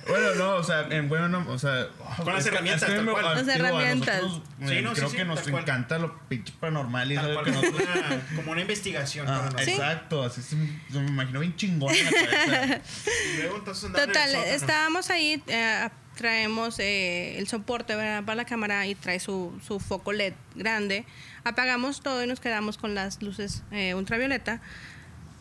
Bueno, 0.09 0.35
no, 0.37 0.55
o 0.57 0.63
sea, 0.65 0.87
en 0.91 1.09
bueno, 1.09 1.29
no, 1.29 1.45
o 1.51 1.59
sea. 1.59 1.89
Con 2.25 2.33
las 2.35 2.47
herramientas, 2.47 2.83
es 2.83 2.89
que 2.91 2.97
tal 2.97 3.05
me- 3.07 3.13
cual. 3.13 3.27
a- 3.27 3.35
Las 3.35 3.49
herramientas. 3.49 4.23
nosotros, 4.23 4.49
Sí, 4.69 4.81
no, 4.83 4.91
sí, 4.91 4.97
creo 4.97 5.11
sí, 5.11 5.17
que 5.17 5.25
nos 5.25 5.47
encanta 5.49 5.99
lo 5.99 6.19
pinche 6.29 6.53
paranormal 6.59 7.13
y 7.13 7.15
Tal 7.15 7.33
cual, 7.35 7.45
que 7.45 7.51
nosotros. 7.53 7.83
una- 7.83 8.23
como 8.37 8.53
una 8.53 8.61
investigación. 8.61 9.27
Ah. 9.29 9.49
Exacto, 9.59 10.23
así 10.25 10.43
se, 10.43 10.57
se 10.93 10.99
me 11.01 11.09
imaginó 11.09 11.41
bien 11.41 11.55
chingón 11.57 11.95
Total, 13.95 14.35
estábamos 14.47 15.11
ahí, 15.11 15.43
eh, 15.47 15.89
traemos 16.17 16.79
eh, 16.79 17.39
el 17.39 17.47
soporte 17.49 17.95
¿verdad? 17.95 18.25
para 18.25 18.37
la 18.37 18.45
cámara 18.45 18.87
y 18.87 18.95
trae 18.95 19.21
su, 19.21 19.59
su 19.67 19.79
foco 19.81 20.13
LED 20.13 20.35
grande. 20.55 21.05
Apagamos 21.45 22.01
todo 22.01 22.23
y 22.25 22.27
nos 22.27 22.41
quedamos 22.41 22.77
con 22.79 22.95
las 22.95 23.23
luces 23.23 23.63
eh, 23.71 23.95
ultravioleta 23.95 24.61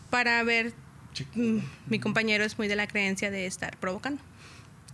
para 0.09 0.43
ver. 0.43 0.73
mm, 1.35 1.57
mi 1.87 1.99
compañero 1.99 2.43
es 2.43 2.57
muy 2.57 2.67
de 2.67 2.75
la 2.75 2.87
creencia 2.87 3.31
de 3.31 3.45
estar 3.47 3.75
provocando. 3.77 4.21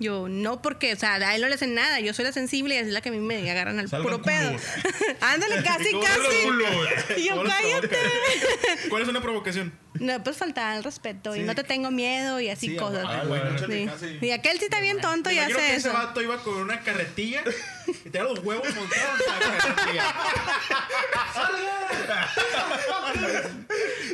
Yo 0.04 0.28
no 0.28 0.62
porque, 0.62 0.92
o 0.92 0.96
sea, 0.98 1.13
a 1.16 1.36
él 1.36 1.42
no 1.42 1.48
le 1.48 1.56
hacen 1.56 1.74
nada, 1.74 2.02
yo 2.02 2.13
soy 2.13 2.26
la 2.26 2.34
sensible 2.34 2.76
y 2.76 2.78
es 2.80 2.88
la 2.88 3.00
que 3.00 3.08
a 3.08 3.12
mí 3.13 3.20
me 3.20 3.50
agarran 3.50 3.80
al 3.80 3.88
Salgan 3.89 4.04
puro 4.04 4.22
pedo. 4.22 4.52
Ándale, 5.22 5.63
casi, 5.63 5.92
¿Cómo 5.92 6.04
casi. 6.04 6.20
Y 7.22 7.24
yo, 7.26 7.32
¿Cómo 7.36 7.44
los 7.46 7.54
cállate. 7.54 7.98
¿Cuál 8.89 9.04
es 9.04 9.08
una 9.08 9.22
provocación? 9.22 9.72
No, 9.94 10.22
pues 10.24 10.36
faltaba 10.38 10.76
el 10.76 10.84
respeto 10.84 11.36
y 11.36 11.42
no 11.44 11.56
te 11.56 11.63
tengo 11.63 11.89
miedo 11.92 12.39
y 12.42 12.50
así 12.50 12.70
Sí, 12.70 12.76
cosas. 12.76 13.06
ay, 13.08 13.28
güey, 13.28 13.44
no 13.44 13.56
échale 13.56 13.84
Sí. 13.84 13.86
casi. 13.88 14.18
Y 14.26 14.32
aquel 14.32 14.58
sí 14.60 14.66
está 14.66 14.80
bien 14.82 15.00
tonto 15.00 15.32
y 15.32 15.38
hace 15.39 15.54
que 15.54 15.76
ese 15.76 15.88
eso. 15.89 15.94
vato 15.94 16.22
iba 16.22 16.38
con 16.44 16.56
una 16.56 16.82
carretilla 16.82 17.44
y 17.88 18.10
tenía 18.10 18.24
los 18.24 18.39
huevos 18.39 18.76
montados 18.76 19.22
en 19.22 19.50
la 19.50 19.58
carretilla. 19.58 20.16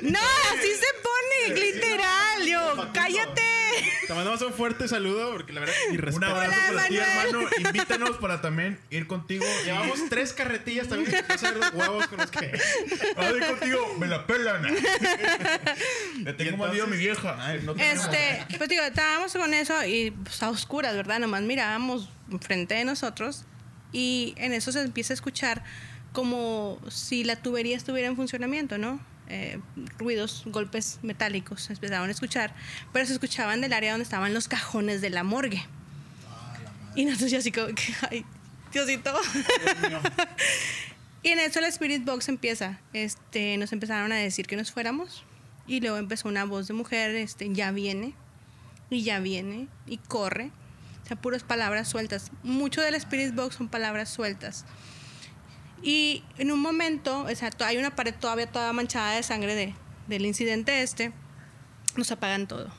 No, 0.04 0.19
así 0.54 0.71
se 0.75 0.93
pone, 1.02 1.60
literal. 1.60 2.45
Yo, 2.45 2.89
cállate. 2.93 3.41
Te 4.08 4.13
mandamos 4.13 4.41
un 4.41 4.53
fuerte 4.53 4.88
saludo 4.88 5.32
porque 5.32 5.53
la 5.53 5.62
verdad, 5.62 5.75
Un 5.91 5.97
respeto. 5.97 6.25
abrazo 6.25 6.53
Hola, 6.69 6.73
para 6.77 6.88
ti, 6.88 6.97
hermano. 6.97 7.49
Invítanos 7.58 8.17
para 8.17 8.41
también 8.41 8.79
ir 8.89 9.08
contigo. 9.08 9.45
Llevamos 9.65 9.99
tres 10.10 10.34
carretillas 10.34 10.88
también 10.88 11.12
que 11.12 11.34
hacer 11.34 11.55
los 11.55 11.73
huevos 11.73 12.08
con 12.08 12.17
los 12.19 12.32
que. 12.32 12.60
A 13.17 13.29
ir 13.32 13.45
contigo, 13.45 13.95
me 13.99 14.08
la 14.08 14.25
pelan. 14.25 14.63
Le 14.63 16.32
Y 16.32 16.34
tengo 16.34 16.67
miedo 16.67 16.84
a 16.86 16.88
mi 16.88 16.97
vieja. 16.97 17.36
Ay, 17.39 17.62
no 17.63 17.73
tenemos. 17.75 18.05
Este, 18.05 18.58
pues 18.58 18.69
digo, 18.69 18.84
estábamos 18.84 19.34
con 19.34 19.53
eso 19.53 19.86
y 19.86 20.12
pues, 20.12 20.41
a 20.43 20.49
oscuras, 20.49 20.95
¿verdad? 20.95 21.19
Nomás 21.19 21.41
mirábamos 21.43 22.10
frente 22.41 22.75
de 22.75 22.86
nosotros 22.86 23.45
y 23.91 24.34
en 24.38 24.53
eso 24.53 24.71
se 24.71 24.82
empieza 24.82 25.13
a 25.13 25.15
escuchar 25.15 25.63
como 26.13 26.79
si 26.89 27.23
la 27.23 27.36
tubería 27.36 27.77
estuviera 27.77 28.08
en 28.08 28.15
funcionamiento, 28.15 28.77
¿no? 28.77 28.99
Eh, 29.29 29.59
ruidos, 29.99 30.43
golpes 30.47 30.99
metálicos 31.03 31.61
se 31.61 31.73
empezaban 31.73 32.09
a 32.09 32.11
escuchar, 32.11 32.55
pero 32.91 33.05
se 33.05 33.13
escuchaban 33.13 33.61
del 33.61 33.73
área 33.73 33.91
donde 33.91 34.03
estaban 34.03 34.33
los 34.33 34.47
cajones 34.47 35.01
de 35.01 35.11
la 35.11 35.23
morgue. 35.23 35.63
Y 36.95 37.05
nosotros 37.05 37.31
ya 37.31 37.37
así 37.37 37.51
como, 37.51 37.67
que, 37.67 37.93
ay, 38.09 38.25
Diosito. 38.73 39.13
y 41.23 41.29
en 41.29 41.39
eso 41.39 41.59
el 41.59 41.65
Spirit 41.65 42.05
Box 42.05 42.29
empieza. 42.29 42.79
Este, 42.93 43.57
nos 43.57 43.71
empezaron 43.71 44.11
a 44.11 44.15
decir 44.15 44.47
que 44.47 44.55
nos 44.55 44.71
fuéramos. 44.71 45.23
Y 45.67 45.81
luego 45.81 45.97
empezó 45.97 46.27
una 46.27 46.45
voz 46.45 46.67
de 46.67 46.73
mujer, 46.73 47.15
este, 47.15 47.53
ya 47.53 47.71
viene, 47.71 48.15
y 48.89 49.03
ya 49.03 49.19
viene, 49.19 49.67
y 49.85 49.97
corre. 49.97 50.49
O 51.03 51.07
sea, 51.07 51.21
puras 51.21 51.43
palabras 51.43 51.87
sueltas. 51.87 52.31
Mucho 52.41 52.81
del 52.81 52.95
Spirit 52.95 53.35
Box 53.35 53.55
son 53.55 53.69
palabras 53.69 54.09
sueltas. 54.09 54.65
Y 55.81 56.23
en 56.37 56.51
un 56.51 56.59
momento, 56.59 57.21
o 57.21 57.35
sea, 57.35 57.49
hay 57.59 57.77
una 57.77 57.95
pared 57.95 58.13
todavía 58.13 58.47
toda 58.47 58.73
manchada 58.73 59.13
de 59.15 59.23
sangre 59.23 59.55
de, 59.55 59.73
del 60.07 60.25
incidente 60.25 60.81
este, 60.81 61.11
nos 61.95 62.11
apagan 62.11 62.47
todo. 62.47 62.69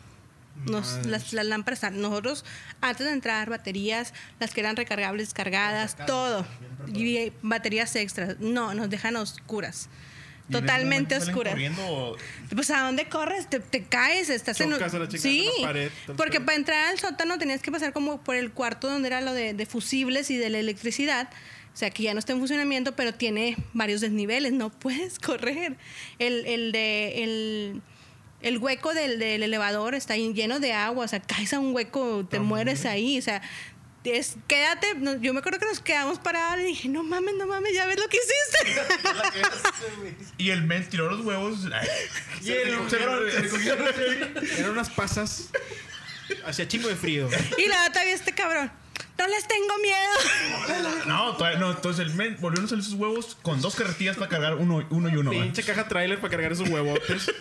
Nos, 0.66 1.06
las, 1.06 1.32
las 1.32 1.46
lámparas, 1.46 1.78
están- 1.78 2.02
nosotros 2.02 2.44
antes 2.82 3.06
de 3.06 3.12
entrar, 3.12 3.48
baterías, 3.48 4.12
las 4.38 4.52
que 4.52 4.60
eran 4.60 4.76
recargables, 4.76 5.28
descargadas, 5.28 5.96
todo. 6.06 6.44
Y 6.92 7.32
baterías 7.40 7.96
extras. 7.96 8.38
No, 8.40 8.74
nos 8.74 8.90
dejan 8.90 9.16
oscuras. 9.16 9.88
¿Y 9.88 10.52
en 10.52 10.56
ese 10.56 10.60
Totalmente 10.66 11.16
oscuras. 11.16 11.52
corriendo 11.54 12.16
Pues 12.54 12.70
a 12.72 12.80
dónde 12.80 13.08
corres, 13.08 13.48
te, 13.48 13.60
te 13.60 13.84
caes, 13.84 14.28
estás 14.28 14.60
en 14.60 14.74
sí, 15.16 15.48
la 15.60 15.66
pared, 15.68 15.90
porque 16.16 16.40
para 16.40 16.56
entrar 16.56 16.88
al 16.88 16.98
sótano 16.98 17.38
tenías 17.38 17.62
que 17.62 17.70
pasar 17.70 17.92
como 17.92 18.20
por 18.20 18.34
el 18.34 18.50
cuarto 18.50 18.88
donde 18.88 19.06
era 19.08 19.20
lo 19.20 19.32
de, 19.32 19.54
de 19.54 19.64
fusibles 19.66 20.28
y 20.30 20.36
de 20.36 20.50
la 20.50 20.58
electricidad. 20.58 21.30
O 21.72 21.76
sea, 21.80 21.90
que 21.90 22.02
ya 22.02 22.12
no 22.12 22.18
está 22.18 22.32
en 22.32 22.38
funcionamiento, 22.40 22.94
pero 22.96 23.14
tiene 23.14 23.56
varios 23.72 24.00
desniveles, 24.00 24.52
no 24.52 24.70
puedes 24.70 25.18
correr. 25.20 25.76
El, 26.18 26.46
el 26.46 26.72
de 26.72 27.22
el, 27.22 27.82
el 28.42 28.58
hueco 28.58 28.92
del, 28.94 29.18
del 29.18 29.42
elevador 29.42 29.94
está 29.94 30.16
lleno 30.16 30.60
de 30.60 30.72
agua, 30.72 31.04
o 31.04 31.08
sea, 31.08 31.20
caes 31.20 31.52
a 31.54 31.58
un 31.60 31.74
hueco, 31.74 32.26
te 32.28 32.40
mueres 32.40 32.84
ahí, 32.86 33.18
o 33.18 33.22
sea, 33.22 33.40
es, 34.02 34.36
quédate, 34.48 34.86
yo 35.20 35.34
me 35.34 35.40
acuerdo 35.40 35.58
que 35.58 35.66
nos 35.66 35.80
quedamos 35.80 36.18
parados 36.18 36.62
y 36.62 36.68
dije, 36.68 36.88
no 36.88 37.02
mames, 37.02 37.34
no 37.34 37.46
mames, 37.46 37.74
ya 37.74 37.84
ves 37.86 37.98
lo 37.98 38.08
que 38.08 38.16
hiciste. 38.16 38.80
Y 40.38 40.50
el 40.50 40.62
men 40.62 40.88
tiró 40.88 41.10
los 41.10 41.20
huevos. 41.24 41.60
Y 42.42 42.50
el- 42.50 42.78
Eran 44.58 44.70
unas 44.70 44.88
pasas. 44.90 45.50
Hacía 46.46 46.66
chingo 46.68 46.88
de 46.88 46.96
frío. 46.96 47.28
y 47.58 47.66
la 47.68 47.88
vez 47.90 48.20
este 48.20 48.32
cabrón, 48.32 48.70
no 49.20 49.26
les 49.28 49.46
tengo 49.46 49.78
miedo. 49.82 51.06
No. 51.06 51.70
Entonces 51.70 52.06
el 52.06 52.14
men 52.14 52.36
volvió 52.40 52.64
a 52.64 52.68
salir 52.68 52.84
sus 52.84 52.94
huevos 52.94 53.36
con 53.42 53.60
dos 53.60 53.74
carretillas 53.74 54.16
para 54.16 54.28
cargar 54.28 54.54
uno, 54.56 54.86
uno 54.90 55.08
y 55.08 55.16
uno. 55.16 55.30
Pinche 55.30 55.62
caja 55.62 55.88
trailer 55.88 56.18
para 56.18 56.30
cargar 56.30 56.52
esos 56.52 56.68
huevotes. 56.68 57.30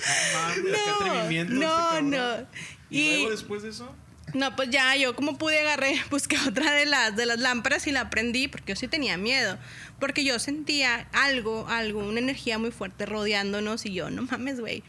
No 0.00 0.54
qué 0.54 0.70
No, 0.70 1.06
atrevimiento. 1.06 1.52
no, 1.54 1.90
este 1.92 2.02
no. 2.02 2.46
Y, 2.88 3.00
Y, 3.00 3.14
luego 3.16 3.30
después 3.30 3.62
de 3.62 3.68
eso. 3.68 3.94
no, 4.32 4.56
pues 4.56 4.70
ya 4.70 4.96
yo 4.96 5.14
como 5.14 5.36
pude 5.36 5.60
agarré, 5.60 6.00
busqué 6.10 6.38
otra 6.48 6.72
de 6.72 6.86
las, 6.86 7.14
de 7.16 7.26
las 7.26 7.38
lámparas 7.38 7.86
y 7.86 7.92
la 7.92 8.08
prendí 8.08 8.48
porque 8.48 8.72
yo 8.72 8.76
sí 8.76 8.88
tenía 8.88 9.18
miedo. 9.18 9.58
Porque 10.00 10.24
yo 10.24 10.38
sentía 10.38 11.06
algo, 11.12 11.68
algo, 11.68 12.00
una 12.00 12.18
energía 12.18 12.58
muy 12.58 12.70
fuerte 12.70 13.04
rodeándonos 13.04 13.84
y 13.84 13.92
yo, 13.92 14.08
no 14.10 14.22
mames, 14.22 14.58
güey. 14.58 14.82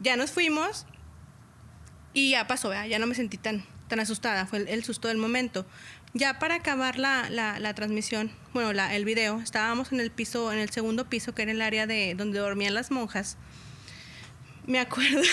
Ya 0.00 0.16
nos 0.16 0.32
fuimos 0.32 0.86
y 2.12 2.30
ya 2.32 2.48
pasó, 2.48 2.68
¿verdad? 2.70 2.86
ya 2.86 2.98
no 2.98 3.06
me 3.06 3.14
sentí 3.14 3.38
tan, 3.38 3.64
tan 3.88 4.00
asustada, 4.00 4.46
fue 4.46 4.58
el, 4.60 4.68
el 4.68 4.84
susto 4.84 5.08
del 5.08 5.16
momento. 5.18 5.66
Ya 6.14 6.38
para 6.38 6.54
acabar 6.54 6.98
la, 6.98 7.28
la, 7.30 7.58
la 7.58 7.74
transmisión, 7.74 8.30
bueno, 8.54 8.72
la, 8.72 8.94
el 8.94 9.04
video, 9.04 9.40
estábamos 9.40 9.92
en 9.92 10.00
el 10.00 10.10
piso, 10.10 10.52
en 10.52 10.58
el 10.58 10.70
segundo 10.70 11.08
piso, 11.10 11.34
que 11.34 11.42
era 11.42 11.52
el 11.52 11.60
área 11.60 11.86
de 11.86 12.14
donde 12.16 12.38
dormían 12.38 12.72
las 12.74 12.90
monjas. 12.90 13.36
Me 14.66 14.80
acuerdo. 14.80 15.20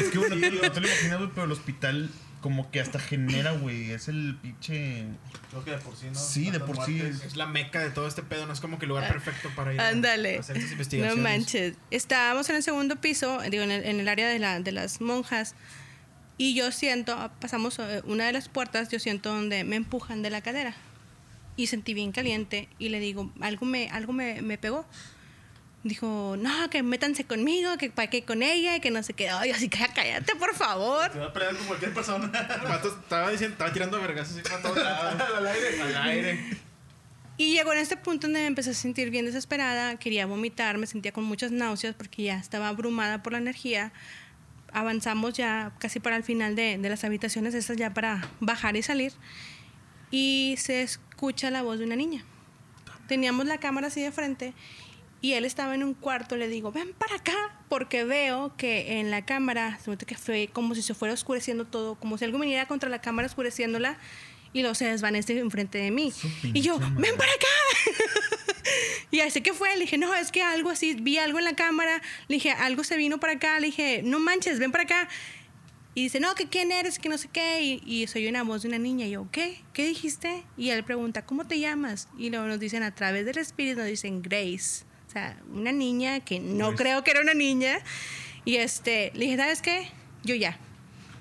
Es 0.00 0.08
que 0.10 0.18
bueno, 0.18 0.36
no 0.36 0.40
te, 0.40 0.50
no 0.50 0.72
te 0.72 0.80
lo 0.80 0.86
imaginas, 0.88 1.18
güey, 1.18 1.30
pero 1.34 1.44
el 1.44 1.52
hospital 1.52 2.10
como 2.40 2.70
que 2.72 2.80
hasta 2.80 2.98
genera, 2.98 3.52
güey. 3.52 3.92
Es 3.92 4.08
el 4.08 4.36
pinche. 4.42 5.04
Creo 5.50 5.64
que 5.64 5.70
de 5.72 5.78
por 5.78 5.96
sí, 5.96 6.06
¿no? 6.12 6.14
Sí, 6.18 6.50
de 6.50 6.58
por 6.58 6.84
sí. 6.84 6.92
muertes. 6.92 7.22
Es 7.24 7.36
la 7.36 7.46
meca 7.46 7.78
de 7.80 7.90
todo 7.90 8.08
este 8.08 8.22
pedo. 8.22 8.46
No 8.46 8.52
es 8.52 8.60
como 8.60 8.78
que 8.80 8.86
el 8.86 8.88
lugar 8.88 9.06
perfecto 9.12 9.48
para 9.54 9.72
ir 9.72 9.80
a- 9.80 9.88
Ándale. 9.88 10.38
a 10.38 10.40
hacer 10.40 10.56
estas 10.56 10.68
No 10.70 10.72
investigaciones. 10.72 11.22
manches. 11.22 11.74
Estábamos 11.92 12.48
en 12.50 12.56
el 12.56 12.62
segundo 12.64 12.96
piso, 13.00 13.40
digo, 13.48 13.62
en 13.62 13.70
el, 13.70 13.84
en 13.84 14.00
el 14.00 14.08
área 14.08 14.28
de, 14.28 14.38
la, 14.40 14.58
de 14.58 14.72
las 14.72 15.00
monjas. 15.00 15.54
Y 16.38 16.54
yo 16.54 16.72
siento, 16.72 17.30
pasamos 17.40 17.78
eh, 17.78 18.02
una 18.04 18.26
de 18.26 18.32
las 18.32 18.48
puertas, 18.48 18.88
yo 18.88 18.98
siento 18.98 19.32
donde 19.32 19.64
me 19.64 19.76
empujan 19.76 20.22
de 20.22 20.30
la 20.30 20.40
cadera. 20.40 20.74
Y 21.56 21.66
sentí 21.66 21.94
bien 21.94 22.12
caliente. 22.12 22.68
Y 22.78 22.88
le 22.88 23.00
digo, 23.00 23.30
algo 23.40 23.66
me, 23.66 23.88
algo 23.90 24.12
me, 24.12 24.42
me 24.42 24.58
pegó. 24.58 24.86
Dijo, 25.84 26.36
no, 26.38 26.70
que 26.70 26.82
métanse 26.84 27.24
conmigo, 27.24 27.76
que 27.76 27.90
para 27.90 28.08
qué 28.08 28.24
con 28.24 28.42
ella, 28.42 28.76
y 28.76 28.80
que 28.80 28.90
no 28.90 29.02
sé 29.02 29.14
qué. 29.14 29.28
Ay, 29.28 29.50
así 29.50 29.68
que 29.68 29.78
cállate, 29.94 30.36
por 30.36 30.54
favor. 30.54 31.10
Te 31.10 31.18
va 31.18 31.26
a 31.26 31.32
pelear 31.32 31.56
con 31.56 31.66
cualquier 31.66 31.92
persona. 31.92 32.26
Estaba, 33.02 33.30
diciendo, 33.30 33.54
estaba 33.54 33.72
tirando 33.72 34.00
vergas 34.00 34.30
así 34.30 34.40
para 34.42 34.62
todos 34.62 34.76
lados. 34.78 35.20
Al 35.36 35.46
aire. 35.46 35.82
Al 35.82 35.96
aire. 36.08 36.62
Y 37.36 37.54
llegó 37.54 37.72
en 37.72 37.80
este 37.80 37.96
punto 37.96 38.26
donde 38.26 38.40
me 38.40 38.46
empecé 38.46 38.70
a 38.70 38.74
sentir 38.74 39.10
bien 39.10 39.24
desesperada, 39.24 39.96
quería 39.96 40.26
vomitar, 40.26 40.78
me 40.78 40.86
sentía 40.86 41.12
con 41.12 41.24
muchas 41.24 41.50
náuseas 41.50 41.94
porque 41.94 42.22
ya 42.24 42.36
estaba 42.36 42.68
abrumada 42.68 43.22
por 43.22 43.32
la 43.32 43.38
energía. 43.38 43.92
Avanzamos 44.72 45.34
ya 45.34 45.72
casi 45.78 46.00
para 46.00 46.16
el 46.16 46.22
final 46.22 46.56
de, 46.56 46.78
de 46.78 46.88
las 46.88 47.04
habitaciones 47.04 47.54
esas 47.54 47.76
ya 47.76 47.92
para 47.92 48.28
bajar 48.40 48.76
y 48.76 48.82
salir. 48.82 49.12
Y 50.10 50.54
se 50.58 50.82
escucha 50.82 51.50
la 51.50 51.62
voz 51.62 51.78
de 51.78 51.84
una 51.84 51.96
niña. 51.96 52.24
Teníamos 53.08 53.46
la 53.46 53.58
cámara 53.58 53.88
así 53.88 54.02
de 54.02 54.12
frente 54.12 54.54
y 55.22 55.34
él 55.34 55.44
estaba 55.44 55.74
en 55.74 55.84
un 55.84 55.94
cuarto. 55.94 56.36
Le 56.36 56.48
digo, 56.48 56.72
ven 56.72 56.92
para 56.92 57.14
acá, 57.14 57.32
porque 57.68 58.04
veo 58.04 58.54
que 58.56 58.98
en 58.98 59.10
la 59.10 59.24
cámara, 59.24 59.78
que 60.06 60.16
fue 60.16 60.50
como 60.52 60.74
si 60.74 60.82
se 60.82 60.94
fuera 60.94 61.14
oscureciendo 61.14 61.64
todo, 61.64 61.94
como 61.94 62.18
si 62.18 62.24
algo 62.24 62.38
viniera 62.38 62.66
contra 62.66 62.90
la 62.90 63.00
cámara 63.00 63.26
oscureciéndola 63.26 63.96
y 64.52 64.60
luego 64.60 64.74
se 64.74 64.84
desvanece 64.86 65.38
enfrente 65.38 65.78
de 65.78 65.90
mí. 65.90 66.12
Y 66.42 66.60
yo, 66.60 66.78
ven 66.78 67.16
para 67.16 67.32
acá. 67.32 67.46
y 69.10 69.20
así 69.20 69.40
que 69.40 69.52
fue, 69.52 69.74
le 69.74 69.82
dije, 69.82 69.98
no, 69.98 70.14
es 70.14 70.32
que 70.32 70.42
algo 70.42 70.70
así, 70.70 70.94
vi 70.94 71.18
algo 71.18 71.38
en 71.38 71.44
la 71.44 71.54
cámara, 71.54 72.02
le 72.28 72.36
dije, 72.36 72.50
algo 72.50 72.84
se 72.84 72.96
vino 72.96 73.18
para 73.18 73.34
acá, 73.34 73.60
le 73.60 73.66
dije, 73.66 74.02
no 74.04 74.18
manches, 74.18 74.58
ven 74.58 74.72
para 74.72 74.84
acá. 74.84 75.08
Y 75.94 76.04
dice, 76.04 76.20
no, 76.20 76.34
que 76.34 76.48
quién 76.48 76.72
eres, 76.72 76.98
que 76.98 77.10
no 77.10 77.18
sé 77.18 77.28
qué. 77.30 77.62
Y, 77.62 77.82
y 77.84 78.06
soy 78.06 78.26
una 78.26 78.42
voz 78.44 78.62
de 78.62 78.68
una 78.68 78.78
niña. 78.78 79.06
Y 79.06 79.10
yo, 79.10 79.28
¿qué? 79.30 79.60
¿Qué 79.74 79.86
dijiste? 79.86 80.42
Y 80.56 80.70
él 80.70 80.84
pregunta, 80.84 81.26
¿cómo 81.26 81.46
te 81.46 81.58
llamas? 81.58 82.08
Y 82.18 82.30
luego 82.30 82.46
nos 82.46 82.58
dicen, 82.58 82.82
a 82.82 82.94
través 82.94 83.26
del 83.26 83.36
espíritu, 83.36 83.80
nos 83.80 83.88
dicen 83.88 84.22
Grace. 84.22 84.84
O 85.06 85.10
sea, 85.12 85.36
una 85.52 85.70
niña 85.70 86.20
que 86.20 86.40
no 86.40 86.74
creo 86.74 87.04
que 87.04 87.10
era 87.10 87.20
una 87.20 87.34
niña. 87.34 87.78
Y 88.46 88.56
este, 88.56 89.12
le 89.14 89.26
dije, 89.26 89.36
¿sabes 89.36 89.60
qué? 89.60 89.88
Yo 90.24 90.34
ya. 90.34 90.58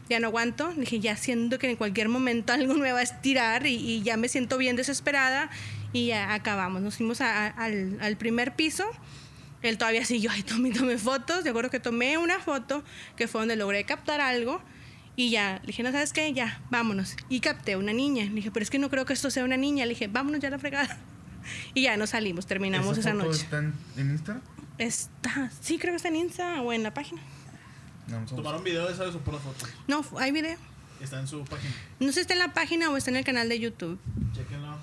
Ya 0.07 0.21
no 0.21 0.27
aguanto. 0.27 0.71
Le 0.71 0.81
dije, 0.81 1.01
ya 1.01 1.17
siento 1.17 1.59
que 1.59 1.69
en 1.69 1.75
cualquier 1.75 2.07
momento 2.07 2.53
algo 2.53 2.73
me 2.75 2.93
va 2.93 2.99
a 2.99 3.03
estirar 3.03 3.67
y, 3.67 3.75
y 3.75 4.03
ya 4.03 4.15
me 4.15 4.29
siento 4.29 4.57
bien 4.57 4.77
desesperada. 4.77 5.49
Y 5.93 6.07
ya 6.07 6.33
acabamos. 6.33 6.81
Nos 6.81 6.97
fuimos 6.97 7.21
a- 7.21 7.47
a- 7.47 7.49
al, 7.49 7.97
al 8.01 8.17
primer 8.17 8.55
piso. 8.55 8.85
Él 9.61 9.77
todavía 9.77 10.05
siguió 10.05 10.31
ahí, 10.31 10.43
tomé, 10.43 10.71
tomé 10.71 10.97
fotos. 10.97 11.43
De 11.43 11.49
acuerdo 11.51 11.69
que 11.69 11.79
tomé 11.79 12.17
una 12.17 12.39
foto 12.39 12.83
que 13.15 13.27
fue 13.27 13.41
donde 13.41 13.55
logré 13.55 13.83
captar 13.85 14.21
algo. 14.21 14.61
Y 15.17 15.29
ya, 15.29 15.59
le 15.61 15.67
dije, 15.67 15.83
no, 15.83 15.91
¿sabes 15.91 16.13
qué? 16.13 16.31
Ya, 16.33 16.61
vámonos. 16.69 17.15
Y 17.29 17.41
capté 17.41 17.75
una 17.75 17.91
niña. 17.93 18.23
Le 18.23 18.31
dije, 18.31 18.51
pero 18.51 18.63
es 18.63 18.69
que 18.69 18.79
no 18.79 18.89
creo 18.89 19.05
que 19.05 19.13
esto 19.13 19.29
sea 19.29 19.43
una 19.43 19.57
niña. 19.57 19.85
Le 19.85 19.89
dije, 19.89 20.07
vámonos 20.07 20.39
ya 20.39 20.47
a 20.47 20.51
la 20.51 20.59
fregada. 20.59 20.97
Y 21.73 21.81
ya 21.83 21.97
nos 21.97 22.11
salimos, 22.11 22.45
terminamos 22.45 22.99
esa, 22.99 23.13
foto 23.13 23.25
noche. 23.25 23.41
está 23.41 23.57
en, 23.57 23.73
en 23.97 24.11
Instagram? 24.11 24.43
Está, 24.77 25.49
sí, 25.59 25.79
creo 25.79 25.91
que 25.93 25.95
está 25.95 26.09
en 26.09 26.15
Insta 26.17 26.61
o 26.61 26.71
en 26.71 26.83
la 26.83 26.93
página. 26.93 27.19
No, 28.07 28.19
a. 28.27 28.35
Tomaron 28.35 28.63
video 28.63 28.85
de 28.87 28.93
esa 28.93 29.05
de 29.05 29.11
su 29.11 29.19
pura 29.21 29.39
foto. 29.39 29.65
No, 29.87 30.05
hay 30.19 30.31
video. 30.31 30.55
Está 31.01 31.19
en 31.19 31.27
su 31.27 31.43
página. 31.45 31.73
No 31.99 32.07
sé 32.09 32.13
si 32.13 32.19
está 32.21 32.33
en 32.33 32.39
la 32.39 32.53
página 32.53 32.91
o 32.91 32.95
está 32.97 33.09
en 33.09 33.17
el 33.17 33.25
canal 33.25 33.49
de 33.49 33.59
YouTube. 33.59 33.99
Chequenlo. 34.35 34.77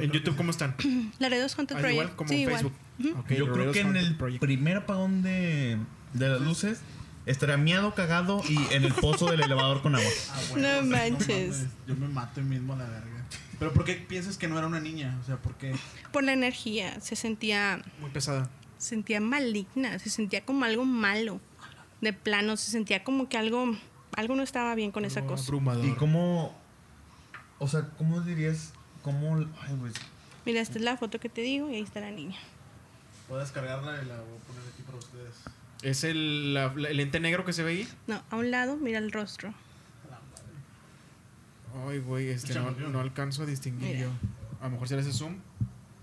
¿En 0.00 0.10
YouTube 0.10 0.36
cómo 0.36 0.50
están? 0.50 0.74
Laredos 1.18 1.54
Content 1.54 1.80
Project. 1.80 2.00
igual, 2.00 2.16
como 2.16 2.28
sí, 2.28 2.34
en 2.36 2.40
igual. 2.40 2.54
Facebook. 2.62 2.78
Ujú. 3.00 3.18
Ok, 3.20 3.32
Yo 3.32 3.52
creo 3.52 3.72
que 3.72 3.80
en 3.80 3.96
el 3.96 4.16
Project. 4.16 4.40
primer 4.40 4.76
apagón 4.78 5.22
de, 5.22 5.78
de 6.14 6.28
las 6.28 6.40
luces 6.40 6.80
estaría 7.26 7.56
miado, 7.56 7.94
cagado 7.94 8.42
y 8.48 8.56
en 8.74 8.84
el 8.84 8.92
pozo 8.94 9.30
del 9.30 9.42
elevador 9.42 9.82
con 9.82 9.94
agua. 9.94 10.08
Ah, 10.32 10.40
bueno, 10.50 10.68
No 10.68 10.78
o 10.78 10.82
sea, 10.82 11.10
manches. 11.10 11.56
mames, 11.58 11.70
yo 11.86 11.94
me 11.96 12.08
mato 12.08 12.40
mismo 12.42 12.72
a 12.72 12.76
la 12.76 12.84
verga. 12.88 13.08
Pero 13.58 13.72
¿por 13.72 13.84
qué 13.84 13.94
piensas 13.94 14.38
que 14.38 14.48
no 14.48 14.58
era 14.58 14.66
una 14.66 14.80
niña? 14.80 15.16
O 15.22 15.24
sea, 15.26 15.36
¿por 15.36 15.54
qué? 15.54 15.74
Por 16.12 16.24
la 16.24 16.32
energía, 16.32 17.00
se 17.00 17.14
sentía, 17.14 17.80
Muy 18.00 18.10
pesada. 18.10 18.50
se 18.78 18.88
sentía 18.90 19.20
maligna, 19.20 19.98
se 20.00 20.10
sentía 20.10 20.44
como 20.44 20.64
algo 20.64 20.84
malo. 20.84 21.40
De 22.00 22.12
plano, 22.12 22.56
se 22.56 22.72
sentía 22.72 23.04
como 23.04 23.28
que 23.28 23.38
algo, 23.38 23.76
algo 24.16 24.34
no 24.34 24.42
estaba 24.42 24.74
bien 24.74 24.90
con 24.90 25.04
esa 25.04 25.22
cosa. 25.22 25.44
Abrumador. 25.44 25.86
¿Y 25.86 25.92
cómo? 25.92 26.58
O 27.60 27.68
sea, 27.68 27.88
¿cómo 27.96 28.20
dirías? 28.22 28.72
¿Cómo? 29.02 29.36
Ay, 29.36 29.76
güey. 29.78 29.92
Mira, 30.46 30.60
esta 30.60 30.78
es 30.78 30.84
la 30.84 30.96
foto 30.96 31.18
que 31.20 31.28
te 31.28 31.40
digo 31.40 31.68
y 31.70 31.76
ahí 31.76 31.82
está 31.82 32.00
la 32.00 32.10
niña. 32.10 32.36
Puedo 33.28 33.40
descargarla 33.40 34.02
y 34.02 34.06
la 34.06 34.16
voy 34.16 34.36
a 34.36 34.46
poner 34.46 34.62
aquí 34.72 34.82
para 34.82 34.98
ustedes. 34.98 35.34
¿Es 35.82 36.04
el, 36.04 36.54
la- 36.54 36.72
la- 36.74 36.88
el 36.90 36.96
lente 36.96 37.18
negro 37.20 37.44
que 37.44 37.52
se 37.52 37.62
ve 37.62 37.70
ahí? 37.72 37.88
No, 38.06 38.22
a 38.30 38.36
un 38.36 38.50
lado, 38.50 38.76
mira 38.76 38.98
el 38.98 39.10
rostro. 39.12 39.52
Ay, 41.88 41.98
güey, 42.00 42.28
este, 42.28 42.54
no, 42.54 42.70
no 42.72 43.00
alcanzo 43.00 43.42
a 43.44 43.46
distinguir 43.46 43.94
Mira. 43.96 44.00
yo. 44.02 44.10
A 44.60 44.64
lo 44.64 44.70
mejor 44.72 44.88
si 44.88 44.94
le 44.94 45.00
hace 45.00 45.12
zoom. 45.12 45.36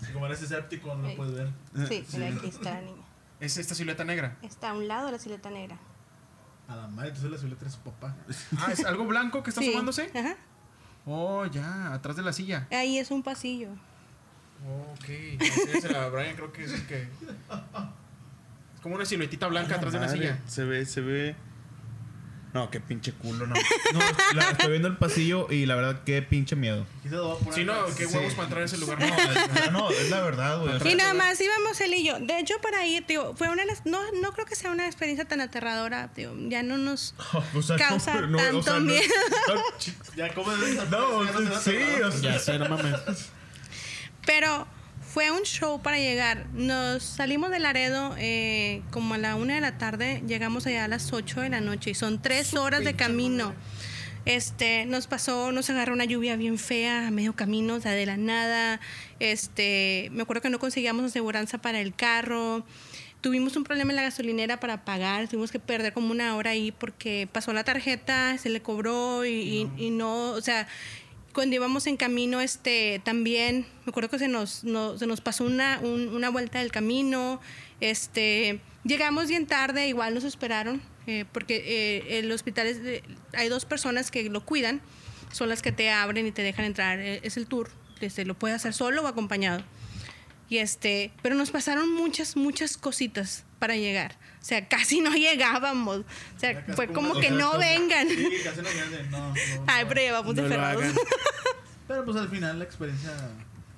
Y 0.10 0.14
como 0.14 0.26
eres 0.26 0.41
escéptico, 0.41 0.95
no 0.95 1.08
lo 1.08 1.16
puedes 1.16 1.34
ver. 1.36 1.50
Sí, 1.88 2.04
mira, 2.14 2.28
aquí 2.30 2.47
está 2.47 2.72
la 2.76 2.82
niña. 2.82 3.04
Es 3.39 3.58
esta 3.58 3.76
silueta 3.76 4.04
negra. 4.04 4.38
Está 4.41 4.72
a 4.72 4.74
un 4.74 4.88
lado 4.88 5.06
de 5.06 5.12
la 5.14 5.20
silueta 5.20 5.50
negra. 5.50 5.78
A 6.68 6.76
la 6.76 6.88
madre, 6.88 7.10
entonces 7.10 7.32
la 7.32 7.38
silueta 7.38 7.66
de 7.66 7.72
su 7.72 7.80
papá. 7.80 8.16
Ah, 8.58 8.72
es 8.72 8.84
algo 8.86 9.06
blanco 9.06 9.43
que 9.43 9.50
está 9.52 9.62
Sí, 9.62 9.70
asomándose. 9.70 10.12
Ajá. 10.16 10.36
Oh, 11.12 11.43
ya, 11.47 11.91
atrás 11.91 12.16
de 12.16 12.22
la 12.22 12.32
silla. 12.32 12.68
Ahí 12.70 12.99
es 12.99 13.10
un 13.10 13.24
pasillo. 13.24 13.70
Oh, 14.68 14.93
ok. 14.93 15.10
Ese 15.10 15.88
era 15.89 16.07
Brian, 16.10 16.36
creo 16.36 16.53
que 16.53 16.66
es 16.66 16.72
el 16.74 16.86
que. 16.86 17.01
Es 17.01 18.82
como 18.82 18.93
una 18.95 19.05
siluetita 19.05 19.47
blanca 19.47 19.76
atrás 19.76 19.91
de 19.91 19.97
una 19.97 20.07
Madre, 20.07 20.20
silla. 20.20 20.39
Se 20.45 20.66
ve, 20.66 20.86
se 20.86 21.01
ve. 21.01 21.36
No, 22.52 22.72
qué 22.72 22.80
pinche 22.80 23.12
culo, 23.14 23.45
no. 23.45 23.54
No, 23.93 24.00
la- 24.34 24.50
estoy 24.52 24.70
viendo 24.72 24.88
el 24.88 24.97
pasillo 24.97 25.47
y 25.52 25.68
la 25.68 25.76
verdad, 25.76 26.02
qué 26.04 26.22
pinche 26.24 26.56
miedo. 26.56 26.88
Sí, 27.54 27.64
no, 27.64 27.86
qué 27.95 28.08
Sí. 28.08 28.16
huevos 28.16 28.34
para 28.34 28.45
entrar 28.45 28.62
a 28.64 28.66
ese 28.66 28.78
lugar. 28.80 29.00
No, 29.00 29.06
es, 29.06 29.72
no, 29.72 29.89
es 29.91 30.10
la 30.10 30.22
verdad, 30.22 30.60
güey. 30.60 30.91
Y 30.91 30.95
nada 30.95 31.14
más 31.14 31.39
íbamos 31.39 31.80
él 31.82 31.93
y 31.93 32.04
yo. 32.04 32.20
De 32.20 32.39
hecho, 32.39 32.56
para 32.62 32.86
ir, 32.88 33.06
digo, 33.06 33.36
fue 33.36 33.50
una. 33.50 33.64
No, 33.86 34.00
no 34.22 34.32
creo 34.34 34.45
que 34.47 34.56
sea 34.56 34.72
una 34.72 34.88
experiencia 34.88 35.28
tan 35.28 35.41
aterradora. 35.41 36.10
Digo, 36.16 36.34
ya 36.47 36.64
no 36.64 36.78
nos 36.80 37.14
O 37.56 37.62
sea, 37.62 37.78
causa 37.78 38.22
no, 38.22 38.28
no, 38.28 38.38
o 38.38 38.41
tanto 38.41 38.64
sea, 38.64 38.74
no- 38.74 38.80
miedo. 38.86 39.04
Ya, 40.16 40.34
¿cómo? 40.34 40.52
No, 40.52 41.60
sí, 41.62 41.78
o 42.04 42.12
sea. 42.12 42.22
Ya 42.34 42.39
sé, 42.39 42.58
no 42.58 42.68
mames. 42.70 42.95
Pero 44.26 44.68
fue 45.12 45.32
un 45.32 45.41
show 45.43 45.82
para 45.82 45.97
llegar. 45.97 46.45
Nos 46.53 47.01
salimos 47.03 47.49
de 47.51 47.60
Laredo 47.60 48.16
eh, 48.18 48.82
como 48.91 49.16
a 49.16 49.18
la 49.18 49.36
una 49.36 49.55
de 49.55 49.62
la 49.62 49.78
tarde. 49.78 50.22
Llegamos 50.28 50.68
allá 50.68 50.86
a 50.86 50.88
las 50.88 51.12
8 51.12 51.41
de 51.41 51.49
la 51.49 51.62
noche 51.62 51.91
y 51.91 51.95
son 51.95 52.22
tres 52.22 52.53
horas 52.53 52.84
de 52.84 52.93
camino. 52.95 53.53
Este, 54.26 54.86
nos 54.86 55.07
pasó, 55.07 55.51
nos 55.51 55.70
agarró 55.70 55.93
una 55.93 56.05
lluvia 56.05 56.36
bien 56.36 56.60
fea 56.60 57.07
a 57.07 57.12
medio 57.12 57.34
camino, 57.36 57.76
o 57.76 57.80
sea, 57.82 57.93
de 57.93 58.05
la 58.05 58.18
nada. 58.18 58.80
Este, 59.20 60.10
me 60.12 60.22
acuerdo 60.22 60.41
que 60.43 60.49
no 60.49 60.60
conseguíamos 60.60 61.03
aseguranza 61.05 61.57
para 61.57 61.80
el 61.82 61.95
carro. 61.95 62.64
Tuvimos 63.22 63.57
un 63.57 63.66
problema 63.66 63.91
en 63.91 63.97
la 63.97 64.03
gasolinera 64.03 64.62
para 64.62 64.86
pagar, 64.86 65.28
tuvimos 65.28 65.51
que 65.51 65.60
perder 65.60 65.91
como 65.91 66.12
una 66.12 66.38
hora 66.38 66.51
ahí 66.51 66.72
porque 66.72 67.28
pasó 67.30 67.51
la 67.51 67.66
tarjeta, 67.66 68.38
se 68.38 68.47
le 68.49 68.62
cobró 68.62 69.26
y, 69.26 69.32
y- 69.78 69.86
y 69.88 69.89
no, 69.89 70.30
o 70.32 70.41
sea, 70.41 70.70
cuando 71.34 71.56
íbamos 71.56 71.88
en 71.88 71.98
camino, 71.98 72.42
este, 72.42 73.02
también, 73.04 73.66
me 73.86 73.90
acuerdo 73.92 74.10
que 74.10 74.20
se 74.20 74.28
nos, 74.28 74.64
no- 74.64 74.98
se 74.98 75.06
nos 75.08 75.22
pasó 75.22 75.44
una, 75.44 75.80
un- 75.82 76.10
una 76.10 76.30
vuelta 76.30 76.60
del 76.60 76.72
camino, 76.72 77.40
este, 77.82 78.60
llegamos 78.84 79.28
bien 79.28 79.46
tarde, 79.48 79.88
igual 79.88 80.14
nos 80.14 80.24
esperaron, 80.24 80.82
eh, 81.08 81.26
porque 81.32 81.64
eh, 81.66 82.20
el 82.20 82.32
hospital 82.32 82.68
es 82.68 82.84
de- 82.84 83.04
hay 83.34 83.50
dos 83.50 83.66
personas 83.66 84.12
que 84.12 84.30
lo 84.30 84.46
cuidan, 84.46 84.82
son 85.32 85.50
las 85.50 85.62
que 85.62 85.72
te 85.72 85.90
abren 85.92 86.26
y 86.26 86.32
te 86.32 86.42
dejan 86.42 86.66
entrar, 86.66 87.00
eh, 87.00 87.20
es 87.24 87.38
el 87.38 87.46
tour, 87.48 87.70
este, 88.02 88.26
lo 88.26 88.34
puedes 88.38 88.56
hacer 88.56 88.74
solo 88.74 89.04
o 89.04 89.08
acompañado. 89.08 89.64
Y 90.50 90.58
este, 90.58 91.12
pero 91.22 91.36
nos 91.36 91.52
pasaron 91.52 91.94
muchas, 91.94 92.36
muchas 92.36 92.78
cositas 92.78 93.44
para 93.60 93.76
llegar. 93.76 94.18
O 94.41 94.45
sea, 94.45 94.68
casi 94.68 95.01
no 95.01 95.12
llegábamos. 95.16 95.99
O 95.99 96.39
sea, 96.39 96.66
fue 96.76 96.88
como 96.88 97.20
que 97.20 97.30
no 97.32 97.47
como- 97.51 97.60
vengan. 97.60 98.07
Sí, 98.07 98.30
casi 98.43 98.62
no 98.62 98.70
vienen, 98.70 99.12
no, 99.12 99.30
no, 99.30 99.34
Ay, 99.68 99.86
pero 99.88 100.01
llevamos 100.01 100.36
No 100.36 100.43
hagan. 100.66 100.93
Pero 101.88 102.05
pues 102.05 102.18
al 102.18 102.30
final 102.30 102.60
la 102.60 102.66
experiencia. 102.66 103.12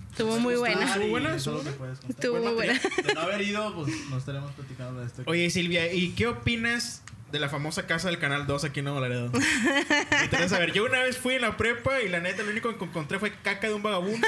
Estuvo 0.10 0.38
muy 0.38 0.56
buena. 0.56 0.86
Estuvo 0.86 1.08
buena, 1.08 1.36
estuvo 1.36 1.62
Estuvo 2.10 2.40
muy 2.40 2.52
buena. 2.54 2.74
De 2.74 3.14
no 3.14 3.22
haber 3.22 3.42
ido, 3.42 3.74
pues 3.74 3.94
no 4.10 4.18
estaríamos 4.18 4.52
platicando 4.52 5.00
de 5.00 5.08
esto. 5.08 5.24
Oye, 5.28 5.50
Silvia, 5.50 5.94
¿y 5.94 6.12
qué 6.12 6.28
opinas 6.28 7.04
de 7.32 7.40
la 7.40 7.48
famosa 7.48 7.88
casa 7.88 8.10
del 8.10 8.20
Canal 8.20 8.46
2 8.48 8.66
aquí 8.66 8.80
en 8.80 8.86
Nuevo 8.86 9.00
Laredo? 9.00 9.32
Me 9.32 10.24
interesa 10.26 10.50
saber. 10.50 10.74
Yo 10.74 10.84
una 10.84 11.00
vez 11.00 11.18
fui 11.18 11.36
en 11.36 11.42
la 11.44 11.56
prepa 11.56 12.02
y 12.02 12.10
la 12.10 12.20
neta 12.20 12.44
lo 12.44 12.52
único 12.52 12.78
que 12.78 12.84
encontré 12.84 13.18
fue 13.18 13.32
caca 13.42 13.70
de 13.70 13.74
un 13.76 13.82
vagabundo 13.84 14.28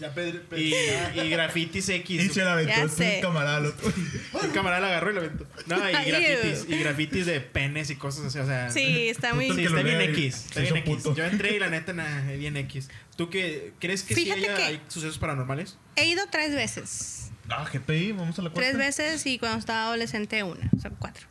ya 0.00 0.12
Pedro. 0.14 0.40
y, 0.56 0.74
y 0.74 1.28
grafitis 1.30 1.88
Y 1.88 1.94
X. 1.94 2.32
se 2.32 2.44
la 2.44 2.52
aventó 2.52 2.88
sé. 2.88 3.20
camarada. 3.22 3.70
camarada 4.54 4.80
la 4.80 4.86
agarró 4.88 5.10
y 5.10 5.14
la 5.14 5.20
aventó. 5.20 5.46
No, 5.66 5.76
y 5.88 5.92
grafitis, 5.92 6.66
y 6.68 6.78
grafitis 6.78 7.26
de 7.26 7.40
penes 7.40 7.90
y 7.90 7.96
cosas 7.96 8.26
así, 8.26 8.38
o 8.38 8.46
sea. 8.46 8.70
Sí, 8.70 9.08
está 9.08 9.34
muy... 9.34 9.50
Sí, 9.52 9.64
está 9.64 9.82
bien 9.82 10.00
y 10.00 10.04
X. 10.04 10.46
Está 10.46 10.60
bien. 10.60 10.84
Yo 11.14 11.24
entré 11.24 11.56
y 11.56 11.58
la 11.58 11.68
neta, 11.70 11.92
nada, 11.92 12.22
bien 12.32 12.56
X. 12.56 12.88
¿Tú 13.16 13.30
qué 13.30 13.72
crees 13.78 14.02
que 14.02 14.14
sí 14.14 14.24
Fíjate 14.24 14.40
haya, 14.40 14.56
que- 14.56 14.62
hay 14.62 14.82
sucesos 14.88 15.18
paranormales? 15.18 15.78
He 15.96 16.06
ido 16.06 16.24
tres 16.30 16.54
veces. 16.54 17.30
Ah, 17.48 17.68
GPI, 17.72 18.12
vamos 18.12 18.38
a 18.38 18.42
la 18.42 18.50
cuarta. 18.50 18.60
Tres 18.60 18.76
veces 18.76 19.24
y 19.26 19.38
cuando 19.38 19.58
estaba 19.58 19.84
adolescente 19.86 20.42
una. 20.42 20.68
O 20.76 20.80
sea, 20.80 20.90
cuatro. 20.90 21.26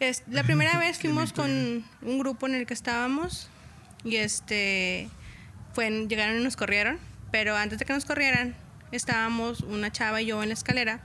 Es, 0.00 0.22
la 0.30 0.42
primera 0.42 0.78
vez 0.80 0.98
fuimos 0.98 1.32
con 1.32 1.84
un 2.02 2.18
grupo 2.18 2.46
en 2.46 2.54
el 2.54 2.66
que 2.66 2.74
estábamos 2.74 3.48
y 4.04 4.16
este 4.16 5.08
fue, 5.72 5.90
llegaron 6.08 6.40
y 6.40 6.44
nos 6.44 6.56
corrieron, 6.56 6.98
pero 7.38 7.54
antes 7.54 7.78
de 7.78 7.84
que 7.84 7.92
nos 7.92 8.06
corrieran 8.06 8.54
estábamos 8.92 9.60
una 9.60 9.92
chava 9.92 10.22
y 10.22 10.26
yo 10.26 10.42
en 10.42 10.48
la 10.48 10.54
escalera 10.54 11.02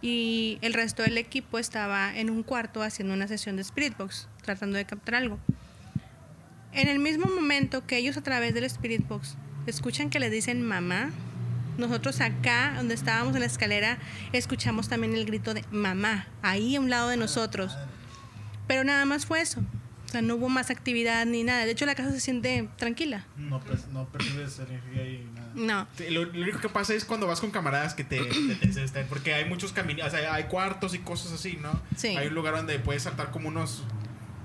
y 0.00 0.56
el 0.62 0.72
resto 0.72 1.02
del 1.02 1.18
equipo 1.18 1.58
estaba 1.58 2.16
en 2.16 2.30
un 2.30 2.42
cuarto 2.42 2.82
haciendo 2.82 3.12
una 3.12 3.28
sesión 3.28 3.56
de 3.56 3.62
Spirit 3.62 3.94
Box, 3.98 4.26
tratando 4.40 4.78
de 4.78 4.86
captar 4.86 5.16
algo. 5.16 5.38
En 6.72 6.88
el 6.88 6.98
mismo 6.98 7.26
momento 7.26 7.86
que 7.86 7.98
ellos 7.98 8.16
a 8.16 8.22
través 8.22 8.54
del 8.54 8.64
Spirit 8.64 9.06
Box 9.06 9.36
escuchan 9.66 10.08
que 10.08 10.18
le 10.18 10.30
dicen 10.30 10.62
mamá, 10.62 11.10
nosotros 11.76 12.22
acá, 12.22 12.72
donde 12.76 12.94
estábamos 12.94 13.34
en 13.34 13.40
la 13.40 13.46
escalera, 13.46 13.98
escuchamos 14.32 14.88
también 14.88 15.14
el 15.14 15.26
grito 15.26 15.52
de 15.52 15.62
mamá, 15.70 16.26
ahí 16.40 16.76
a 16.76 16.80
un 16.80 16.88
lado 16.88 17.10
de 17.10 17.18
nosotros. 17.18 17.76
Pero 18.66 18.82
nada 18.82 19.04
más 19.04 19.26
fue 19.26 19.42
eso. 19.42 19.60
O 20.10 20.12
sea, 20.12 20.22
no 20.22 20.34
hubo 20.34 20.48
más 20.48 20.70
actividad 20.70 21.24
ni 21.24 21.44
nada. 21.44 21.64
De 21.64 21.70
hecho, 21.70 21.86
la 21.86 21.94
casa 21.94 22.10
se 22.10 22.18
siente 22.18 22.68
tranquila. 22.76 23.26
No, 23.36 23.60
pues, 23.60 23.86
no 23.92 24.08
percibes 24.08 24.58
energía 24.58 25.06
y 25.08 25.24
nada. 25.32 25.52
No. 25.54 25.88
Lo, 26.10 26.24
lo 26.24 26.42
único 26.42 26.58
que 26.58 26.68
pasa 26.68 26.94
es 26.94 27.04
cuando 27.04 27.28
vas 27.28 27.40
con 27.40 27.52
camaradas 27.52 27.94
que 27.94 28.02
te, 28.02 28.18
te- 28.24 28.54
te 28.56 28.66
desesperan, 28.66 29.08
porque 29.08 29.34
hay 29.34 29.44
muchos 29.44 29.72
caminos, 29.72 30.08
o 30.08 30.10
sea, 30.10 30.34
hay 30.34 30.44
cuartos 30.44 30.94
y 30.94 30.98
cosas 30.98 31.30
así, 31.32 31.58
¿no? 31.62 31.80
Sí. 31.96 32.08
Hay 32.08 32.26
un 32.26 32.34
lugar 32.34 32.56
donde 32.56 32.76
puedes 32.80 33.04
saltar 33.04 33.30
como 33.30 33.48
unos 33.50 33.84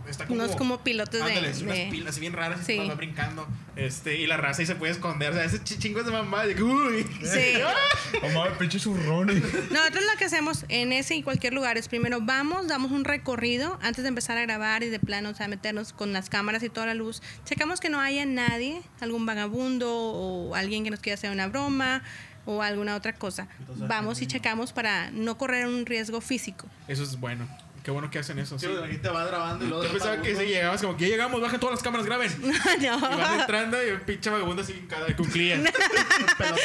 está 0.10 0.26
como, 0.28 0.44
Unos 0.44 0.56
como 0.56 0.84
pilotos 0.84 1.14
de- 1.14 1.22
ándale, 1.22 1.48
unas 1.50 1.58
de- 1.78 1.88
pilas 1.92 2.10
así 2.12 2.20
bien 2.22 2.34
raras 2.34 2.62
y 2.62 2.66
Sí. 2.66 2.78
va 2.88 2.96
brincando 2.96 3.48
este 3.76 4.18
y 4.20 4.28
la 4.28 4.38
raza 4.38 4.62
y 4.62 4.66
se 4.66 4.76
puede 4.76 4.92
esconder 4.94 5.32
o 5.32 5.34
sea 5.36 5.44
ese 5.46 5.64
chi- 5.64 5.78
chingos 5.78 6.06
de 6.06 6.12
mamá 6.12 6.46
de 6.46 6.62
uy 6.62 7.04
Sí. 7.24 7.62
Oh, 8.24 8.30
mames, 8.30 8.58
pinche 8.58 8.80
zurrones. 8.80 9.44
Nosotros 9.72 10.04
lo 10.10 10.18
que 10.18 10.26
hacemos 10.26 10.64
en 10.70 10.94
ese 10.94 11.16
y 11.16 11.24
cualquier 11.24 11.54
lugar 11.54 11.78
es 11.78 11.88
primero 11.90 12.22
vamos, 12.22 12.68
damos 12.68 12.92
un 12.92 13.04
recorrido 13.04 13.78
antes 13.82 14.04
de 14.04 14.08
empezar 14.10 14.38
a 14.38 14.42
grabar 14.42 14.84
y 14.84 14.90
de 14.90 15.00
plano, 15.00 15.30
o 15.32 15.34
sea, 15.36 15.48
meternos 15.50 15.92
con 15.92 16.14
las 16.14 16.30
cámaras 16.30 16.64
y 16.64 16.70
toda 16.70 16.86
la 16.88 16.94
luz. 16.94 17.22
Checamos 17.44 17.80
que 17.82 17.90
no 17.90 18.00
haya 18.00 18.26
nadie, 18.26 18.82
algún 19.02 19.26
vagabundo 19.26 19.92
o 19.94 20.56
alguien 20.56 20.84
que 20.86 20.92
nos 20.92 21.00
quiera 21.02 21.16
hacer 21.16 21.32
una 21.32 21.48
broma. 21.48 22.04
o 22.48 22.62
alguna 22.62 22.96
otra 22.96 23.12
cosa, 23.14 23.48
Entonces, 23.60 23.88
vamos 23.88 24.22
y 24.22 24.28
checamos 24.28 24.72
para 24.72 25.10
no 25.10 25.36
correr 25.36 25.66
un 25.66 25.84
riesgo 25.84 26.22
físico. 26.22 26.68
Eso 26.88 27.02
es 27.02 27.20
bueno. 27.20 27.48
Qué 27.86 27.92
bueno 27.92 28.10
que 28.10 28.18
hacen 28.18 28.40
eso. 28.40 28.58
Sí, 28.58 28.66
Sí. 28.66 28.74
aquí 28.84 28.98
te 28.98 29.10
va 29.10 29.26
grabando 29.26 29.64
y 29.64 29.68
luego 29.68 29.84
Yo 29.84 29.92
pensaba 29.92 30.20
que 30.20 30.36
si 30.36 30.46
llegabas 30.46 30.82
como 30.82 30.98
que 30.98 31.04
ya 31.06 31.10
llegamos, 31.12 31.40
bajen 31.40 31.60
todas 31.60 31.76
las 31.76 31.84
cámaras, 31.84 32.06
graben. 32.08 32.32
Y 32.82 32.88
vas 32.88 33.00
no, 33.00 33.40
entrando 33.42 33.86
y 33.86 33.90
el 33.90 34.02
pinche 34.02 34.32
vagabundo 34.32 34.64
así 34.64 34.72
en 34.74 34.88
cada 34.88 35.16
con 35.16 35.28
cliente. 35.28 35.72
Podemos 36.38 36.60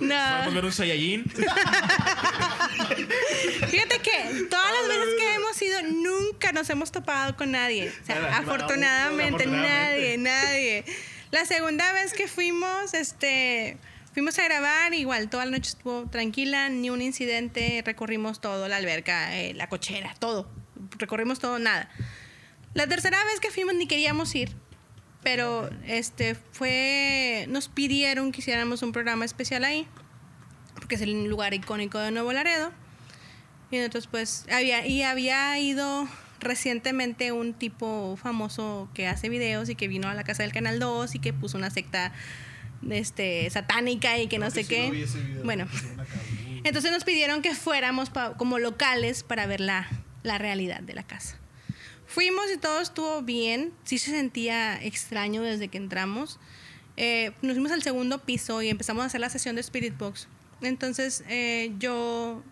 no. 0.00 0.52
ver 0.54 0.64
un 0.64 0.72
Saiyajin. 0.72 1.24
Fíjate 3.68 3.98
que 3.98 4.44
todas 4.48 4.70
las 4.72 4.88
veces 4.88 5.14
que 5.18 5.34
hemos 5.34 5.60
ido, 5.62 5.82
nunca 5.82 6.52
nos 6.52 6.70
hemos 6.70 6.92
topado 6.92 7.36
con 7.36 7.50
nadie. 7.50 7.92
O 8.02 8.06
sea, 8.06 8.14
Nada, 8.20 8.38
afortunadamente, 8.38 9.46
nadie, 9.46 10.14
afortunadamente. 10.14 10.18
nadie. 10.18 10.84
La 11.32 11.44
segunda 11.46 11.92
vez 11.92 12.12
que 12.12 12.28
fuimos, 12.28 12.94
este, 12.94 13.76
fuimos 14.14 14.38
a 14.38 14.44
grabar, 14.44 14.94
igual 14.94 15.28
toda 15.30 15.44
la 15.46 15.50
noche 15.52 15.70
estuvo 15.70 16.08
tranquila, 16.10 16.68
ni 16.68 16.90
un 16.90 17.02
incidente, 17.02 17.82
recorrimos 17.84 18.40
todo, 18.40 18.68
la 18.68 18.76
alberca, 18.76 19.36
eh, 19.36 19.52
la 19.54 19.68
cochera, 19.68 20.14
todo. 20.18 20.48
Recorrimos 20.98 21.38
todo, 21.38 21.58
nada. 21.58 21.88
La 22.74 22.86
tercera 22.86 23.22
vez 23.24 23.40
que 23.40 23.50
fuimos 23.50 23.74
ni 23.74 23.86
queríamos 23.86 24.34
ir, 24.34 24.54
pero 25.22 25.70
este 25.86 26.34
fue 26.52 27.46
nos 27.48 27.68
pidieron 27.68 28.32
que 28.32 28.40
hiciéramos 28.40 28.82
un 28.82 28.92
programa 28.92 29.24
especial 29.24 29.64
ahí, 29.64 29.86
porque 30.74 30.94
es 30.94 31.00
el 31.00 31.24
lugar 31.24 31.52
icónico 31.52 31.98
de 31.98 32.10
Nuevo 32.10 32.32
Laredo. 32.32 32.72
Y 33.70 33.78
nosotros 33.78 34.06
pues 34.06 34.46
había 34.50 34.86
y 34.86 35.02
había 35.02 35.58
ido 35.58 36.08
recientemente 36.40 37.32
un 37.32 37.54
tipo 37.54 38.16
famoso 38.16 38.88
que 38.94 39.06
hace 39.06 39.28
videos 39.28 39.68
y 39.68 39.74
que 39.74 39.88
vino 39.88 40.08
a 40.08 40.14
la 40.14 40.24
casa 40.24 40.42
del 40.42 40.52
Canal 40.52 40.78
2 40.78 41.14
y 41.14 41.18
que 41.18 41.32
puso 41.32 41.58
una 41.58 41.70
secta 41.70 42.12
este 42.88 43.48
satánica 43.50 44.18
y 44.18 44.26
que 44.26 44.38
no, 44.38 44.50
sé 44.50 44.66
qué. 44.66 44.86
lo 44.86 44.92
vi 44.92 45.02
ese 45.02 45.20
video, 45.20 45.44
bueno, 45.44 45.66
entonces 46.64 46.90
nos 46.90 47.04
pidieron 47.04 47.42
que 47.42 47.54
fuéramos 47.54 48.10
como 48.38 48.58
locales 48.58 49.22
para 49.22 49.46
ver 49.46 49.60
la, 49.60 49.86
la 50.22 50.38
realidad 50.38 50.80
de 50.80 50.94
la 50.94 51.02
casa. 51.02 51.36
Fuimos 52.06 52.46
y 52.52 52.58
todo 52.58 52.80
estuvo 52.80 53.22
bien. 53.22 53.72
Sí 53.84 53.98
se 53.98 54.10
sentía 54.10 54.82
extraño 54.82 55.42
desde 55.42 55.68
que 55.68 55.78
entramos. 55.78 56.40
Eh, 56.96 57.32
nos 57.40 57.54
fuimos 57.54 57.72
al 57.72 57.82
segundo 57.82 58.18
piso 58.18 58.62
y 58.62 58.68
empezamos 58.68 59.04
a 59.04 59.06
hacer 59.06 59.20
la 59.20 59.30
sesión 59.30 59.54
de 59.54 59.60
Spirit 59.60 59.96
Box. 59.96 60.26
Entonces 60.60 61.24
eh, 61.28 61.72
yo 61.78 62.42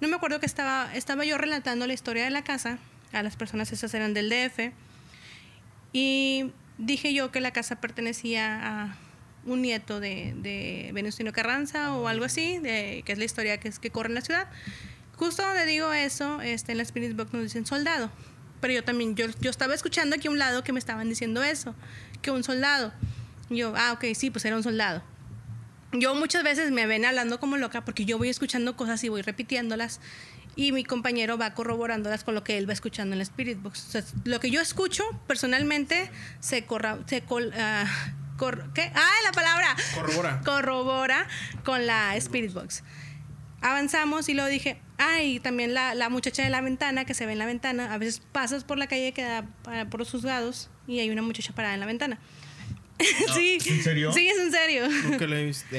no 0.00 0.08
me 0.08 0.16
acuerdo 0.16 0.40
que 0.40 0.46
estaba, 0.46 0.94
estaba 0.94 1.24
yo 1.24 1.36
relatando 1.36 1.86
la 1.86 1.92
historia 1.92 2.24
de 2.24 2.30
la 2.30 2.44
casa. 2.44 2.78
A 3.12 3.22
las 3.22 3.36
personas 3.36 3.72
esas 3.72 3.92
eran 3.92 4.14
del 4.14 4.30
DF. 4.30 4.72
Y 5.92 6.52
dije 6.78 7.12
yo 7.12 7.30
que 7.30 7.40
la 7.40 7.52
casa 7.52 7.80
pertenecía 7.80 8.60
a 8.62 8.96
un 9.44 9.62
nieto 9.62 10.00
de, 10.00 10.34
de 10.36 10.90
Venustiano 10.94 11.32
Carranza 11.32 11.94
o 11.94 12.08
algo 12.08 12.24
así, 12.24 12.58
de, 12.58 13.02
que 13.04 13.12
es 13.12 13.18
la 13.18 13.24
historia 13.24 13.58
que, 13.58 13.68
es, 13.68 13.78
que 13.78 13.90
corre 13.90 14.08
en 14.08 14.14
la 14.14 14.20
ciudad. 14.20 14.48
Justo 15.22 15.42
donde 15.44 15.66
digo 15.66 15.92
eso, 15.92 16.40
este, 16.40 16.72
en 16.72 16.78
la 16.78 16.82
Spirit 16.82 17.14
Box 17.16 17.32
nos 17.32 17.44
dicen 17.44 17.64
soldado. 17.64 18.10
Pero 18.60 18.74
yo 18.74 18.82
también, 18.82 19.14
yo, 19.14 19.26
yo 19.40 19.50
estaba 19.50 19.72
escuchando 19.72 20.16
aquí 20.16 20.26
a 20.26 20.32
un 20.32 20.38
lado 20.40 20.64
que 20.64 20.72
me 20.72 20.80
estaban 20.80 21.08
diciendo 21.08 21.44
eso, 21.44 21.76
que 22.22 22.32
un 22.32 22.42
soldado. 22.42 22.92
Y 23.48 23.58
yo, 23.58 23.72
ah, 23.76 23.92
ok, 23.92 24.04
sí, 24.16 24.30
pues 24.30 24.44
era 24.44 24.56
un 24.56 24.64
soldado. 24.64 25.00
Yo 25.92 26.16
muchas 26.16 26.42
veces 26.42 26.72
me 26.72 26.86
ven 26.86 27.04
hablando 27.04 27.38
como 27.38 27.56
loca 27.56 27.84
porque 27.84 28.04
yo 28.04 28.18
voy 28.18 28.30
escuchando 28.30 28.76
cosas 28.76 29.04
y 29.04 29.10
voy 29.10 29.22
repitiéndolas 29.22 30.00
y 30.56 30.72
mi 30.72 30.82
compañero 30.82 31.38
va 31.38 31.54
corroborándolas 31.54 32.24
con 32.24 32.34
lo 32.34 32.42
que 32.42 32.58
él 32.58 32.68
va 32.68 32.72
escuchando 32.72 33.14
en 33.14 33.18
la 33.18 33.22
Spirit 33.22 33.62
Box. 33.62 33.86
O 33.88 33.90
sea, 33.92 34.02
lo 34.24 34.40
que 34.40 34.50
yo 34.50 34.60
escucho 34.60 35.04
personalmente 35.28 36.10
se 36.40 36.64
corra, 36.66 36.98
se 37.06 37.22
col- 37.22 37.52
cor- 38.38 38.72
¿qué? 38.74 38.90
Ah, 38.94 39.08
la 39.22 39.30
palabra. 39.30 39.76
Corrobora. 39.94 40.40
Corrobora 40.44 41.28
con 41.64 41.86
la 41.86 42.16
Spirit 42.16 42.52
Box. 42.52 42.82
Avanzamos 43.60 44.28
y 44.28 44.34
luego 44.34 44.48
dije, 44.48 44.80
ay, 45.02 45.40
también 45.40 45.74
la, 45.74 45.94
la 45.94 46.08
muchacha 46.08 46.42
de 46.42 46.50
la 46.50 46.60
ventana 46.60 47.04
que 47.04 47.14
se 47.14 47.26
ve 47.26 47.32
en 47.32 47.38
la 47.38 47.46
ventana. 47.46 47.92
A 47.92 47.98
veces 47.98 48.22
pasas 48.32 48.64
por 48.64 48.78
la 48.78 48.86
calle 48.86 49.12
que 49.12 49.22
da 49.22 49.44
para- 49.62 49.88
por 49.90 50.00
los 50.00 50.10
juzgados 50.10 50.70
y 50.86 51.00
hay 51.00 51.10
una 51.10 51.22
muchacha 51.22 51.52
parada 51.54 51.74
en 51.74 51.80
la 51.80 51.86
ventana. 51.86 52.18
sí. 53.34 53.58
¿en 53.66 53.82
serio? 53.82 54.12
Sí, 54.12 54.28
es 54.28 54.38
en 54.38 54.52
serio. 54.52 54.88
Nunca 55.08 55.26
lo 55.26 55.36
he 55.36 55.44
visto. 55.44 55.66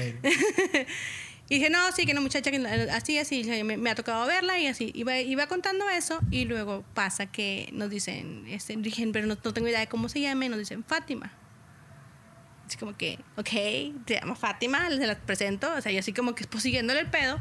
Y 1.49 1.55
dije, 1.55 1.69
no, 1.69 1.91
sí, 1.91 2.05
que 2.05 2.13
una 2.13 2.21
muchacha 2.21 2.49
que 2.51 2.57
así, 2.91 3.19
así, 3.19 3.43
me, 3.65 3.76
me 3.78 3.89
ha 3.89 3.95
tocado 3.95 4.26
verla 4.26 4.57
y 4.59 4.67
así. 4.67 4.91
Iba, 4.95 5.19
iba 5.19 5.45
contando 5.47 5.88
eso 5.89 6.19
y 6.32 6.45
luego 6.45 6.86
pasa 6.93 7.26
que 7.28 7.69
nos 7.74 7.89
dicen, 7.89 8.45
este, 8.47 8.76
dije, 8.78 9.05
pero 9.11 9.28
no, 9.28 9.38
no 9.43 9.53
tengo 9.53 9.67
idea 9.67 9.82
de 9.82 9.88
cómo 9.88 10.07
se 10.07 10.21
llama 10.21 10.45
y 10.45 10.49
nos 10.49 10.57
dicen 10.57 10.86
Fátima. 10.86 11.34
Así 12.65 12.78
como 12.78 12.95
que, 12.97 13.19
ok, 13.36 13.49
te 14.05 14.15
llama 14.15 14.36
Fátima, 14.36 14.89
se 14.89 15.05
la 15.05 15.15
presento. 15.19 15.71
O 15.76 15.82
sea, 15.82 15.91
yo 15.91 15.99
así 15.99 16.13
como 16.13 16.34
que 16.34 16.45
pues 16.45 16.63
siguiéndole 16.63 17.01
el 17.01 17.07
pedo. 17.07 17.39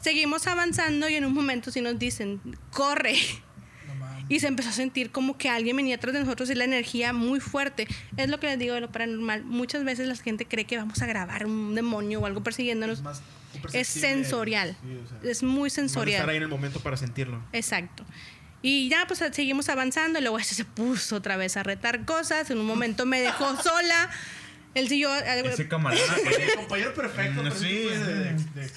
Seguimos 0.00 0.46
avanzando 0.46 1.08
y 1.08 1.14
en 1.14 1.24
un 1.24 1.32
momento 1.34 1.70
sí 1.70 1.80
nos 1.80 1.98
dicen, 1.98 2.40
corre. 2.70 3.16
No. 3.98 4.24
Y 4.28 4.40
se 4.40 4.46
empezó 4.46 4.68
a 4.70 4.72
sentir 4.72 5.10
como 5.10 5.36
que 5.36 5.48
alguien 5.48 5.76
venía 5.76 5.96
atrás 5.96 6.14
de 6.14 6.20
nosotros 6.20 6.48
y 6.50 6.54
la 6.54 6.64
energía 6.64 7.12
muy 7.12 7.40
fuerte. 7.40 7.86
Es 8.16 8.28
lo 8.30 8.38
que 8.40 8.46
les 8.46 8.58
digo 8.58 8.74
de 8.74 8.80
lo 8.80 8.90
paranormal. 8.92 9.44
Muchas 9.44 9.84
veces 9.84 10.06
la 10.08 10.16
gente 10.16 10.46
cree 10.46 10.64
que 10.66 10.76
vamos 10.76 11.02
a 11.02 11.06
grabar 11.06 11.46
un 11.46 11.74
demonio 11.74 12.20
o 12.20 12.26
algo 12.26 12.42
persiguiéndonos. 12.42 12.98
Es 12.98 13.04
más 13.04 13.18
Es 13.18 13.56
imperceptible. 13.56 14.08
sensorial. 14.08 14.76
Sí, 14.82 14.98
o 15.04 15.08
sea, 15.20 15.30
Es 15.30 15.42
muy 15.42 15.64
a 15.64 15.66
estar 15.66 15.82
ahí 15.82 15.88
sensorial. 15.88 16.30
en 16.30 16.42
el 16.42 16.48
momento 16.48 16.80
para 16.80 16.96
sentirlo. 16.96 17.42
Exacto. 17.52 18.04
Y 18.62 18.88
ya 18.90 19.06
pues 19.06 19.22
seguimos 19.32 19.68
avanzando 19.68 20.18
y 20.18 20.22
luego 20.22 20.38
este 20.38 20.54
se 20.54 20.64
puso 20.64 21.16
otra 21.16 21.36
vez 21.36 21.56
a 21.56 21.62
retar 21.62 22.04
cosas. 22.04 22.50
En 22.50 22.58
un 22.58 22.66
momento 22.66 23.06
me 23.06 23.20
dejó 23.20 23.56
sola. 23.62 24.10
Él 24.74 24.88
siguió... 24.88 25.12
Ese 25.16 25.66
camarada. 25.66 26.00
El 26.16 26.54
compañero 26.56 26.94
perfecto. 26.94 27.42
Mm, 27.42 27.50
sí. 27.52 27.66
de- 27.68 27.98
de- 27.98 28.34
de- 28.54 28.70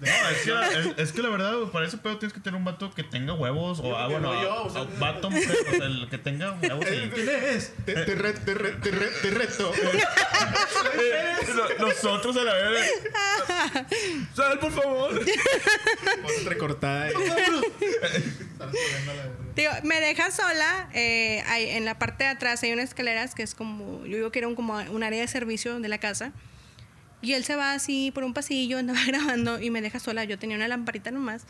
No, 0.00 0.06
es 0.30 0.38
que, 0.44 0.50
la, 0.52 0.68
es, 0.70 0.86
es 0.96 1.12
que 1.12 1.22
la 1.22 1.28
verdad, 1.28 1.54
para 1.72 1.84
ese 1.86 1.98
pedo 1.98 2.18
tienes 2.18 2.32
que 2.32 2.38
tener 2.40 2.56
un 2.56 2.64
vato 2.64 2.92
que 2.94 3.02
tenga 3.02 3.32
huevos. 3.34 3.80
O, 3.80 3.96
ah, 3.96 4.06
bueno, 4.06 4.32
no, 4.32 4.42
yo, 4.42 4.62
o 4.64 4.70
sea, 4.70 4.82
o 4.82 4.88
vato, 5.00 5.28
mujer, 5.28 5.56
o 5.66 5.76
sea, 5.76 5.86
el 5.86 6.06
que 6.08 6.18
tenga 6.18 6.52
huevos. 6.52 6.84
y- 6.86 7.08
¿Quién 7.14 7.28
es? 7.28 7.72
Te, 7.84 7.94
te 7.94 8.14
re- 8.14 8.32
te 8.34 8.54
re- 8.54 8.72
te 8.72 8.90
re- 8.92 9.10
te 9.22 9.30
reto. 9.30 9.72
Eh, 11.00 11.34
Nosotros 11.80 12.36
a 12.36 12.44
la 12.44 12.54
vez. 12.54 12.90
Sal, 14.34 14.58
por 14.58 14.72
favor. 14.72 15.14
Voz 16.22 16.44
recortada. 16.44 17.10
La- 17.10 18.68
Digo, 19.54 19.72
me 19.82 20.00
deja 20.00 20.30
sola. 20.30 20.88
eh, 20.94 21.42
hay- 21.46 21.70
en 21.70 21.84
la 21.84 21.98
parte 21.98 22.24
de 22.24 22.30
atrás 22.30 22.62
hay 22.62 22.72
unas 22.72 22.86
escaleras 22.90 23.34
que 23.34 23.42
es 23.42 23.54
como, 23.54 24.04
yo 24.06 24.16
digo 24.16 24.30
que 24.32 24.38
era 24.38 24.48
un, 24.48 24.54
como 24.54 24.74
un 24.74 25.02
área 25.02 25.20
de 25.20 25.28
servicio 25.28 25.78
de 25.80 25.88
la 25.88 25.98
casa. 25.98 26.32
Y 27.20 27.32
él 27.32 27.44
se 27.44 27.56
va 27.56 27.72
así 27.72 28.10
por 28.12 28.24
un 28.24 28.34
pasillo, 28.34 28.78
andaba 28.78 29.00
grabando 29.06 29.60
y 29.60 29.70
me 29.70 29.80
deja 29.82 29.98
sola. 29.98 30.24
Yo 30.24 30.38
tenía 30.38 30.56
una 30.56 30.68
lamparita 30.68 31.10
nomás. 31.10 31.44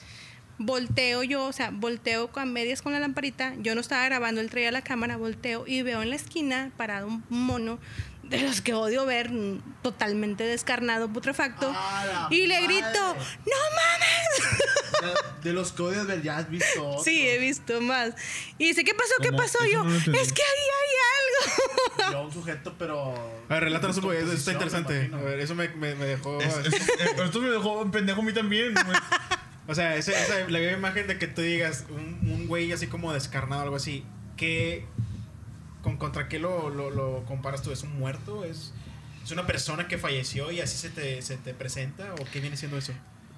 Volteo 0.61 1.23
yo, 1.23 1.45
o 1.47 1.53
sea, 1.53 1.71
volteo 1.73 2.33
con 2.33 2.53
medias 2.53 2.83
con 2.83 2.93
la 2.93 2.99
lamparita. 2.99 3.55
Yo 3.59 3.75
no 3.77 3.81
estaba 3.81 4.05
grabando, 4.07 4.41
él 4.41 4.51
traía 4.51 4.73
la 4.73 4.83
cámara, 4.83 5.16
volteo 5.16 5.64
y 5.69 5.83
veo 5.83 6.03
en 6.03 6.11
la 6.11 6.16
esquina 6.16 6.73
parado 6.77 7.07
un 7.07 7.23
mono 7.29 7.79
de 8.25 8.41
los 8.41 8.61
que 8.61 8.75
odio 8.75 9.07
ver, 9.07 9.31
totalmente 9.83 10.45
descarnado, 10.45 11.09
putrefacto. 11.12 11.73
¡A 11.75 12.27
Y 12.31 12.47
le 12.47 12.61
madre! 12.61 12.66
grito, 12.66 13.16
¡No 13.47 13.57
mames! 13.77 14.59
Ya, 15.01 15.41
De 15.45 15.53
los 15.53 15.73
códigos 15.73 16.07
del 16.09 16.23
ya 16.23 16.39
has 16.39 16.51
visto. 16.51 16.89
otro. 16.89 17.05
Sí, 17.05 17.27
he 17.27 17.39
visto 17.39 17.81
más. 17.81 18.14
Y 18.59 18.66
dice, 18.66 18.85
¿qué 18.85 18.95
pasó? 18.95 19.14
¿Qué 19.23 19.33
pasó? 19.33 19.59
Yo, 19.73 19.85
no 19.85 19.95
es 19.97 20.05
que 20.33 20.43
ahí 20.43 20.66
hay 20.81 20.95
algo. 21.14 21.47
Yo 22.13 22.23
un 22.23 22.33
sujeto, 22.33 22.75
pero. 22.79 23.15
A 23.49 23.55
ver, 23.55 23.65
relátanos 23.65 23.97
un 23.99 24.03
poco. 24.05 24.15
Está 24.15 24.53
interesante. 24.53 25.11
A 25.13 25.17
ver, 25.19 25.41
eso 25.41 25.55
me, 25.55 25.69
me, 25.69 25.95
me 25.95 26.05
dejó. 26.07 26.41
Es- 26.41 26.57
es- 26.67 26.89
eh, 26.89 27.17
esto 27.25 27.41
me 27.41 27.49
dejó 27.49 27.81
un 27.83 27.91
pendejo 27.91 28.21
a 28.21 28.25
mí 28.25 28.33
también. 28.33 28.75
O 29.67 29.75
sea, 29.75 29.97
ese, 29.97 30.13
esa, 30.13 30.39
la 30.49 30.59
misma 30.59 30.73
imagen 30.79 31.07
de 31.07 31.19
que 31.19 31.27
tú 31.27 31.43
digas 31.43 31.85
un, 31.91 32.19
un 32.31 32.47
güey 32.47 32.73
así 32.73 32.87
como 32.87 33.13
descarnado, 33.13 33.63
algo 33.63 33.77
así. 33.77 34.05
¿Qué, 34.37 34.87
con, 35.83 35.97
¿Contra 35.99 36.29
qué 36.29 36.39
lo, 36.39 36.71
lo, 36.71 36.91
lo 36.91 37.25
comparas 37.27 37.63
tú? 37.63 37.71
¿Es 37.73 37.83
un 37.83 37.99
muerto? 37.99 38.45
¿Es, 38.45 38.73
¿Es 39.25 39.31
una 39.31 39.47
persona 39.47 39.87
que 39.89 39.99
falleció 39.99 40.51
y 40.51 40.61
así 40.61 40.79
se 40.79 40.89
te, 40.91 41.21
se 41.23 41.37
te 41.37 41.53
presenta? 41.55 42.15
¿O 42.15 42.25
qué 42.33 42.41
viene 42.41 42.57
siendo 42.57 42.79
eso? 42.79 42.93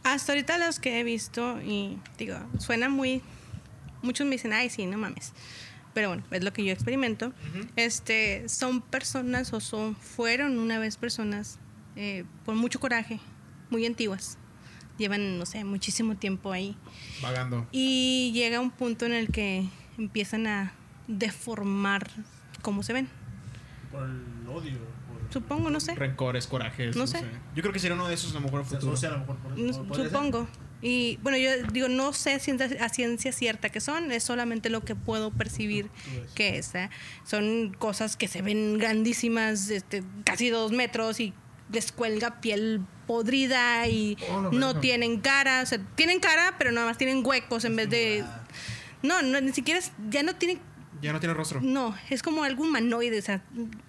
Hasta 0.05 0.33
ahorita 0.33 0.57
los 0.59 0.79
que 0.79 1.01
he 1.01 1.05
visto, 1.05 1.61
y 1.63 1.99
digo, 2.17 2.37
suena 2.59 2.89
muy. 2.89 3.23
Muchos 4.03 4.25
me 4.27 4.33
dicen, 4.33 4.53
ay, 4.53 4.71
sí, 4.71 4.87
no 4.87 4.97
mames. 4.99 5.33
Pero 5.95 6.09
bueno, 6.09 6.23
es 6.31 6.45
lo 6.45 6.53
que 6.53 6.65
yo 6.65 6.73
experimento. 6.73 7.29
Ujú. 7.29 7.67
Este, 7.77 8.49
son 8.49 8.81
personas 8.81 9.53
o 9.53 9.61
son, 9.61 9.97
fueron 9.97 10.59
una 10.59 10.79
vez 10.79 10.97
personas 10.97 11.59
eh, 11.97 12.25
con 12.47 12.57
mucho 12.57 12.79
coraje, 12.81 13.19
muy 13.71 13.85
antiguas. 13.87 14.39
Llevan, 14.99 15.39
no 15.39 15.47
sé, 15.47 15.65
muchísimo 15.65 16.17
tiempo 16.17 16.53
ahí. 16.53 16.77
Vagando. 17.23 17.67
Y 17.73 18.31
llega 18.35 18.61
un 18.61 18.71
punto 18.71 19.07
en 19.07 19.13
el 19.15 19.29
que 19.31 19.67
empiezan 19.99 20.47
a 20.47 20.73
deformar 21.09 22.09
cómo 22.63 22.83
se 22.83 22.93
ven. 22.93 23.09
Por 23.91 24.05
el 24.05 24.47
odio. 24.49 24.79
Por, 24.79 25.33
Supongo, 25.33 25.71
no 25.71 25.81
sé. 25.81 25.95
Rencores, 25.95 26.47
corajes. 26.47 26.97
No 26.97 27.07
sé. 27.07 27.23
Yo 27.57 27.63
creo 27.63 27.73
que 27.73 27.79
sería 27.79 27.95
uno 27.95 28.07
de 28.09 28.15
esos 28.15 28.31
a 28.33 28.35
lo 28.35 28.41
mejor 28.43 28.61
en 28.61 28.67
se 28.67 28.75
futuro. 28.77 28.93
asocia 28.93 29.09
a 29.09 29.13
lo 29.13 29.19
mejor 29.21 29.37
por 29.39 29.55
por- 29.55 29.87
podría 29.89 30.11
ser. 30.11 30.13
Y 30.83 31.19
bueno, 31.23 31.37
yo 31.37 31.51
digo, 31.73 31.89
no 31.89 32.13
sé 32.15 32.33
a 32.81 32.89
ciencia 32.89 33.33
cierta 33.33 33.69
que 33.69 33.81
son, 33.81 34.11
es 34.13 34.23
solamente 34.25 34.71
lo 34.71 34.81
que 34.83 34.95
puedo 34.95 35.31
percibir 35.31 35.91
que 36.35 36.57
es. 36.59 36.75
¿eh? 36.75 36.89
Son 37.25 37.75
cosas 37.79 38.17
que 38.17 38.29
se 38.29 38.41
ven 38.43 38.79
grandísimas, 38.79 39.69
este, 39.71 40.03
casi 40.25 40.49
dos 40.49 40.73
metros 40.73 41.21
y 41.21 41.35
les 41.71 41.93
cuelga 41.93 42.41
piel 42.41 42.81
podrida 43.07 43.87
y 43.89 44.17
Oh, 44.31 44.51
no 44.53 44.81
tienen 44.81 45.21
cara. 45.21 45.63
O 45.63 45.67
sea, 45.67 45.79
tienen 45.97 46.19
cara, 46.21 46.55
pero 46.59 46.73
nada 46.73 46.87
más 46.87 46.97
tienen 46.99 47.25
huecos 47.27 47.65
en 47.65 47.77
vez 47.77 47.91
de. 47.91 48.25
No, 49.03 49.23
no, 49.23 49.41
ni 49.41 49.53
siquiera 49.53 49.79
es- 49.81 49.93
ya 50.11 50.23
no 50.23 50.35
tienen. 50.37 50.61
Ya 51.03 51.13
no 51.15 51.21
tiene 51.21 51.35
rostro. 51.35 51.61
No, 51.63 51.97
es 52.11 52.23
como 52.23 52.45
algo 52.45 52.63
humanoide, 52.65 53.19
o 53.19 53.23
sea, 53.23 53.41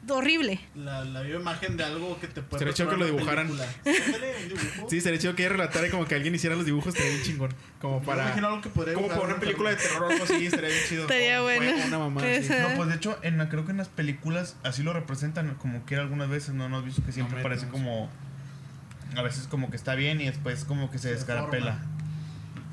horrible. 0.08 0.62
La, 0.76 1.04
la 1.04 1.22
viva 1.22 1.40
imagen 1.42 1.76
de 1.76 1.84
algo 1.84 2.18
que 2.22 2.28
te 2.28 2.42
puede 2.42 2.60
Sería 2.60 2.74
chido 2.74 2.90
que 2.90 2.98
lo 2.98 3.06
dibujaran. 3.06 3.52
Sí, 4.90 5.02
sería 5.02 5.20
chido 5.20 5.36
que 5.36 5.44
ella 5.44 5.52
relatara 5.54 5.88
y 5.88 5.90
como 5.90 6.06
que 6.06 6.16
alguien 6.16 6.34
hiciera 6.36 6.56
los 6.56 6.66
dibujos, 6.66 6.90
estaría 6.94 7.12
bien 7.12 7.24
chingón. 7.24 7.54
Como 7.80 8.02
para. 8.02 8.24
imagino 8.26 8.48
algo 8.48 8.62
que 8.62 8.70
podría 8.70 8.94
Como 8.94 9.08
para 9.08 9.22
una 9.22 9.40
película 9.40 9.70
de 9.72 9.76
terror 9.78 10.04
o 10.04 10.10
algo 10.10 10.24
así, 10.24 10.46
estaría 10.46 10.70
bien 10.70 10.82
chido. 10.88 11.02
Estaría 11.04 11.42
bueno. 11.42 11.86
Una 11.88 12.00
mamá. 12.00 12.22
No, 12.22 12.76
pues 12.78 12.90
de 12.90 12.96
hecho, 12.96 13.18
en 13.24 13.38
la- 13.38 13.50
creo 13.50 13.66
que 13.66 13.72
en 13.72 13.78
las 13.78 13.90
películas 13.90 14.56
así 14.64 14.84
lo 14.84 14.94
representan, 14.94 15.56
como 15.56 15.86
que 15.86 15.96
algunas 15.96 16.30
veces, 16.30 16.54
¿no? 16.54 16.70
¿No 16.70 16.78
has 16.78 16.86
visto 16.86 17.04
que 17.06 17.12
siempre 17.12 17.42
parece 17.42 17.68
como. 17.68 18.10
A 19.16 19.22
veces 19.22 19.48
como 19.48 19.70
que 19.70 19.76
está 19.76 19.96
bien 19.96 20.22
y 20.22 20.26
después 20.26 20.64
como 20.66 20.90
que 20.92 20.98
se, 20.98 21.10
Se 21.10 21.16
descarapela. 21.16 21.80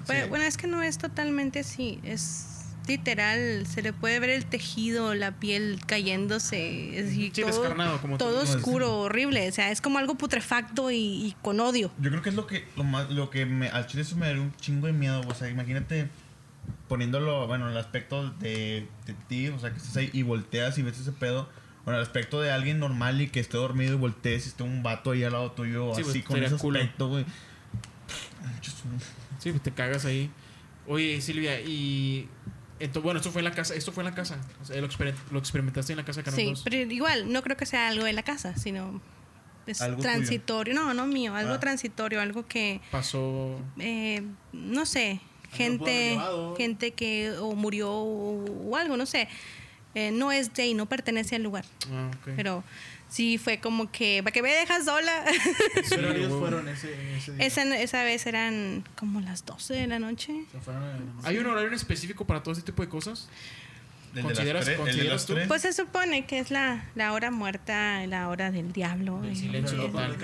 Bueno, 0.06 0.22
Sí. 0.24 0.28
bueno, 0.30 0.44
es 0.44 0.56
que 0.56 0.66
no 0.68 0.82
es 0.82 0.96
totalmente 0.98 1.58
así. 1.60 2.00
Es 2.02 2.47
literal, 2.88 3.66
se 3.66 3.82
le 3.82 3.92
puede 3.92 4.18
ver 4.20 4.30
el 4.30 4.44
tejido, 4.46 5.14
la 5.14 5.32
piel 5.38 5.78
cayéndose. 5.86 6.98
es- 6.98 7.12
y 7.14 7.30
Sí, 7.30 7.42
todo, 7.42 7.46
descarnado, 7.46 8.00
como 8.00 8.18
tú 8.18 8.24
todo 8.24 8.42
oscuro, 8.42 8.98
horrible. 9.00 9.48
O 9.48 9.52
sea, 9.52 9.70
es 9.70 9.80
como 9.80 9.98
algo 9.98 10.16
putrefacto 10.16 10.90
y, 10.90 10.96
y 10.96 11.36
con 11.42 11.60
odio. 11.60 11.90
Yo 12.00 12.10
creo 12.10 12.22
que 12.22 12.30
es 12.30 12.34
lo 12.34 12.46
que 12.46 12.64
lo 12.76 12.84
más 12.84 13.10
lo 13.10 13.30
que 13.30 13.46
me 13.46 13.68
al 13.68 13.86
chile 13.86 14.02
eso 14.02 14.16
me 14.16 14.26
daría 14.26 14.42
un 14.42 14.54
chingo 14.56 14.86
de 14.86 14.92
miedo, 14.92 15.20
o 15.26 15.34
sea, 15.34 15.48
imagínate 15.48 16.08
poniéndolo, 16.88 17.46
bueno, 17.46 17.66
en 17.66 17.72
el 17.72 17.78
aspecto 17.78 18.30
de, 18.40 18.86
de 19.06 19.14
ti, 19.28 19.48
o 19.48 19.58
sea, 19.58 19.70
que 19.70 19.76
estés 19.76 19.96
ahí 19.96 20.10
y 20.12 20.22
volteas 20.22 20.78
y 20.78 20.82
ves 20.82 20.98
ese 20.98 21.12
pedo, 21.12 21.48
bueno, 21.84 21.98
el 22.00 22.04
aspecto 22.04 22.40
de 22.40 22.50
alguien 22.50 22.78
normal 22.78 23.20
y 23.20 23.28
que 23.28 23.40
esté 23.40 23.56
dormido 23.58 23.92
y 23.94 23.96
voltees 23.96 24.46
y 24.46 24.48
esté 24.48 24.62
un 24.62 24.82
vato 24.82 25.10
ahí 25.12 25.22
al 25.22 25.32
lado 25.32 25.52
tuyo, 25.52 25.94
Sí, 25.94 26.00
así 26.02 26.10
pues, 26.20 26.24
con 26.24 26.42
ese 26.42 26.56
culo. 26.56 26.78
aspecto, 26.78 27.08
güey. 27.08 27.24
Sí, 29.38 29.50
pues 29.50 29.62
te 29.62 29.70
cagas 29.72 30.04
ahí. 30.04 30.30
Oye, 30.86 31.20
Silvia, 31.20 31.60
y. 31.60 32.28
ento- 32.80 33.02
bueno, 33.02 33.18
esto 33.18 33.30
fue 33.32 33.40
en 33.40 33.44
la 33.46 33.52
casa. 33.52 33.74
Esto 33.74 33.92
fue 33.92 34.02
en 34.04 34.10
la 34.10 34.14
casa. 34.14 34.38
O 34.62 34.64
sea, 34.64 34.80
lo, 34.80 34.88
exper- 34.88 35.14
lo 35.30 35.38
experimentaste 35.38 35.92
en 35.92 35.96
la 35.98 36.04
casa 36.04 36.20
de 36.20 36.24
Canal 36.24 36.40
Sí, 36.40 36.46
2. 36.50 36.62
pero 36.64 36.76
igual, 36.76 37.32
no 37.32 37.42
creo 37.42 37.56
que 37.56 37.66
sea 37.66 37.88
algo 37.88 38.04
de 38.04 38.12
la 38.12 38.22
casa, 38.22 38.56
sino 38.56 39.00
es 39.66 39.80
Algo 39.82 40.00
transitorio. 40.00 40.74
No, 40.74 40.94
no 40.94 41.06
mío, 41.06 41.34
algo 41.34 41.54
Ah. 41.54 41.60
transitorio, 41.60 42.20
algo 42.20 42.46
que, 42.46 42.80
Pasó. 42.90 43.60
eh, 43.78 44.22
no 44.52 44.86
sé, 44.86 45.20
gente, 45.52 46.18
gente 46.56 46.92
que 46.92 47.32
o 47.40 47.54
murió 47.54 47.90
o, 47.90 48.44
o 48.70 48.76
algo, 48.76 48.96
no 48.96 49.06
sé. 49.06 49.28
Eh, 49.94 50.10
no 50.12 50.30
es 50.32 50.52
de 50.54 50.62
ahí, 50.62 50.74
no 50.74 50.86
pertenece 50.86 51.36
al 51.36 51.42
lugar. 51.42 51.64
Ah, 51.90 52.10
ok. 52.20 52.32
Pero 52.36 52.62
sí 53.08 53.38
fue 53.38 53.58
como 53.60 53.90
que, 53.90 54.22
¿para 54.22 54.32
que 54.32 54.42
me 54.42 54.50
dejas 54.52 54.84
sola? 54.84 55.24
Pero 55.90 56.12
Sí, 56.14 56.28
fueron 56.38 56.68
ese, 56.68 57.16
ese 57.16 57.32
día. 57.32 57.46
esa, 57.46 57.76
esa 57.78 58.02
vez 58.04 58.26
eran 58.26 58.84
como 58.96 59.20
las 59.20 59.44
12 59.44 59.74
de 59.74 59.86
la 59.86 59.98
noche. 59.98 60.44
¿Hay 61.24 61.38
un 61.38 61.46
horario 61.46 61.68
en 61.68 61.74
específico 61.74 62.26
para 62.26 62.42
todo 62.42 62.52
este 62.52 62.64
tipo 62.64 62.82
de 62.82 62.88
cosas? 62.88 63.28
El 64.14 64.22
de 64.22 64.22
¿Consideras- 64.22 64.66
el 64.66 64.72
de 64.72 64.76
consideras 64.78 65.26
tú? 65.26 65.34
Pues 65.48 65.62
se 65.62 65.72
supone 65.74 66.24
que 66.26 66.38
es 66.38 66.50
la, 66.50 66.86
la 66.94 67.12
hora 67.12 67.30
muerta, 67.30 68.04
la 68.06 68.28
hora 68.28 68.50
del 68.50 68.72
diablo. 68.72 69.20
Del 69.20 69.32
y- 69.32 69.36
silencio 69.36 69.78
total. 69.86 70.16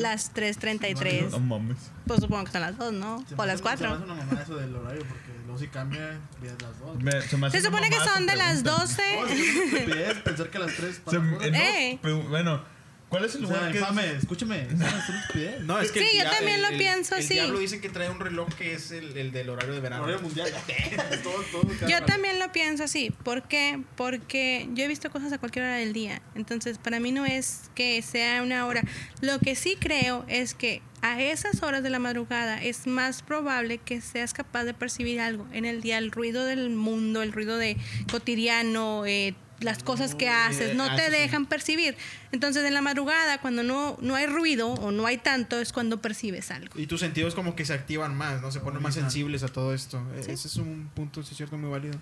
Las 0.00 0.32
3.33. 0.32 1.30
No 1.30 1.40
mames. 1.40 1.76
Pues 2.06 2.20
supongo 2.20 2.44
que 2.44 2.52
son 2.52 2.60
las 2.60 2.78
2, 2.78 2.92
¿no? 2.92 3.24
Se 3.28 3.34
O 3.34 3.44
las 3.44 3.60
hace- 3.60 3.76
Se 3.78 3.84
me 3.84 3.88
4. 3.88 3.94
hace 3.94 4.04
una 4.04 4.14
mamada 4.14 4.42
eso 4.42 4.54
del 4.56 4.74
horario 4.76 5.02
porque 5.06 5.31
luego 5.52 5.58
si 5.58 5.68
cambia, 5.68 6.18
es 6.42 6.62
las 6.62 6.78
dos. 6.80 6.96
Me- 7.02 7.20
se 7.22 7.36
me 7.36 7.50
Se 7.50 7.60
supone 7.60 7.90
que 7.90 7.96
son 7.96 8.26
de 8.26 8.36
las 8.36 8.62
pregunta. 8.62 8.80
12. 8.86 9.02
No, 9.16 9.26
es 9.26 9.32
que 9.32 9.40
es 9.42 9.56
una 9.56 9.64
estupidez 9.78 10.14
pensar 10.22 10.50
que 10.50 10.58
las 10.58 10.74
3 10.76 10.94
Se- 10.94 11.00
para 11.02 11.18
eh, 11.18 11.92
no, 11.94 11.98
pero, 12.02 12.22
bueno, 12.28 12.64
¿cuál 13.12 13.26
es 13.26 13.34
el 13.34 13.44
O 13.44 13.46
sea, 13.46 13.56
lugar 13.58 13.72
que 13.72 13.78
infame, 13.78 14.12
escúchame. 14.16 14.62
Es 14.62 14.72
estupidez. 14.80 15.60
No, 15.66 15.78
es 15.78 15.92
que 15.92 16.00
Sí, 16.00 16.16
el 16.18 16.24
yo 16.24 16.30
también 16.30 16.56
el- 16.56 16.62
lo 16.62 16.68
el- 16.68 16.78
pienso 16.78 17.14
el 17.14 17.22
así. 17.24 17.34
diablo 17.34 17.58
dicen 17.58 17.80
que 17.82 17.90
trae 17.90 18.08
un 18.08 18.18
reloj 18.18 18.48
que 18.54 18.72
es 18.72 18.90
el, 18.90 19.14
el 19.16 19.30
del 19.32 19.50
horario 19.50 19.74
de 19.74 19.80
verano. 19.80 20.04
Horario 20.04 20.22
mundial. 20.22 20.48
todo, 21.22 21.42
todo, 21.52 21.70
Yo 21.86 21.88
rato. 21.98 22.06
también 22.06 22.38
lo 22.38 22.50
pienso 22.52 22.84
así. 22.84 23.10
¿Por 23.22 23.42
qué? 23.46 23.82
Porque 23.96 24.68
yo 24.72 24.84
he 24.84 24.88
visto 24.88 25.10
cosas 25.10 25.30
a 25.32 25.38
cualquier 25.38 25.66
hora 25.66 25.76
del 25.76 25.92
día. 25.92 26.22
Entonces, 26.34 26.78
para 26.78 26.98
mí 27.00 27.12
no 27.12 27.26
es 27.26 27.70
que 27.74 28.00
sea 28.00 28.42
una 28.42 28.66
hora. 28.66 28.82
Lo 29.20 29.38
que 29.40 29.54
sí 29.56 29.76
creo 29.78 30.24
es 30.28 30.54
que 30.54 30.80
a 31.02 31.20
esas 31.20 31.62
horas 31.62 31.82
de 31.82 31.90
la 31.90 31.98
madrugada 31.98 32.62
es 32.62 32.86
más 32.86 33.22
probable 33.22 33.78
que 33.78 34.00
seas 34.00 34.32
capaz 34.32 34.64
de 34.64 34.72
percibir 34.72 35.20
algo 35.20 35.46
en 35.52 35.64
el 35.64 35.82
día, 35.82 35.98
el 35.98 36.10
ruido 36.12 36.44
del 36.46 36.70
mundo, 36.70 37.22
el 37.22 37.32
ruido 37.32 37.56
de 37.58 37.76
cotidiano, 38.10 39.04
eh, 39.04 39.34
las 39.64 39.82
cosas 39.82 40.14
que 40.14 40.28
haces, 40.28 40.74
no 40.74 40.84
ah, 40.84 40.96
te 40.96 41.10
dejan 41.10 41.46
percibir. 41.46 41.96
Entonces, 42.32 42.64
en 42.64 42.74
la 42.74 42.80
madrugada, 42.82 43.40
cuando 43.40 43.62
no, 43.62 43.96
no 44.00 44.14
hay 44.14 44.26
ruido 44.26 44.68
o 44.74 44.90
no 44.90 45.06
hay 45.06 45.18
tanto, 45.18 45.58
es 45.60 45.72
cuando 45.72 46.00
percibes 46.00 46.50
algo. 46.50 46.78
Y 46.78 46.86
tus 46.86 47.00
sentidos 47.00 47.34
como 47.34 47.54
que 47.56 47.64
se 47.64 47.72
activan 47.74 48.16
más, 48.16 48.40
¿no? 48.42 48.50
Se 48.52 48.60
ponen 48.60 48.82
más 48.82 48.94
sensibles 48.94 49.42
a 49.42 49.48
todo 49.48 49.74
esto. 49.74 50.02
E- 50.16 50.32
Ese 50.32 50.48
es 50.48 50.56
un 50.56 50.90
punto, 50.94 51.22
sí 51.22 51.30
es 51.32 51.36
cierto, 51.36 51.56
muy 51.56 51.70
válido. 51.70 51.98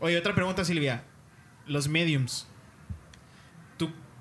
Oye, 0.00 0.18
otra 0.18 0.34
pregunta, 0.34 0.64
Silvia. 0.64 1.04
Los 1.66 1.88
mediums. 1.88 2.46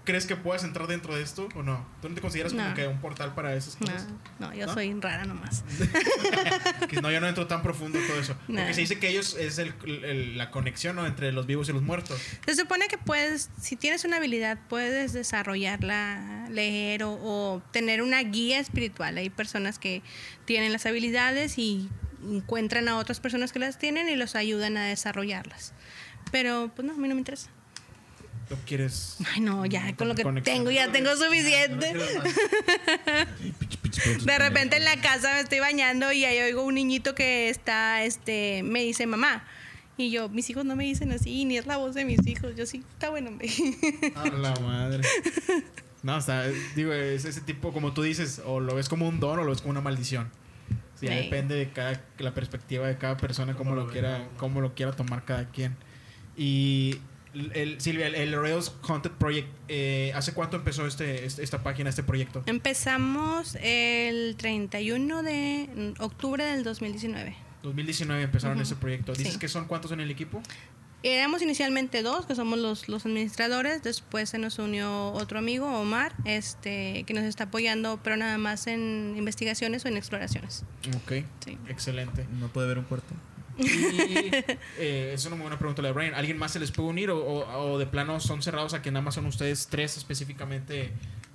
¿Tú 0.01 0.05
crees 0.05 0.25
que 0.25 0.35
puedas 0.35 0.63
entrar 0.63 0.87
dentro 0.87 1.15
de 1.15 1.21
esto 1.21 1.47
o 1.55 1.61
no? 1.63 1.85
¿Tú 2.01 2.09
no 2.09 2.15
te 2.15 2.21
consideras 2.21 2.53
como 2.53 2.67
No. 2.69 2.73
que 2.73 2.87
un 2.87 2.99
portal 2.99 3.35
para 3.35 3.53
esas 3.55 3.79
No, 3.79 3.85
cosas? 3.87 4.07
no, 4.39 4.53
yo 4.53 4.65
¿No? 4.65 4.73
soy 4.73 4.91
rara 4.99 5.25
nomás. 5.25 5.63
No, 7.01 7.11
yo 7.11 7.19
no 7.21 7.27
entro 7.27 7.47
tan 7.47 7.61
profundo 7.63 7.99
en 7.99 8.07
todo 8.07 8.19
eso. 8.19 8.35
No. 8.47 8.57
Porque 8.59 8.73
se 8.73 8.81
dice 8.81 8.99
que 8.99 9.09
ellos 9.09 9.35
es 9.39 9.57
el- 9.59 9.73
el- 9.85 10.37
la 10.37 10.51
conexión 10.51 10.95
¿no? 10.95 11.05
entre 11.05 11.31
los 11.31 11.45
vivos 11.47 11.69
y 11.69 11.73
los 11.73 11.81
muertos. 11.81 12.19
Se 12.45 12.55
supone 12.55 12.87
que 12.87 12.97
puedes, 12.97 13.49
si 13.59 13.75
tienes 13.75 14.03
una 14.05 14.17
habilidad, 14.17 14.59
puedes 14.69 15.13
desarrollarla, 15.13 16.47
leer 16.49 17.03
o, 17.03 17.11
o 17.13 17.61
tener 17.71 18.01
una 18.01 18.21
guía 18.23 18.59
espiritual. 18.59 19.17
Hay 19.17 19.29
personas 19.29 19.79
que 19.79 20.01
tienen 20.45 20.71
las 20.73 20.85
habilidades 20.85 21.57
y 21.57 21.89
encuentran 22.23 22.87
a 22.87 22.97
otras 22.97 23.19
personas 23.19 23.51
que 23.51 23.59
las 23.59 23.77
tienen 23.79 24.09
y 24.09 24.15
los 24.15 24.35
ayudan 24.35 24.77
a 24.77 24.85
desarrollarlas. 24.85 25.73
Pero, 26.31 26.71
pues 26.75 26.85
no, 26.87 26.93
a 26.93 26.97
mí 26.97 27.07
no 27.07 27.15
me 27.15 27.21
interesa. 27.21 27.49
¿Tú 28.51 28.57
quieres...? 28.65 29.15
Ay, 29.33 29.39
no, 29.39 29.65
ya 29.65 29.95
con 29.95 30.09
lo 30.09 30.15
que 30.15 30.23
Conexión. 30.23 30.57
tengo 30.57 30.71
ya 30.71 30.91
tengo 30.91 31.15
suficiente. 31.15 31.93
De 34.25 34.37
repente 34.37 34.75
en 34.75 34.83
la 34.83 34.99
casa 34.99 35.35
me 35.35 35.39
estoy 35.39 35.59
bañando 35.59 36.11
y 36.11 36.25
ahí 36.25 36.37
oigo 36.39 36.65
un 36.65 36.75
niñito 36.75 37.15
que 37.15 37.47
está, 37.47 38.03
este, 38.03 38.61
me 38.63 38.83
dice 38.83 39.07
mamá. 39.07 39.47
Y 39.95 40.11
yo, 40.11 40.27
mis 40.27 40.49
hijos 40.49 40.65
no 40.65 40.75
me 40.75 40.83
dicen 40.83 41.13
así, 41.13 41.45
ni 41.45 41.57
es 41.57 41.65
la 41.65 41.77
voz 41.77 41.95
de 41.95 42.03
mis 42.03 42.27
hijos. 42.27 42.53
Yo 42.57 42.65
sí, 42.65 42.83
está 42.91 43.09
bueno. 43.09 43.31
Ah, 44.15 44.27
la 44.27 44.53
madre. 44.59 45.07
No, 46.03 46.17
o 46.17 46.21
sea, 46.21 46.45
digo, 46.75 46.91
es 46.91 47.23
ese 47.23 47.39
tipo, 47.39 47.71
como 47.71 47.93
tú 47.93 48.01
dices, 48.01 48.41
o 48.45 48.59
lo 48.59 48.75
ves 48.75 48.89
como 48.89 49.07
un 49.07 49.21
don 49.21 49.39
o 49.39 49.43
lo 49.45 49.51
ves 49.51 49.61
como 49.61 49.71
una 49.71 49.81
maldición. 49.81 50.29
Sí, 50.99 51.05
ya 51.05 51.15
depende 51.15 51.55
de 51.55 51.71
cada, 51.71 52.03
la 52.17 52.33
perspectiva 52.33 52.85
de 52.85 52.97
cada 52.97 53.15
persona, 53.15 53.53
cómo, 53.53 53.69
Cómo 53.69 53.81
lo, 53.81 53.87
lo 53.87 53.93
quiera, 53.93 54.27
cómo 54.35 54.59
lo 54.59 54.75
quiera 54.75 54.91
tomar 54.91 55.23
cada 55.23 55.49
quien. 55.51 55.77
Y 56.35 56.97
el, 57.33 57.79
Silvia, 57.79 58.07
el, 58.07 58.15
el 58.15 58.39
Rails 58.41 58.69
Content 58.81 59.15
Project, 59.15 59.47
eh, 59.67 60.11
¿hace 60.15 60.33
cuánto 60.33 60.57
empezó 60.57 60.85
este, 60.85 61.25
este- 61.25 61.43
esta 61.43 61.63
página, 61.63 61.89
este 61.89 62.03
proyecto? 62.03 62.43
Empezamos 62.45 63.55
el 63.61 64.35
31 64.37 65.23
de 65.23 65.93
octubre 65.99 66.43
del 66.43 66.63
2019. 66.63 67.35
2019 67.63 68.23
empezaron 68.23 68.57
Ujú. 68.57 68.63
ese 68.63 68.75
proyecto. 68.75 69.13
¿Dices 69.13 69.33
Sí. 69.33 69.39
que 69.39 69.47
son 69.47 69.65
cuántos 69.65 69.91
en 69.91 69.99
el 70.01 70.09
equipo? 70.11 70.41
Éramos 71.03 71.41
inicialmente 71.41 72.03
dos, 72.03 72.27
que 72.27 72.35
somos 72.35 72.59
los, 72.59 72.87
los 72.87 73.05
administradores. 73.07 73.81
Después 73.81 74.29
se 74.29 74.37
nos 74.37 74.59
unió 74.59 75.11
otro 75.13 75.39
amigo, 75.39 75.65
Omar, 75.79 76.13
este, 76.25 77.03
que 77.07 77.13
nos 77.15 77.23
está 77.23 77.45
apoyando, 77.45 77.99
pero 78.03 78.17
nada 78.17 78.37
más 78.37 78.67
en 78.67 79.15
investigaciones 79.17 79.83
o 79.83 79.87
en 79.87 79.97
exploraciones. 79.97 80.63
Ok, 80.95 81.23
Sí. 81.43 81.57
excelente. 81.69 82.27
No 82.39 82.49
puede 82.49 82.67
ver 82.67 82.77
un 82.77 82.83
cuarto. 82.85 83.15
Y 83.71 84.31
eh, 84.77 85.11
es 85.13 85.25
una 85.25 85.35
muy 85.35 85.43
buena 85.43 85.57
pregunta 85.59 85.81
de 85.81 85.91
Brian. 85.91 86.13
¿Alguien 86.13 86.37
más 86.37 86.51
se 86.51 86.59
les 86.59 86.71
puede 86.71 86.89
unir 86.89 87.09
o, 87.11 87.17
o- 87.19 87.71
o 87.73 87.77
de 87.79 87.85
plano 87.85 88.19
son 88.19 88.41
cerrados 88.41 88.73
a 88.73 88.81
que 88.81 88.91
nada 88.91 89.03
más 89.03 89.15
son 89.15 89.25
ustedes 89.25 89.67
tres 89.69 89.97
específicamente? 89.97 90.91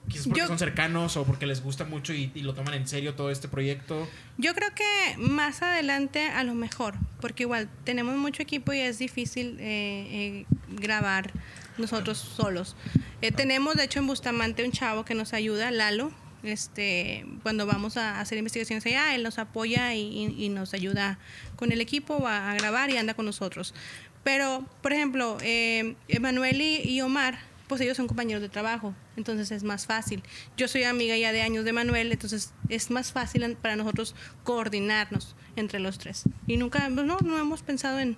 Quizás 0.09 0.27
porque 0.29 0.41
Yo- 0.41 0.47
son 0.47 0.59
cercanos 0.59 1.17
o 1.17 1.25
porque 1.25 1.47
les 1.47 1.63
gusta 1.63 1.85
mucho 1.85 2.13
y, 2.15 2.31
y 2.35 2.43
lo 2.43 2.55
toman 2.55 2.75
en 2.75 2.87
serio 2.87 3.15
todo 3.15 3.31
este 3.31 3.49
proyecto. 3.49 4.07
Yo 4.39 4.55
creo 4.55 4.69
que 4.75 5.17
más 5.19 5.63
adelante 5.63 6.29
a 6.29 6.45
lo 6.45 6.55
mejor, 6.55 6.95
porque 7.21 7.43
igual 7.43 7.69
tenemos 7.85 8.17
mucho 8.17 8.41
equipo 8.43 8.73
y 8.73 8.79
es 8.81 8.99
difícil 8.99 9.57
eh, 9.59 10.45
eh, 10.45 10.47
grabar 10.69 11.33
nosotros 11.77 12.19
solos. 12.19 12.77
Eh, 13.21 13.33
tenemos 13.33 13.75
de 13.75 13.85
hecho 13.85 13.99
en 13.99 14.07
Bustamante 14.07 14.65
un 14.65 14.71
chavo 14.73 15.05
que 15.05 15.15
nos 15.15 15.33
ayuda, 15.33 15.71
Lalo. 15.73 16.13
Este, 16.43 17.27
cuando 17.43 17.67
vamos 17.67 17.97
a 17.97 18.21
hacer 18.21 18.39
investigaciones 18.39 18.85
allá, 18.87 19.15
él 19.15 19.23
nos 19.23 19.39
apoya 19.39 19.95
y, 19.95 20.01
y- 20.03 20.45
y 20.45 20.49
nos 20.49 20.75
ayuda 20.75 21.19
con 21.57 21.73
el 21.73 21.81
equipo 21.81 22.27
a, 22.27 22.53
a 22.53 22.55
grabar 22.55 22.91
y 22.91 22.97
anda 22.97 23.15
con 23.15 23.27
nosotros. 23.27 23.75
Pero, 24.23 24.65
por 24.83 24.93
ejemplo, 24.93 25.39
eh, 25.43 25.95
Emanuel 26.09 26.61
y, 26.61 26.83
y 26.83 27.01
Omar, 27.01 27.39
pues 27.69 27.81
ellos 27.81 27.97
son 27.97 28.07
compañeros 28.07 28.43
de 28.43 28.49
trabajo, 28.49 28.95
entonces 29.17 29.51
es 29.51 29.63
más 29.65 29.87
fácil. 29.87 30.23
Yo 30.57 30.69
soy 30.69 30.85
amiga 30.85 31.17
ya 31.17 31.33
de 31.33 31.43
años 31.43 31.65
de 31.65 31.73
Manuel, 31.73 32.13
entonces 32.13 32.53
es 32.69 32.91
más 32.91 33.13
fácil 33.13 33.43
en- 33.43 33.57
para 33.57 33.75
nosotros 33.77 34.15
coordinarnos 34.45 35.35
entre 35.57 35.81
los 35.81 35.99
tres. 35.99 36.25
Y 36.47 36.57
nunca, 36.59 36.89
pues 36.95 37.07
no, 37.07 37.19
no 37.25 37.39
hemos 37.39 37.63
pensado 37.63 37.99
en... 37.99 38.17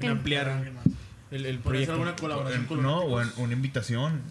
En 0.00 0.10
ampliar 0.10 0.48
Alguien 0.48 0.74
más. 0.74 0.84
el, 1.30 1.46
el 1.46 1.58
¿Puede 1.58 1.78
ser 1.78 1.86
proyecto. 1.88 1.92
alguna 1.92 2.16
colaboración 2.16 2.66
con 2.66 2.82
no, 2.82 3.00
o 3.00 3.20
en- 3.20 3.30
una 3.36 3.52
invitación. 3.52 4.22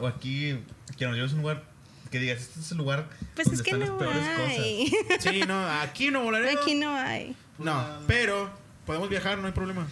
O 0.00 0.06
aquí, 0.06 0.58
que 0.96 1.06
nos 1.06 1.14
lleves 1.16 1.32
a 1.32 1.34
un 1.34 1.40
lugar 1.42 1.64
que 2.10 2.18
digas, 2.18 2.40
este 2.40 2.60
es 2.60 2.70
el 2.72 2.78
lugar 2.78 3.08
Pues 3.34 3.46
donde 3.46 3.56
es 3.56 3.62
que 3.62 3.70
están 3.70 3.88
no 3.88 3.98
las 4.00 4.12
peores 4.12 4.48
hay. 4.50 4.92
Sí, 5.20 5.40
no, 5.46 5.68
aquí 5.80 6.10
Nuevo 6.10 6.30
Laredo. 6.30 6.60
Aquí 6.60 6.74
no 6.74 6.94
hay. 6.96 7.34
No, 7.58 7.84
pero 8.06 8.50
podemos 8.86 9.08
viajar, 9.08 9.38
no 9.38 9.46
hay 9.46 9.52
problema. 9.52 9.86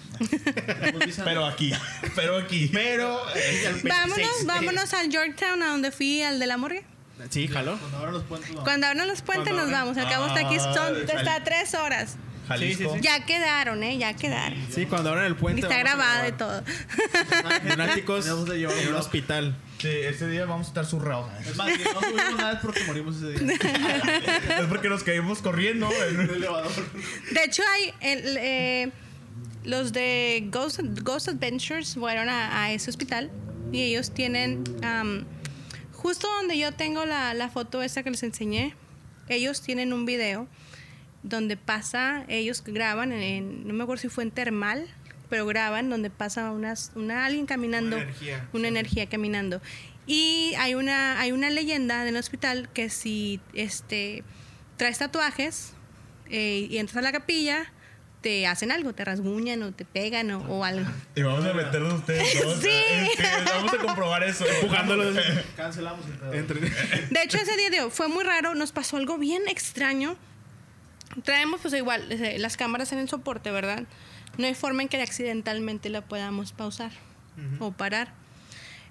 Pero 1.24 1.44
aquí, 1.46 1.72
pero 2.14 2.36
aquí. 2.38 2.70
Pero. 2.72 3.20
eh, 3.34 3.70
26. 3.82 3.84
Vámonos, 3.84 4.44
vámonos 4.46 4.94
al 4.94 5.10
Yorktown, 5.10 5.62
a 5.62 5.68
donde 5.68 5.90
fui, 5.92 6.22
al 6.22 6.38
de 6.38 6.46
la 6.46 6.56
morgue. 6.56 6.84
Sí, 7.30 7.48
jaló. 7.48 7.78
Cuando 7.78 7.96
abran 7.98 8.12
los 8.14 8.24
puentes, 8.24 8.50
vamos. 8.50 8.64
Cuando 8.64 8.86
abran 8.86 9.08
los 9.08 9.22
puentes 9.22 9.54
nos 9.54 9.70
vamos. 9.70 9.96
Acabo 9.96 10.24
hasta 10.26 10.40
aquí, 10.46 10.56
Ah, 10.60 10.74
son 10.74 11.06
sale. 11.06 11.12
hasta 11.12 11.44
tres 11.44 11.74
horas. 11.74 12.16
Jalisco. 12.46 12.82
Sí, 12.84 12.88
sí, 12.88 12.94
sí. 12.96 13.00
Ya 13.02 13.24
quedaron, 13.26 13.82
¿eh? 13.82 13.98
Ya 13.98 14.14
quedaron. 14.14 14.58
Sí, 14.70 14.86
cuando 14.86 15.10
abran 15.10 15.26
el 15.26 15.32
Y 15.32 15.34
puente. 15.34 15.60
está 15.62 15.74
vamos 15.76 15.90
a 15.92 15.96
grabado 15.96 16.28
y 16.28 16.30
grabar. 16.32 16.64
todo. 16.64 16.64
Lunáticos 17.68 18.24
de 18.24 18.30
en 18.30 18.66
un 18.66 18.88
un 18.88 18.94
hospital. 18.94 19.56
Sí, 19.78 19.88
ese 19.88 20.28
día 20.28 20.46
vamos 20.46 20.66
a 20.66 20.70
estar 20.70 20.86
zurrados. 20.86 21.30
Es 21.46 21.54
más, 21.56 21.68
no 21.68 22.00
subimos 22.00 22.36
nada 22.38 22.52
es 22.54 22.58
porque 22.60 22.84
morimos 22.84 23.16
ese 23.16 23.44
día. 23.44 23.54
es 24.60 24.66
porque 24.68 24.88
nos 24.88 25.02
caímos 25.02 25.42
corriendo. 25.42 25.90
En 26.08 26.20
el 26.20 26.30
elevador. 26.30 26.72
De 27.32 27.44
hecho, 27.44 27.62
hay 27.74 27.92
el, 28.00 28.36
eh, 28.38 28.92
los 29.64 29.92
de 29.92 30.44
Ghost, 30.50 30.80
Ghost 31.02 31.28
Adventures 31.28 31.94
fueron 31.94 32.28
a, 32.28 32.62
a 32.62 32.72
ese 32.72 32.88
hospital 32.88 33.30
y 33.72 33.82
ellos 33.82 34.12
tienen 34.12 34.64
am, 34.82 35.26
justo 35.92 36.26
donde 36.38 36.56
yo 36.56 36.72
tengo 36.72 37.04
la, 37.04 37.34
la 37.34 37.48
foto 37.50 37.82
esa 37.82 38.02
que 38.02 38.10
les 38.10 38.22
enseñé. 38.22 38.74
Ellos 39.28 39.60
tienen 39.60 39.92
un 39.92 40.06
video 40.06 40.46
donde 41.28 41.56
pasa, 41.56 42.24
ellos 42.28 42.62
graban, 42.64 43.12
en, 43.12 43.66
no 43.66 43.74
me 43.74 43.82
acuerdo 43.82 44.02
si 44.02 44.08
fue 44.08 44.24
en 44.24 44.30
Termal, 44.30 44.86
pero 45.28 45.44
graban 45.46 45.90
donde 45.90 46.08
pasa 46.08 46.52
unas, 46.52 46.92
una, 46.94 47.24
alguien 47.26 47.46
caminando, 47.46 47.96
Una 47.96 48.04
energía. 48.04 48.48
una 48.52 48.68
energía 48.68 49.06
caminando. 49.08 49.60
Y 50.06 50.54
hay 50.58 50.74
una, 50.74 51.20
hay 51.20 51.32
una 51.32 51.50
leyenda 51.50 52.04
del 52.04 52.16
hospital 52.16 52.68
que 52.72 52.90
si 52.90 53.40
este, 53.54 54.22
traes 54.76 54.98
tatuajes 54.98 55.72
eh, 56.30 56.68
y 56.70 56.78
entras 56.78 56.98
a 56.98 57.02
la 57.02 57.10
capilla, 57.10 57.72
te 58.20 58.46
hacen 58.46 58.70
algo, 58.70 58.92
te 58.92 59.04
rasguñan 59.04 59.62
o 59.64 59.72
te 59.72 59.84
pegan 59.84 60.30
o, 60.30 60.38
o 60.48 60.64
algo. 60.64 60.88
Y 61.16 61.22
vamos 61.22 61.44
a 61.44 61.52
meternos 61.52 61.94
ustedes 61.94 62.40
dos. 62.42 62.58
Sí. 62.62 62.68
Este, 62.68 63.24
vamos 63.52 63.72
a 63.72 63.78
comprobar 63.78 64.22
eso. 64.22 64.44
Empujándolo. 64.46 65.12
Cancelamos 65.56 66.04
el. 66.32 66.46
De 67.10 67.22
hecho, 67.24 67.38
ese 67.38 67.56
día 67.56 67.70
digo, 67.70 67.90
fue 67.90 68.06
muy 68.08 68.22
raro, 68.22 68.54
nos 68.54 68.70
pasó 68.70 68.96
algo 68.96 69.18
bien 69.18 69.42
extraño. 69.48 70.16
Traemos 71.24 71.60
pues 71.62 71.72
igual 71.74 72.04
las 72.38 72.56
cámaras 72.56 72.92
en 72.92 72.98
el 72.98 73.08
soporte, 73.08 73.50
¿verdad? 73.50 73.84
No 74.38 74.46
hay 74.46 74.54
forma 74.54 74.82
en 74.82 74.88
que 74.88 75.00
accidentalmente 75.00 75.88
la 75.88 76.02
podamos 76.02 76.52
pausar 76.52 76.90
o 77.58 77.72
parar. 77.72 78.12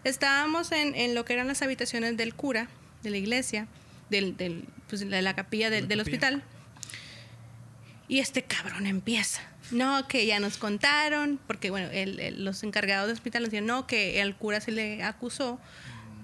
Estábamos 0.04 0.72
en, 0.72 0.96
en 0.96 1.16
lo 1.16 1.26
que 1.26 1.34
eran 1.34 1.48
las 1.48 1.62
habitaciones 1.62 2.16
del 2.18 2.36
cura, 2.36 2.68
de 3.04 3.10
la 3.12 3.18
iglesia, 3.18 3.68
del, 4.10 4.38
del, 4.38 4.66
pues, 4.88 5.08
de 5.08 5.22
la 5.22 5.36
capilla 5.36 5.70
del, 5.70 5.84
La 5.84 5.88
del 5.90 6.00
capilla. 6.00 6.18
hospital. 6.18 6.44
Y 8.08 8.20
este 8.20 8.44
cabrón 8.44 8.86
empieza. 8.86 9.42
No, 9.72 10.08
que 10.08 10.28
ya 10.28 10.40
nos 10.40 10.58
contaron, 10.58 11.40
porque 11.48 11.72
bueno, 11.72 11.90
el- 11.92 12.20
el- 12.20 12.46
los 12.46 12.62
encargados 12.64 13.08
del 13.08 13.16
hospital 13.16 13.42
nos 13.44 13.50
dijeron, 13.52 13.66
no, 13.68 13.88
que 13.88 14.22
el 14.22 14.36
cura 14.36 14.62
se 14.62 14.72
le 14.72 15.02
acusó 15.04 15.60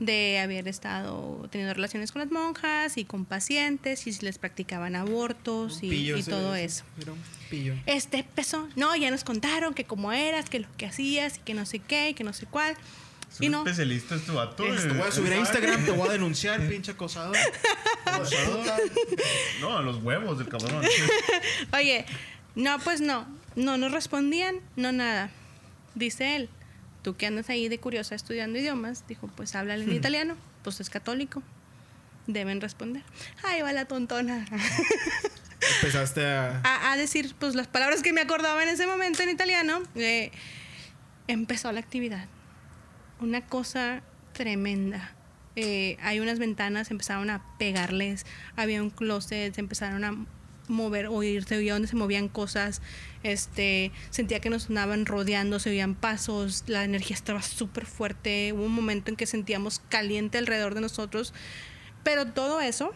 de 0.01 0.39
haber 0.39 0.67
estado 0.67 1.47
teniendo 1.51 1.75
relaciones 1.75 2.11
con 2.11 2.21
las 2.21 2.31
monjas 2.31 2.97
y 2.97 3.05
con 3.05 3.23
pacientes 3.23 4.07
y 4.07 4.13
si 4.13 4.25
les 4.25 4.39
practicaban 4.39 4.95
abortos 4.95 5.83
y, 5.83 6.11
y 6.11 6.23
todo 6.23 6.55
eso. 6.55 6.83
Era 6.99 7.11
un 7.11 7.19
pillo. 7.51 7.75
Este 7.85 8.17
empezó, 8.17 8.67
no, 8.75 8.95
ya 8.95 9.11
nos 9.11 9.23
contaron 9.23 9.75
que 9.75 9.83
cómo 9.83 10.11
eras, 10.11 10.49
que 10.49 10.59
lo 10.59 10.67
que 10.75 10.87
hacías 10.87 11.37
y 11.37 11.41
que 11.41 11.53
no 11.53 11.67
sé 11.67 11.77
qué 11.77 12.09
y 12.09 12.13
que 12.15 12.23
no 12.23 12.33
sé 12.33 12.47
cuál. 12.47 12.75
Es 13.31 13.41
Y 13.41 13.49
no, 13.49 13.59
especialista 13.59 14.15
este 14.15 14.31
vato. 14.31 14.63
Te 14.63 14.87
voy 14.87 15.07
a 15.07 15.11
subir 15.11 15.33
a 15.33 15.37
Instagram, 15.37 15.85
te 15.85 15.91
voy 15.91 16.09
a 16.09 16.13
denunciar, 16.13 16.59
pinche 16.67 16.93
acosador. 16.93 17.37
Acosador. 18.03 18.81
No, 19.61 19.77
a 19.77 19.81
los 19.83 19.97
huevos 19.97 20.39
del 20.39 20.49
cabrón. 20.49 20.83
Oye, 21.73 22.05
no, 22.55 22.79
pues 22.79 23.01
no, 23.01 23.27
no 23.55 23.77
nos 23.77 23.91
respondían, 23.91 24.55
no 24.75 24.91
nada. 24.91 25.29
Dice 25.93 26.37
él, 26.37 26.49
tú 27.01 27.15
que 27.15 27.27
andas 27.27 27.49
ahí 27.49 27.67
de 27.69 27.79
curiosa 27.79 28.15
estudiando 28.15 28.59
idiomas, 28.59 29.07
dijo, 29.07 29.27
pues 29.35 29.55
háblale 29.55 29.83
en 29.83 29.93
italiano, 29.93 30.35
pues 30.63 30.79
es 30.79 30.89
católico, 30.89 31.43
deben 32.27 32.61
responder. 32.61 33.03
Ay, 33.43 33.61
va 33.61 33.73
la 33.73 33.85
tontona. 33.85 34.45
Empezaste 35.77 36.25
a. 36.25 36.61
a, 36.63 36.91
a 36.91 36.97
decir 36.97 37.35
pues 37.37 37.55
las 37.55 37.67
palabras 37.67 38.01
que 38.01 38.13
me 38.13 38.21
acordaba 38.21 38.61
en 38.63 38.69
ese 38.69 38.87
momento 38.87 39.23
en 39.23 39.29
italiano, 39.29 39.81
eh, 39.95 40.31
empezó 41.27 41.71
la 41.71 41.79
actividad. 41.79 42.27
Una 43.19 43.45
cosa 43.45 44.01
tremenda. 44.33 45.15
Eh, 45.55 45.97
hay 46.01 46.19
unas 46.19 46.39
ventanas, 46.39 46.91
empezaron 46.91 47.29
a 47.29 47.43
pegarles, 47.57 48.25
había 48.55 48.81
un 48.81 48.89
closet, 48.89 49.53
se 49.53 49.59
empezaron 49.59 50.03
a 50.03 50.25
mover, 50.71 51.07
oír, 51.07 51.43
se 51.43 51.57
oía 51.57 51.73
donde 51.73 51.87
se 51.87 51.95
movían 51.95 52.27
cosas, 52.27 52.81
este, 53.23 53.91
sentía 54.09 54.39
que 54.39 54.49
nos 54.49 54.69
andaban 54.69 55.05
rodeando, 55.05 55.59
se 55.59 55.69
oían 55.69 55.95
pasos, 55.95 56.63
la 56.67 56.83
energía 56.83 57.15
estaba 57.15 57.41
súper 57.41 57.85
fuerte, 57.85 58.53
hubo 58.53 58.63
un 58.63 58.73
momento 58.73 59.11
en 59.11 59.17
que 59.17 59.25
sentíamos 59.25 59.81
caliente 59.89 60.37
alrededor 60.37 60.73
de 60.73 60.81
nosotros, 60.81 61.33
pero 62.03 62.27
todo 62.27 62.61
eso 62.61 62.93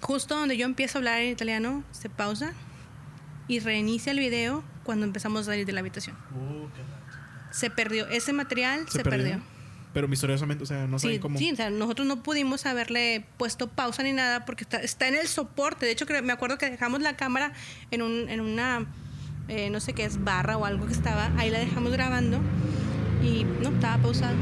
justo 0.00 0.34
donde 0.34 0.56
yo 0.56 0.66
empiezo 0.66 0.98
a 0.98 1.00
hablar 1.00 1.20
en 1.20 1.30
italiano, 1.30 1.84
se 1.92 2.08
pausa 2.08 2.52
y 3.48 3.60
reinicia 3.60 4.12
el 4.12 4.18
video 4.18 4.64
cuando 4.84 5.04
empezamos 5.06 5.42
a 5.42 5.44
salir 5.44 5.66
de 5.66 5.72
la 5.72 5.80
habitación. 5.80 6.16
Uh. 6.34 6.68
Se 7.50 7.70
perdió. 7.70 8.08
Ese 8.08 8.32
material 8.32 8.88
se, 8.88 9.02
perdió. 9.02 9.40
Pero 9.92 10.06
misteriosamente, 10.06 10.62
o 10.62 10.66
sea, 10.66 10.86
no 10.86 10.98
Sí, 11.00 11.06
saben 11.08 11.20
cómo. 11.20 11.38
sí, 11.38 11.50
o 11.52 11.56
sea, 11.56 11.68
nosotros 11.70 12.06
no 12.06 12.22
pudimos 12.22 12.64
haberle 12.66 13.24
puesto 13.36 13.68
pausa 13.68 14.02
ni 14.04 14.12
nada 14.12 14.44
porque 14.44 14.62
está, 14.64 14.76
está 14.78 15.08
en 15.08 15.16
el 15.16 15.26
soporte. 15.26 15.84
De 15.86 15.92
hecho, 15.92 16.06
creo- 16.06 16.22
me 16.22 16.32
acuerdo 16.32 16.58
que 16.58 16.70
dejamos 16.70 17.00
la 17.00 17.16
cámara 17.16 17.52
en, 17.90 18.02
un, 18.02 18.28
en 18.28 18.40
una, 18.40 18.86
eh, 19.48 19.68
no 19.70 19.80
sé 19.80 19.92
qué 19.92 20.04
es, 20.04 20.22
barra 20.22 20.56
o 20.56 20.64
algo 20.64 20.86
que 20.86 20.92
estaba. 20.92 21.32
Ahí 21.38 21.50
la 21.50 21.58
dejamos 21.58 21.90
grabando 21.92 22.38
y 23.22 23.44
no, 23.62 23.70
estaba 23.70 23.98
pausado. 24.00 24.34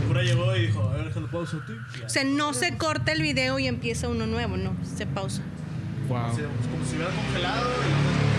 El 0.00 0.04
cura 0.08 0.22
llegó 0.22 0.56
y 0.56 0.68
dijo, 0.68 0.82
a 0.82 0.94
ver, 0.96 1.04
déjalo 1.06 1.30
pausa 1.30 1.58
a 1.58 1.66
ti. 1.66 1.72
Y 1.94 1.98
ya. 2.00 2.06
O 2.06 2.08
sea, 2.08 2.24
no 2.24 2.54
se 2.54 2.78
corta 2.78 3.12
el 3.12 3.20
video 3.20 3.58
y 3.58 3.66
empieza 3.66 4.08
uno 4.08 4.26
nuevo, 4.26 4.56
no, 4.56 4.74
se 4.96 5.04
pausa. 5.06 5.42
Wow. 6.08 6.30
Pues, 6.32 6.38
como 6.72 6.84
si 6.86 6.96
hubiera 6.96 7.10
congelado. 7.12 7.70
Sí. 7.82 8.37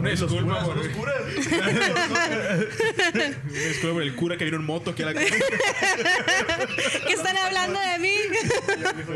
Una 0.00 0.10
disculpa 0.10 0.64
por, 0.64 0.76
los 0.76 0.88
curas. 0.88 1.14
una 3.14 3.58
disculpa 3.68 3.92
por 3.94 4.02
el 4.02 4.14
cura 4.14 4.36
que 4.36 4.44
vino 4.44 4.56
en 4.56 4.64
moto 4.64 4.90
aquí 4.90 5.02
a 5.02 5.06
la 5.06 5.14
casa. 5.14 5.26
¿Qué 7.06 7.12
están 7.12 7.36
hablando 7.36 7.78
de 7.78 7.98
mí? 7.98 8.14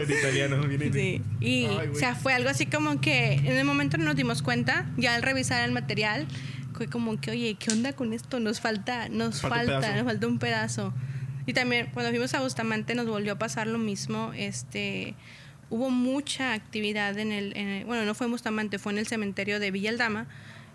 italiano. 0.08 0.58
viene- 0.68 0.92
Sí. 0.92 1.22
Y, 1.40 1.66
Ay, 1.66 1.88
o 1.92 1.94
sea, 1.94 2.14
fue 2.14 2.32
algo 2.34 2.48
así 2.50 2.66
como 2.66 3.00
que 3.00 3.32
en 3.34 3.46
el 3.56 3.64
momento 3.64 3.96
no 3.96 4.04
nos 4.04 4.16
dimos 4.16 4.42
cuenta, 4.42 4.86
ya 4.96 5.14
al 5.14 5.22
revisar 5.22 5.64
el 5.64 5.72
material, 5.72 6.26
fue 6.74 6.88
como 6.88 7.20
que, 7.20 7.30
oye, 7.30 7.56
¿qué 7.58 7.72
onda 7.72 7.92
con 7.94 8.12
esto? 8.12 8.40
Nos 8.40 8.60
falta, 8.60 9.08
nos 9.08 9.40
Falta 9.40 9.56
un 9.60 9.66
falta, 9.66 9.80
pedazo. 9.80 9.96
nos 9.96 10.04
falta 10.04 10.26
un 10.26 10.38
pedazo. 10.38 10.94
Y 11.46 11.52
también 11.52 11.90
cuando 11.92 12.10
fuimos 12.10 12.34
a 12.34 12.40
Bustamante 12.40 12.94
nos 12.94 13.06
volvió 13.06 13.32
a 13.32 13.38
pasar 13.38 13.66
lo 13.66 13.78
mismo. 13.78 14.32
Este, 14.36 15.14
hubo 15.70 15.90
mucha 15.90 16.52
actividad 16.52 17.18
en 17.18 17.32
el, 17.32 17.56
en 17.56 17.68
el- 17.68 17.84
bueno, 17.84 18.04
no 18.04 18.14
fue 18.14 18.26
en 18.26 18.32
Bustamante, 18.32 18.78
fue 18.78 18.92
en 18.92 18.98
el 18.98 19.06
cementerio 19.06 19.60
de 19.60 19.70
Villa 19.70 19.90
Aldama. 19.90 20.26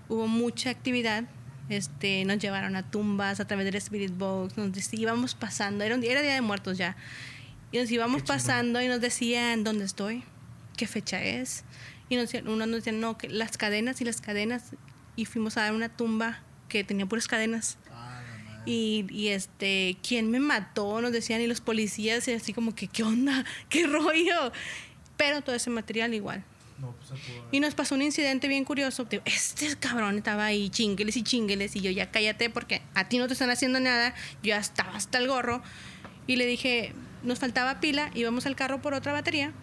Hubo 0.09 0.27
mucha 0.27 0.69
actividad. 0.69 1.23
Este, 1.69 2.25
nos 2.25 2.39
llevaron 2.39 2.75
a 2.75 2.89
tumbas 2.89 3.39
a 3.39 3.45
través 3.45 3.63
del 3.65 3.75
Spirit 3.75 4.11
Box, 4.17 4.57
nos 4.57 4.93
íbamos 4.93 5.35
pasando, 5.35 5.83
era, 5.83 5.93
un 5.93 6.01
día- 6.01 6.13
era 6.13 6.21
Día 6.23 6.33
de 6.33 6.41
Muertos 6.41 6.77
ya. 6.79 6.97
Y 7.71 7.77
nos 7.77 7.91
íbamos 7.91 8.23
pasando 8.23 8.81
y 8.81 8.87
nos 8.87 8.99
decían 9.01 9.63
dónde 9.63 9.85
estoy, 9.85 10.23
qué 10.75 10.87
fecha 10.87 11.21
es. 11.23 11.63
Y 12.09 12.15
nos 12.15 12.33
uno 12.33 12.65
nos 12.65 12.83
decía, 12.83 12.91
no, 12.93 13.19
que 13.19 13.29
las 13.29 13.55
cadenas 13.57 14.01
y 14.01 14.05
las 14.05 14.19
cadenas. 14.19 14.71
Y 15.15 15.25
fuimos 15.25 15.57
a 15.57 15.61
dar 15.61 15.73
una 15.73 15.89
tumba 15.89 16.39
que 16.69 16.83
tenía 16.83 17.05
puras 17.05 17.27
cadenas. 17.27 17.77
Ah. 17.91 18.23
Y, 18.65 19.05
y 19.11 19.27
este, 19.27 19.97
¿quién 20.01 20.31
me 20.31 20.39
mató? 20.39 21.01
Nos 21.01 21.11
decían, 21.11 21.39
y 21.41 21.45
los 21.45 21.61
policías, 21.61 22.27
y 22.27 22.33
así 22.33 22.51
como 22.51 22.73
que, 22.73 22.87
¿qué 22.87 23.03
onda? 23.03 23.45
¿Qué 23.69 23.85
rollo? 23.85 24.51
Pero 25.17 25.41
todo 25.41 25.55
ese 25.55 25.69
material 25.69 26.15
igual. 26.15 26.43
Pues. 26.79 27.19
Y 27.51 27.59
nos 27.59 27.75
pasó 27.75 27.95
un 27.95 28.01
incidente 28.01 28.47
bien 28.47 28.65
curioso. 28.65 29.07
Este 29.25 29.75
cabrón 29.77 30.17
estaba 30.17 30.45
ahí 30.45 30.69
chingueles 30.69 31.17
y 31.17 31.23
chingueles. 31.23 31.75
Y 31.75 31.81
yo, 31.81 31.91
ya 31.91 32.11
cállate 32.11 32.49
porque 32.49 32.81
a 32.93 33.09
ti 33.09 33.17
no 33.17 33.27
te 33.27 33.33
están 33.33 33.49
haciendo 33.49 33.79
nada. 33.79 34.13
Yo 34.43 34.49
ya 34.49 34.57
estaba 34.57 34.95
hasta 34.95 35.17
el 35.17 35.27
gorro. 35.27 35.61
Y 36.27 36.35
le 36.35 36.45
dije, 36.45 36.93
nos 37.23 37.39
faltaba 37.39 37.79
pila. 37.79 38.11
Íbamos 38.13 38.45
al 38.45 38.55
carro 38.55 38.81
por 38.81 38.93
otra 38.93 39.13
batería. 39.13 39.53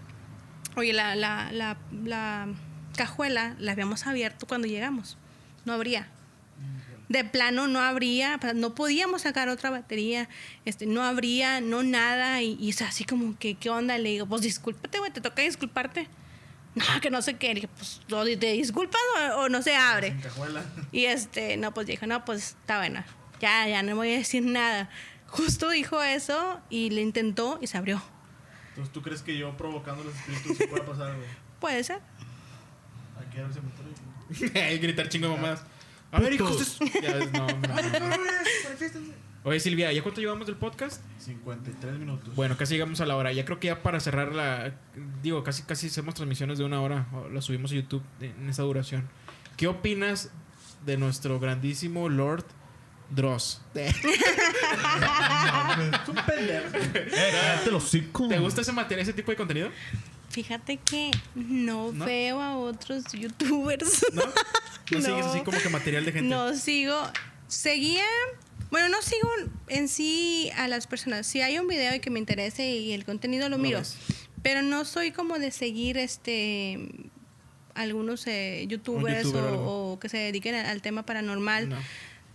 Oye, 0.76 0.92
la, 0.92 1.14
la, 1.16 1.50
la, 1.52 1.78
la 2.04 2.48
cajuela 2.96 3.56
la 3.58 3.72
habíamos 3.72 4.06
abierto 4.06 4.46
cuando 4.46 4.66
llegamos. 4.66 5.16
No 5.64 5.72
habría. 5.72 6.08
De 7.08 7.24
plano 7.24 7.68
no 7.68 7.80
habría, 7.80 8.40
no 8.56 8.74
podíamos 8.74 9.22
sacar 9.22 9.48
otra 9.48 9.70
batería, 9.70 10.28
este, 10.64 10.86
no 10.86 11.04
habría, 11.04 11.60
no 11.60 11.84
nada, 11.84 12.42
y, 12.42 12.56
y 12.60 12.70
es 12.70 12.82
así 12.82 13.04
como 13.04 13.38
que, 13.38 13.54
¿qué 13.54 13.70
onda? 13.70 13.96
Le 13.96 14.10
digo, 14.10 14.26
pues 14.26 14.42
discúlpate, 14.42 14.98
güey, 14.98 15.12
te 15.12 15.20
toca 15.20 15.42
disculparte. 15.42 16.08
No, 16.76 17.00
que 17.00 17.10
no 17.10 17.22
sé 17.22 17.36
qué. 17.38 17.48
Le 17.48 17.54
dije, 17.54 17.68
pues, 17.68 18.00
¿o 18.12 18.24
¿te 18.24 18.52
disculpas 18.52 19.00
o, 19.34 19.40
o 19.40 19.48
no 19.48 19.62
se 19.62 19.74
abre? 19.74 20.14
Y 20.92 21.06
este, 21.06 21.56
no, 21.56 21.72
pues 21.74 21.86
dijo, 21.86 22.06
no, 22.06 22.24
pues 22.24 22.50
está 22.50 22.78
buena. 22.78 23.04
Ya, 23.40 23.66
ya 23.66 23.82
no 23.82 23.96
voy 23.96 24.12
a 24.14 24.18
decir 24.18 24.44
nada. 24.44 24.88
Justo 25.26 25.70
dijo 25.70 26.02
eso 26.02 26.60
y 26.70 26.90
le 26.90 27.00
intentó 27.02 27.58
y 27.60 27.66
se 27.66 27.78
abrió. 27.78 28.02
Entonces, 28.70 28.92
¿tú 28.92 29.02
crees 29.02 29.22
que 29.22 29.36
yo 29.36 29.56
provocando 29.56 30.04
los 30.04 30.14
espíritus 30.14 30.58
sí 30.58 30.66
pueda 30.66 30.84
pasar, 30.84 31.16
güey? 31.16 31.28
Puede 31.60 31.82
ser. 31.82 32.00
Aquí 33.26 33.38
a 33.40 33.44
ver 33.44 33.52
si 33.54 33.60
me 33.60 33.70
estoy- 34.50 34.78
Gritar 34.78 35.08
chingo 35.08 35.28
de 35.28 35.36
mamadas. 35.36 35.62
A 36.12 36.20
ver, 36.20 36.32
hijos. 36.34 36.78
Ya 37.02 37.14
ves, 37.14 37.32
no, 37.32 37.46
no, 37.46 37.56
no. 37.56 39.25
Oye, 39.46 39.60
Silvia, 39.60 39.92
¿ya 39.92 40.02
cuánto 40.02 40.20
llevamos 40.20 40.44
del 40.48 40.56
podcast? 40.56 41.00
53 41.20 42.00
minutos. 42.00 42.34
Bueno, 42.34 42.56
casi 42.56 42.74
llegamos 42.74 43.00
a 43.00 43.06
la 43.06 43.14
hora. 43.14 43.32
Ya 43.32 43.44
creo 43.44 43.60
que 43.60 43.68
ya 43.68 43.80
para 43.80 44.00
cerrar 44.00 44.34
la. 44.34 44.74
Digo, 45.22 45.44
casi 45.44 45.62
casi 45.62 45.86
hacemos 45.86 46.16
transmisiones 46.16 46.58
de 46.58 46.64
una 46.64 46.82
hora. 46.82 47.06
Las 47.32 47.44
subimos 47.44 47.70
a 47.70 47.76
YouTube 47.76 48.02
en 48.20 48.48
esa 48.48 48.64
duración. 48.64 49.08
¿Qué 49.56 49.68
opinas 49.68 50.32
de 50.84 50.96
nuestro 50.96 51.38
grandísimo 51.38 52.08
Lord 52.08 52.44
Dross? 53.10 53.62
Es 53.76 53.94
un 56.08 56.16
pendejo. 56.26 56.76
Eh, 56.76 57.30
cállate 57.30 57.70
los 57.70 57.84
hocico. 57.84 58.26
¿Te 58.26 58.40
gusta 58.40 58.62
ese 58.62 58.72
material, 58.72 59.02
ese 59.02 59.12
tipo 59.12 59.30
de 59.30 59.36
contenido? 59.36 59.70
Fíjate 60.28 60.78
que 60.78 61.12
no, 61.36 61.92
¿No? 61.92 62.04
veo 62.04 62.42
a 62.42 62.56
otros 62.56 63.04
youtubers. 63.12 64.06
¿No? 64.12 64.24
¿No, 64.24 64.32
sigues 65.00 65.24
así 65.24 65.40
como 65.42 65.56
que 65.58 65.68
material 65.68 66.04
de 66.04 66.10
gente? 66.10 66.28
No 66.28 66.52
sigo. 66.56 66.96
Seguía. 67.46 68.02
Bueno, 68.70 68.88
no 68.88 69.02
sigo 69.02 69.28
en 69.68 69.88
sí 69.88 70.50
a 70.56 70.68
las 70.68 70.86
personas. 70.86 71.26
Si 71.26 71.40
hay 71.40 71.58
un 71.58 71.68
video 71.68 71.94
y 71.94 72.00
que 72.00 72.10
me 72.10 72.18
interese 72.18 72.68
y 72.70 72.92
el 72.92 73.04
contenido 73.04 73.48
lo 73.48 73.58
miro. 73.58 73.80
Pero 74.42 74.62
no 74.62 74.84
soy 74.84 75.12
como 75.12 75.38
de 75.38 75.50
seguir 75.50 75.98
este 75.98 77.10
algunos 77.74 78.26
eh, 78.26 78.64
youtubers 78.68 79.24
youtuber 79.24 79.54
o 79.54 79.98
que 80.00 80.08
se 80.08 80.16
dediquen 80.16 80.54
al, 80.54 80.66
al 80.66 80.82
tema 80.82 81.04
paranormal. 81.04 81.68
No. 81.68 81.76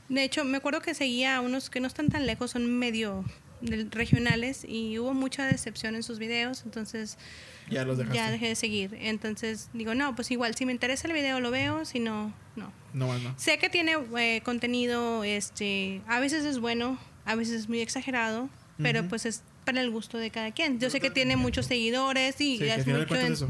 De 0.09 0.23
hecho, 0.23 0.43
me 0.43 0.57
acuerdo 0.57 0.81
que 0.81 0.93
seguía 0.93 1.37
a 1.37 1.41
unos 1.41 1.69
que 1.69 1.79
no 1.79 1.87
están 1.87 2.09
tan 2.09 2.27
lejos, 2.27 2.51
son 2.51 2.77
medio 2.77 3.23
regionales 3.61 4.65
y 4.67 4.97
hubo 4.99 5.13
mucha 5.13 5.45
decepción 5.45 5.95
en 5.95 6.03
sus 6.03 6.19
videos, 6.19 6.63
entonces 6.65 7.17
Ya 7.69 7.83
los 7.85 7.97
dejaste. 7.97 8.17
ya 8.17 8.31
dejé 8.31 8.47
de 8.49 8.55
seguir. 8.55 8.97
Entonces 8.99 9.69
digo, 9.73 9.95
no, 9.95 10.15
pues 10.15 10.31
igual, 10.31 10.55
si 10.55 10.65
me 10.65 10.71
interesa 10.71 11.07
el 11.07 11.13
video 11.13 11.39
lo 11.39 11.51
veo, 11.51 11.85
si 11.85 11.99
no, 11.99 12.33
no. 12.55 12.71
No 12.93 13.17
no. 13.19 13.33
Sé 13.37 13.57
que 13.57 13.69
tiene 13.69 13.95
eh, 14.17 14.41
contenido, 14.43 15.23
este, 15.23 16.01
a 16.07 16.19
veces 16.19 16.43
es 16.43 16.59
bueno, 16.59 16.97
a 17.25 17.35
veces 17.35 17.53
es 17.61 17.69
muy 17.69 17.79
exagerado, 17.79 18.49
pero 18.81 19.07
pues 19.07 19.25
es 19.25 19.43
para 19.63 19.79
el 19.81 19.91
gusto 19.91 20.17
de 20.17 20.31
cada 20.31 20.51
quien. 20.51 20.79
Yo 20.79 20.89
sé 20.89 20.99
que 20.99 21.09
tiene 21.11 21.35
muchos 21.37 21.67
seguidores 21.67 22.41
y 22.41 22.57
Sí, 22.57 22.63
es 22.65 22.85
mucho 22.87 23.15
en- 23.15 23.33
eso. 23.33 23.49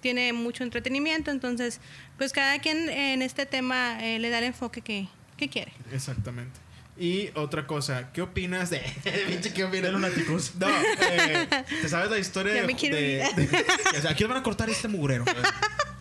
tiene 0.00 0.32
mucho 0.32 0.62
entretenimiento, 0.64 1.30
entonces 1.30 1.80
pues 2.16 2.32
cada 2.32 2.58
quien 2.60 2.88
en 2.88 3.22
este 3.22 3.44
tema 3.44 3.98
eh, 4.02 4.18
le 4.18 4.30
da 4.30 4.38
el 4.38 4.44
enfoque 4.44 4.80
que, 4.80 5.08
que 5.36 5.48
quiere. 5.48 5.72
Exactamente. 5.92 6.58
Y 6.98 7.30
otra 7.34 7.66
cosa, 7.66 8.12
¿qué 8.12 8.20
opinas 8.22 8.68
de. 8.70 8.80
Pinche, 9.28 9.52
¿qué 9.52 9.64
opinas? 9.64 9.84
De 9.86 9.92
lunáticos. 9.92 10.52
No, 10.56 10.68
eh, 10.68 11.48
¿te 11.80 11.88
sabes 11.88 12.10
la 12.10 12.18
historia 12.18 12.54
Ya 12.54 12.60
de. 12.62 12.66
me 12.66 12.76
quiero 12.76 12.96
de- 12.96 13.28
de- 13.34 13.98
o 13.98 14.00
sea, 14.02 14.10
aquí 14.10 14.24
van 14.24 14.36
a 14.36 14.42
cortar 14.42 14.68
este 14.68 14.88
mugrero. 14.88 15.24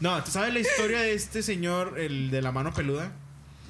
No, 0.02 0.22
¿te 0.24 0.32
sabes 0.32 0.54
la 0.54 0.60
historia 0.60 1.00
de 1.02 1.14
este 1.14 1.44
señor, 1.44 1.98
el 2.00 2.30
de 2.32 2.42
la 2.42 2.52
mano 2.52 2.74
peluda? 2.74 3.12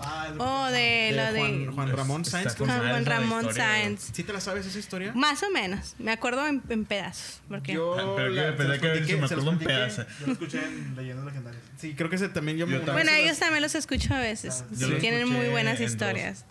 Ah, 0.04 0.30
es 0.34 0.40
O 0.40 0.66
de, 0.72 0.80
De 0.80 1.12
lo 1.12 1.38
Juan, 1.40 1.66
de 1.68 1.72
Juan 1.74 1.92
Ramón 1.96 2.26
Sáenz. 2.26 2.56
con 2.56 2.66
¿cómo 2.68 2.72
se 2.74 2.80
Juan? 2.80 2.90
Juan 2.90 3.06
Ramón 3.06 3.54
Sáenz. 3.54 4.10
¿Sí 4.14 4.24
te 4.24 4.34
la 4.34 4.42
sabes 4.42 4.66
esa 4.66 4.80
historia? 4.80 5.12
Más 5.14 5.44
o 5.44 5.52
menos, 5.52 5.94
me 6.00 6.12
acuerdo 6.12 6.48
en, 6.48 6.60
en 6.70 6.86
pedazos, 6.86 7.42
porque 7.48 7.74
Yo 7.74 7.94
Ah, 8.00 8.14
pero 8.18 8.30
la- 8.30 8.42
que 8.56 8.58
se 8.58 8.64
me 8.64 8.80
platiqué- 8.80 9.06
se 9.06 9.18
los 9.20 9.32
acuerdo 9.32 9.52
un 9.52 9.58
platiqué. 9.60 9.66
pedazo. 9.80 10.06
Yo 10.22 10.26
lo 10.28 10.34
escuché 10.34 10.58
en 10.66 10.96
Leyendas 10.96 11.26
Legendarias. 11.26 11.62
Sí, 11.80 11.94
creo 11.96 12.10
que 12.10 12.16
ese 12.16 12.30
también 12.30 12.58
yo, 12.58 12.66
me 12.66 12.72
Yo 12.74 12.78
una 12.80 12.86
también. 12.88 13.06
bueno, 13.08 13.18
ellos 13.20 13.34
las- 13.34 13.40
también 13.42 13.62
los 13.62 13.76
escucho 13.76 14.16
a 14.16 14.20
veces. 14.20 14.64
Sí, 14.76 14.86
tienen 15.00 15.30
muy 15.30 15.50
buenas 15.50 15.80
en 15.80 15.96
dos. 15.98 16.46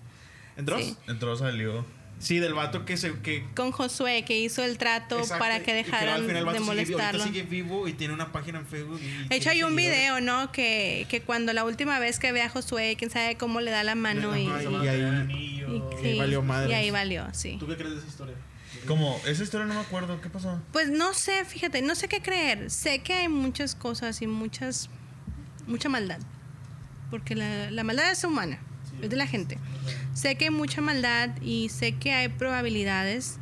Historias. 0.61 0.61
¿En 0.61 0.65
Dross? 0.67 0.97
Sí. 1.07 1.11
Entró, 1.11 1.37
salió. 1.37 2.01
Sí, 2.19 2.39
del 2.39 2.53
vato 2.53 2.85
que 2.85 2.99
se. 2.99 3.15
Que, 3.21 3.47
Con 3.57 3.73
Josué, 3.73 4.25
que 4.27 4.39
hizo 4.39 4.63
el 4.63 4.77
trato 4.77 5.19
Exacto, 5.19 5.39
para 5.43 5.61
que 5.63 5.73
dejaran 5.73 6.17
al 6.17 6.21
final 6.23 6.37
el 6.37 6.45
vato 6.45 6.53
de 6.59 6.65
sigue 6.65 6.67
molestarlo. 6.83 7.25
sigue 7.25 7.43
vivo 7.45 7.89
y 7.89 7.95
tiene 7.95 8.13
una 8.13 8.31
página 8.31 8.59
en 8.59 8.67
Facebook. 8.67 9.01
De 9.01 9.35
hecho, 9.37 9.49
hay 9.49 9.63
un 9.63 9.75
video, 9.75 10.21
¿no? 10.21 10.53
Que, 10.53 11.07
que 11.09 11.23
cuando 11.23 11.55
la 11.55 11.65
última 11.65 11.99
vez 11.99 12.19
que 12.19 12.31
ve 12.33 12.43
a 12.43 12.51
Josué, 12.51 12.97
quién 12.99 13.11
sabe 13.11 13.37
cómo 13.39 13.63
le 13.63 13.71
da 13.71 13.85
la 13.85 13.95
mano 13.95 14.37
y, 14.37 14.43
y 14.43 14.49
ahí- 14.87 15.65
y- 16.03 16.07
ahí 16.07 16.19
valió 16.19 16.43
madres. 16.43 16.71
y 16.71 16.75
ahí 16.75 16.91
valió, 16.91 17.27
sí. 17.33 17.57
¿Tú 17.59 17.67
qué 17.67 17.77
crees 17.77 17.93
de 17.93 17.99
esa 18.01 18.09
historia? 18.09 18.35
Como, 18.87 19.19
esa 19.27 19.43
historia 19.43 19.67
no 19.67 19.73
me 19.75 19.81
acuerdo. 19.81 20.21
¿Qué 20.21 20.29
pasó? 20.29 20.61
Pues 20.73 20.91
no 20.91 21.15
sé, 21.15 21.47
fíjate, 21.47 21.81
no 21.81 21.95
sé 21.95 22.09
qué 22.09 22.21
creer. 22.21 22.71
Sé 22.71 22.99
que 22.99 23.15
hay 23.15 23.29
muchas 23.29 23.75
cosas 23.75 24.21
y 24.21 24.27
muchas, 24.27 24.91
mucha 25.67 25.89
maldad. 25.89 26.19
Porque 27.11 27.35
la, 27.35 27.71
la 27.71 27.83
maldad 27.83 28.11
es 28.11 28.23
humana, 28.25 28.59
es 29.01 29.09
de 29.09 29.17
la 29.17 29.27
gente. 29.27 29.57
Sé 30.15 30.35
que 30.35 30.47
hay 30.47 30.51
mucha 30.51 30.81
maldad 30.81 31.31
y 31.41 31.69
sé 31.69 31.93
que 31.93 32.13
hay 32.13 32.29
probabilidades, 32.29 33.39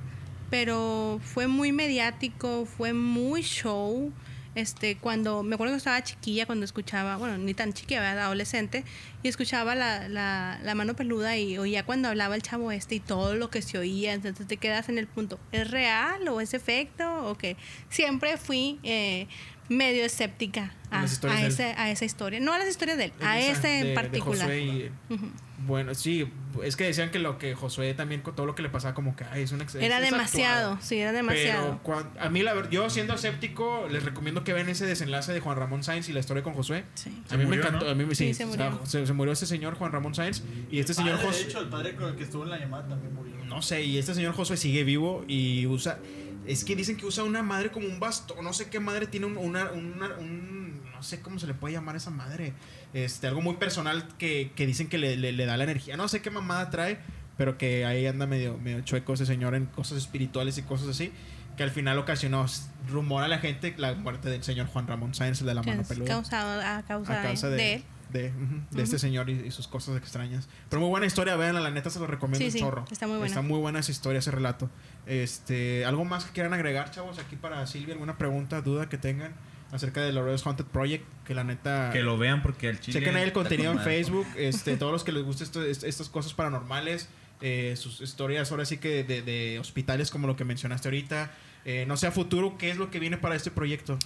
pero 0.50 1.20
fue 1.22 1.46
muy 1.46 1.72
mediático, 1.72 2.66
fue 2.66 2.92
muy 2.92 3.42
show. 3.42 4.12
Este, 4.54 4.96
cuando 4.96 5.42
me 5.42 5.54
acuerdo 5.54 5.74
que 5.74 5.78
estaba 5.78 6.02
chiquilla, 6.02 6.44
cuando 6.44 6.64
escuchaba, 6.64 7.16
bueno, 7.16 7.38
ni 7.38 7.54
tan 7.54 7.72
chiquilla, 7.72 8.12
era 8.12 8.24
adolescente, 8.26 8.84
y 9.22 9.28
escuchaba 9.28 9.74
la, 9.74 10.08
la, 10.08 10.58
la 10.62 10.74
mano 10.74 10.94
peluda 10.94 11.36
y 11.36 11.58
oía 11.58 11.84
cuando 11.84 12.08
hablaba 12.08 12.34
el 12.36 12.42
chavo 12.42 12.70
este 12.72 12.94
y 12.96 13.00
todo 13.00 13.34
lo 13.34 13.50
que 13.50 13.62
se 13.62 13.76
oía, 13.78 14.12
entonces 14.12 14.46
te 14.46 14.56
quedas 14.58 14.88
en 14.88 14.98
el 14.98 15.06
punto, 15.06 15.38
¿es 15.52 15.70
real 15.70 16.26
o 16.28 16.40
es 16.40 16.54
efecto? 16.54 17.26
O 17.28 17.36
que 17.36 17.56
siempre 17.88 18.36
fui 18.36 18.78
eh, 18.82 19.26
medio 19.68 20.04
escéptica 20.04 20.72
A 20.90 21.00
a, 21.00 21.02
a 21.02 21.46
ese, 21.46 21.74
esa 21.90 22.04
historia, 22.04 22.40
no 22.40 22.52
a 22.52 22.58
las 22.58 22.68
historias 22.68 22.96
de 22.96 23.04
él, 23.06 23.12
a 23.20 23.38
Esa, 23.38 23.50
ese 23.58 23.68
de- 23.68 23.78
en 23.80 23.86
de 23.88 23.94
particular. 23.94 24.40
Josué 24.46 24.60
y- 24.62 24.90
Ujú. 25.12 25.26
bueno, 25.66 25.94
sí, 25.94 26.26
es 26.64 26.76
que 26.76 26.84
decían 26.84 27.10
que 27.10 27.18
lo 27.18 27.36
que 27.36 27.54
Josué 27.54 27.92
también, 27.92 28.22
con 28.22 28.34
todo 28.34 28.46
lo 28.46 28.54
que 28.54 28.62
le 28.62 28.70
pasaba, 28.70 28.94
como 28.94 29.14
que 29.14 29.24
ay, 29.30 29.42
es 29.42 29.52
un 29.52 29.60
Era 29.78 30.00
demasiado, 30.00 30.70
actuado. 30.72 30.78
sí, 30.80 30.96
era 30.98 31.12
demasiado. 31.12 31.64
Pero 31.66 31.82
cuan- 31.82 32.10
a 32.18 32.30
mí, 32.30 32.42
la 32.42 32.54
ver- 32.54 32.70
yo 32.70 32.88
siendo 32.88 33.12
escéptico, 33.14 33.86
les 33.90 34.02
recomiendo 34.04 34.42
que 34.44 34.54
vean 34.54 34.70
ese 34.70 34.86
desenlace 34.86 35.32
de 35.34 35.40
Juan 35.40 35.58
Ramón 35.58 35.84
Sáenz 35.84 36.08
y 36.08 36.14
la 36.14 36.20
historia 36.20 36.42
con 36.42 36.54
Josué. 36.54 36.84
Sí. 36.94 37.12
A 37.26 37.30
Se 37.30 37.36
mí 37.36 37.44
me 37.44 37.56
encantó. 37.56 37.84
¿no? 37.84 37.90
A 37.90 37.94
mí 37.94 38.06
me- 38.06 38.14
sí, 38.14 38.28
Sí, 38.28 38.34
se 38.34 38.44
o 38.46 38.52
sea, 38.54 38.70
murió. 38.70 38.86
se, 38.86 39.06
se 39.08 39.12
murió 39.14 39.32
ese 39.32 39.46
señor 39.46 39.74
Juan 39.74 39.90
Ramón 39.90 40.14
Sáenz 40.14 40.42
y 40.70 40.78
este 40.78 40.94
señor 40.94 41.16
Padre, 41.16 41.26
Josué. 41.26 41.42
De 41.44 41.48
hecho, 41.50 41.60
el 41.60 41.68
padre 41.68 41.96
con 41.96 42.08
el 42.10 42.14
que 42.16 42.22
estuvo 42.24 42.44
en 42.44 42.50
la 42.50 42.58
llamada 42.58 42.86
también 42.88 43.12
murió. 43.14 43.34
No 43.44 43.60
sé, 43.62 43.82
y 43.82 43.98
este 43.98 44.14
señor 44.14 44.34
Josué 44.34 44.56
sigue 44.56 44.84
vivo 44.84 45.24
y 45.26 45.66
usa. 45.66 45.98
Es 46.46 46.64
que 46.64 46.76
dicen 46.76 46.96
que 46.96 47.04
usa 47.04 47.24
una 47.24 47.42
madre 47.42 47.70
como 47.70 47.86
un 47.86 47.98
bastón. 48.00 48.42
No 48.44 48.52
sé 48.52 48.70
qué 48.70 48.78
madre 48.80 49.06
tiene 49.06 49.26
un, 49.26 49.36
una, 49.36 49.70
una- 49.72 50.14
un- 50.18 50.80
No 50.94 51.02
sé 51.02 51.20
cómo 51.20 51.38
se 51.38 51.46
le 51.46 51.54
puede 51.54 51.74
llamar 51.74 51.94
a 51.94 51.98
esa 51.98 52.10
madre. 52.10 52.52
Este, 52.94 53.26
algo 53.26 53.40
muy 53.42 53.54
personal 53.56 54.06
que, 54.18 54.50
que 54.56 54.66
dicen 54.66 54.88
que 54.88 54.98
le, 54.98 55.16
le- 55.16 55.32
le 55.32 55.46
da 55.46 55.56
la 55.56 55.64
energía. 55.64 55.96
No 55.96 56.08
sé 56.08 56.22
qué 56.22 56.30
mamada 56.30 56.70
trae, 56.70 56.98
pero 57.36 57.56
que 57.58 57.84
ahí 57.84 58.06
anda 58.06 58.26
medio, 58.26 58.56
medio 58.58 58.80
chueco 58.80 59.12
ese 59.14 59.24
señor 59.26 59.54
en 59.54 59.66
cosas 59.66 59.98
espirituales 59.98 60.56
y 60.58 60.62
cosas 60.62 60.88
así. 60.88 61.12
Que 61.56 61.62
al 61.64 61.70
final 61.70 61.98
ocasionó 61.98 62.46
rumor 62.88 63.24
a 63.24 63.28
la 63.28 63.38
gente 63.38 63.74
la 63.78 63.94
muerte 63.94 64.28
del 64.30 64.42
señor 64.44 64.66
Juan 64.68 64.86
Ramón 64.86 65.12
Sáenz, 65.14 65.40
el 65.40 65.46
de 65.48 65.54
la 65.54 65.62
mano 65.62 65.82
peluda 65.88 66.06
causado 66.14 66.60
a 66.62 66.82
causa, 66.82 67.20
a 67.20 67.22
causa 67.22 67.48
de, 67.50 67.56
de 67.56 67.74
él. 67.74 67.84
De, 68.10 68.32
este 68.76 68.98
señor 68.98 69.28
y, 69.30 69.32
y 69.46 69.50
sus 69.50 69.68
cosas 69.68 69.96
extrañas. 69.96 70.48
Pero 70.68 70.80
muy 70.80 70.88
buena 70.90 71.06
historia, 71.06 71.36
vean, 71.36 71.54
la 71.62 71.70
neta 71.70 71.90
se 71.90 71.98
lo 71.98 72.06
recomiendo 72.06 72.38
Sí, 72.38 72.44
un 72.46 72.52
sí, 72.52 72.58
chorro. 72.60 72.84
está 72.90 73.06
muy 73.06 73.16
buena. 73.16 73.26
Está 73.26 73.42
muy 73.42 73.58
buena 73.58 73.78
esa 73.80 73.90
historia, 73.92 74.18
ese 74.20 74.30
relato. 74.30 74.70
Este, 75.06 75.84
¿Algo 75.84 76.04
más 76.04 76.24
que 76.24 76.32
quieran 76.32 76.52
agregar, 76.54 76.90
chavos? 76.90 77.18
Aquí 77.18 77.36
para 77.36 77.66
Silvia, 77.66 77.94
alguna 77.94 78.18
pregunta, 78.18 78.60
duda 78.62 78.88
que 78.88 78.98
tengan 78.98 79.32
acerca 79.72 80.00
de 80.00 80.12
Loreo's 80.12 80.46
Haunted 80.46 80.64
Project, 80.66 81.04
que 81.24 81.34
la 81.34 81.44
neta... 81.44 81.90
Que 81.92 82.02
lo 82.02 82.16
vean 82.16 82.42
porque 82.42 82.68
el 82.68 82.80
chile. 82.80 82.98
Chequen 83.00 83.16
ahí 83.16 83.24
el 83.24 83.32
contenido 83.32 83.70
con 83.72 83.78
en. 83.80 83.84
Facebook, 83.84 84.26
este, 84.36 84.76
todos 84.76 84.92
los 84.92 85.04
que 85.04 85.12
les 85.12 85.22
guste 85.24 85.44
esto- 85.44 85.62
est- 85.62 85.84
estas 85.84 86.08
cosas 86.08 86.32
paranormales, 86.34 87.08
eh, 87.40 87.74
sus 87.76 88.00
historias 88.00 88.50
ahora 88.50 88.64
sí 88.64 88.78
que 88.78 89.04
de, 89.04 89.22
de 89.22 89.58
hospitales 89.58 90.10
como 90.10 90.26
lo 90.26 90.36
que 90.36 90.44
mencionaste 90.44 90.88
ahorita. 90.88 91.30
Eh, 91.64 91.84
no 91.86 91.96
sé 91.98 92.06
a 92.06 92.12
futuro, 92.12 92.56
¿qué 92.56 92.70
es 92.70 92.78
lo 92.78 92.90
que 92.90 92.98
viene 92.98 93.18
para 93.18 93.34
este 93.34 93.50
proyecto? 93.50 93.98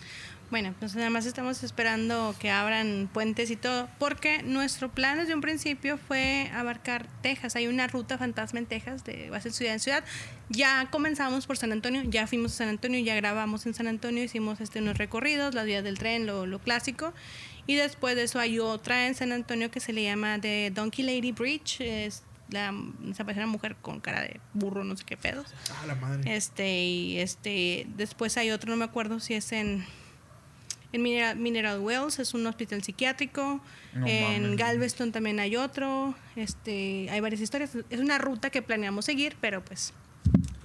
Bueno, 0.52 0.74
pues 0.78 0.94
nada 0.94 1.08
más 1.08 1.24
estamos 1.24 1.62
esperando 1.62 2.34
que 2.38 2.50
abran 2.50 3.08
puentes 3.10 3.50
y 3.50 3.56
todo, 3.56 3.88
porque 3.98 4.42
nuestro 4.42 4.90
plan 4.90 5.16
desde 5.16 5.34
un 5.34 5.40
principio 5.40 5.96
fue 5.96 6.50
abarcar 6.52 7.06
Texas. 7.22 7.56
Hay 7.56 7.68
una 7.68 7.86
ruta 7.86 8.18
fantasma 8.18 8.58
en 8.58 8.66
Texas, 8.66 9.02
de 9.02 9.30
base 9.30 9.48
de 9.48 9.54
ciudad 9.54 9.72
en 9.72 9.80
ciudad. 9.80 10.04
Ya 10.50 10.90
comenzamos 10.90 11.46
por 11.46 11.56
San 11.56 11.72
Antonio, 11.72 12.02
ya 12.04 12.26
fuimos 12.26 12.52
a 12.52 12.56
San 12.56 12.68
Antonio, 12.68 13.00
ya 13.00 13.14
grabamos 13.14 13.64
en 13.64 13.72
San 13.72 13.86
Antonio, 13.86 14.22
hicimos 14.22 14.60
este, 14.60 14.80
unos 14.80 14.98
recorridos, 14.98 15.54
las 15.54 15.64
vías 15.64 15.82
del 15.82 15.96
tren, 15.96 16.26
lo, 16.26 16.44
lo 16.44 16.58
clásico. 16.58 17.14
Y 17.66 17.76
después 17.76 18.14
de 18.14 18.24
eso 18.24 18.38
hay 18.38 18.58
otra 18.58 19.06
en 19.06 19.14
San 19.14 19.32
Antonio 19.32 19.70
que 19.70 19.80
se 19.80 19.94
le 19.94 20.02
llama 20.02 20.38
The 20.38 20.70
Donkey 20.70 21.02
Lady 21.02 21.32
Bridge. 21.32 21.80
Es 21.80 22.24
la, 22.50 22.72
una 22.72 23.46
mujer 23.46 23.76
con 23.80 24.00
cara 24.00 24.20
de 24.20 24.38
burro, 24.52 24.84
no 24.84 24.98
sé 24.98 25.04
qué 25.06 25.16
pedos. 25.16 25.46
Ah, 25.70 25.86
la 25.86 25.94
madre. 25.94 26.36
Este, 26.36 26.82
y 26.82 27.20
este, 27.20 27.86
después 27.96 28.36
hay 28.36 28.50
otro, 28.50 28.70
no 28.70 28.76
me 28.76 28.84
acuerdo 28.84 29.18
si 29.18 29.32
es 29.32 29.50
en, 29.52 29.86
en 30.92 31.02
Mineral, 31.02 31.36
Mineral 31.36 31.80
Wells, 31.80 32.18
es 32.18 32.34
un 32.34 32.46
hospital 32.46 32.82
psiquiátrico. 32.82 33.60
No 33.94 34.06
en 34.06 34.42
mames. 34.42 34.58
Galveston 34.58 35.12
también 35.12 35.40
hay 35.40 35.56
otro. 35.56 36.14
Este, 36.36 37.08
hay 37.10 37.20
varias 37.20 37.40
historias. 37.40 37.70
Es 37.90 38.00
una 38.00 38.18
ruta 38.18 38.50
que 38.50 38.62
planeamos 38.62 39.04
seguir, 39.04 39.36
pero 39.40 39.64
pues, 39.64 39.92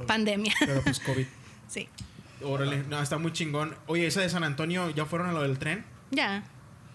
pandemia. 0.05 0.53
Pero 0.59 0.81
pues 0.81 0.99
COVID. 1.05 1.25
sí. 1.67 1.87
Órale, 2.41 2.83
no, 2.87 3.01
está 3.01 3.17
muy 3.17 3.33
chingón. 3.33 3.75
Oye, 3.87 4.05
esa 4.05 4.21
de 4.21 4.29
San 4.29 4.43
Antonio, 4.43 4.89
¿ya 4.91 5.05
fueron 5.05 5.29
a 5.29 5.31
lo 5.33 5.41
del 5.41 5.57
tren? 5.57 5.83
Ya. 6.11 6.43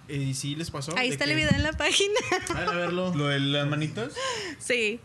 ¿Y 0.08 0.34
sí 0.34 0.54
les 0.54 0.70
pasó? 0.70 0.96
Ahí 0.96 1.08
está 1.08 1.24
el 1.24 1.34
video 1.34 1.50
en 1.50 1.62
la 1.64 1.72
página. 1.72 2.14
A 2.54 2.72
verlo. 2.72 3.12
Lo 3.14 3.26
de 3.28 3.40
las 3.40 3.66
manitas. 3.66 4.12
sí. 4.58 5.00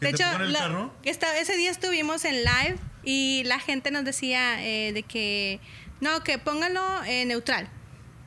¿Que 0.00 0.06
De 0.08 0.10
hecho, 0.14 0.24
la- 0.38 0.58
carro? 0.58 0.92
esta- 1.04 1.38
ese 1.38 1.56
día 1.56 1.70
estuvimos 1.70 2.24
en 2.24 2.36
live 2.42 2.76
Y 3.04 3.42
la 3.44 3.60
gente 3.60 3.90
nos 3.92 4.04
decía 4.04 4.64
eh, 4.66 4.92
de 4.92 5.02
que, 5.04 5.60
no, 6.02 6.22
que 6.22 6.36
póngalo 6.36 7.02
eh, 7.04 7.24
neutral 7.24 7.68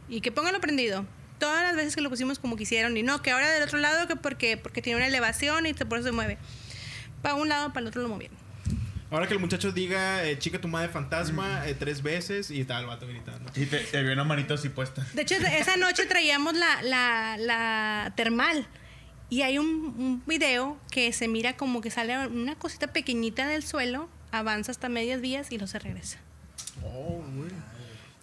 y 0.10 0.22
que 0.22 0.32
póngalo 0.32 0.60
prendido. 0.60 1.06
Todas 1.38 1.62
las 1.64 1.76
veces 1.76 1.94
que 1.96 2.02
lo 2.02 2.10
pusimos 2.10 2.40
como 2.40 2.56
quisieron 2.56 2.96
y 2.96 3.04
no, 3.04 3.22
que 3.22 3.32
ahora 3.32 3.52
del 3.52 3.62
otro 3.62 3.78
lado 3.78 4.08
que 4.08 4.16
porque, 4.16 4.56
porque 4.56 4.82
tiene 4.82 4.96
una 4.96 5.08
elevación 5.08 5.66
y 5.66 5.74
por 5.74 6.00
eso 6.00 6.08
se 6.08 6.12
mueve. 6.14 6.38
Para 7.22 7.36
un 7.36 7.50
lado, 7.50 7.74
para 7.74 7.82
el 7.82 7.88
otro 7.88 8.02
lo 8.02 8.08
movieron. 8.08 8.38
Ahora 9.12 9.28
que 9.28 9.34
el 9.34 9.40
muchacho 9.40 9.72
diga, 9.72 10.24
eh, 10.24 10.40
chica 10.40 10.60
tu 10.60 10.68
madre 10.70 10.90
fantasma, 10.90 11.68
eh, 11.68 11.76
tres 11.76 12.02
veces 12.02 12.50
y 12.50 12.64
tal, 12.64 12.84
el 12.84 12.88
vato 12.88 13.06
gritando. 13.06 13.52
Y 13.56 13.66
te, 13.66 13.80
te 13.80 14.02
vio 14.02 14.14
una 14.14 14.24
manito 14.24 14.54
así 14.54 14.70
puesta. 14.70 15.06
De 15.14 15.24
hecho, 15.24 15.36
esa 15.36 15.76
noche 15.76 16.06
traíamos 16.06 16.56
la, 16.56 16.82
la, 16.82 17.36
la 17.38 18.14
termal. 18.16 18.66
Y 19.30 19.42
hay 19.42 19.58
un, 19.58 19.68
un 19.68 20.24
video 20.26 20.80
que 20.92 21.12
se 21.12 21.28
mira 21.28 21.58
como 21.58 21.82
que 21.82 21.92
sale 21.92 22.28
una 22.28 22.56
cosita 22.56 22.88
pequeñita 22.94 23.48
del 23.48 23.64
suelo, 23.64 24.10
avanza 24.32 24.72
hasta 24.72 24.88
medias 24.88 25.20
vías 25.20 25.52
y 25.52 25.58
luego 25.58 25.68
se 25.68 25.80
regresa. 25.80 26.20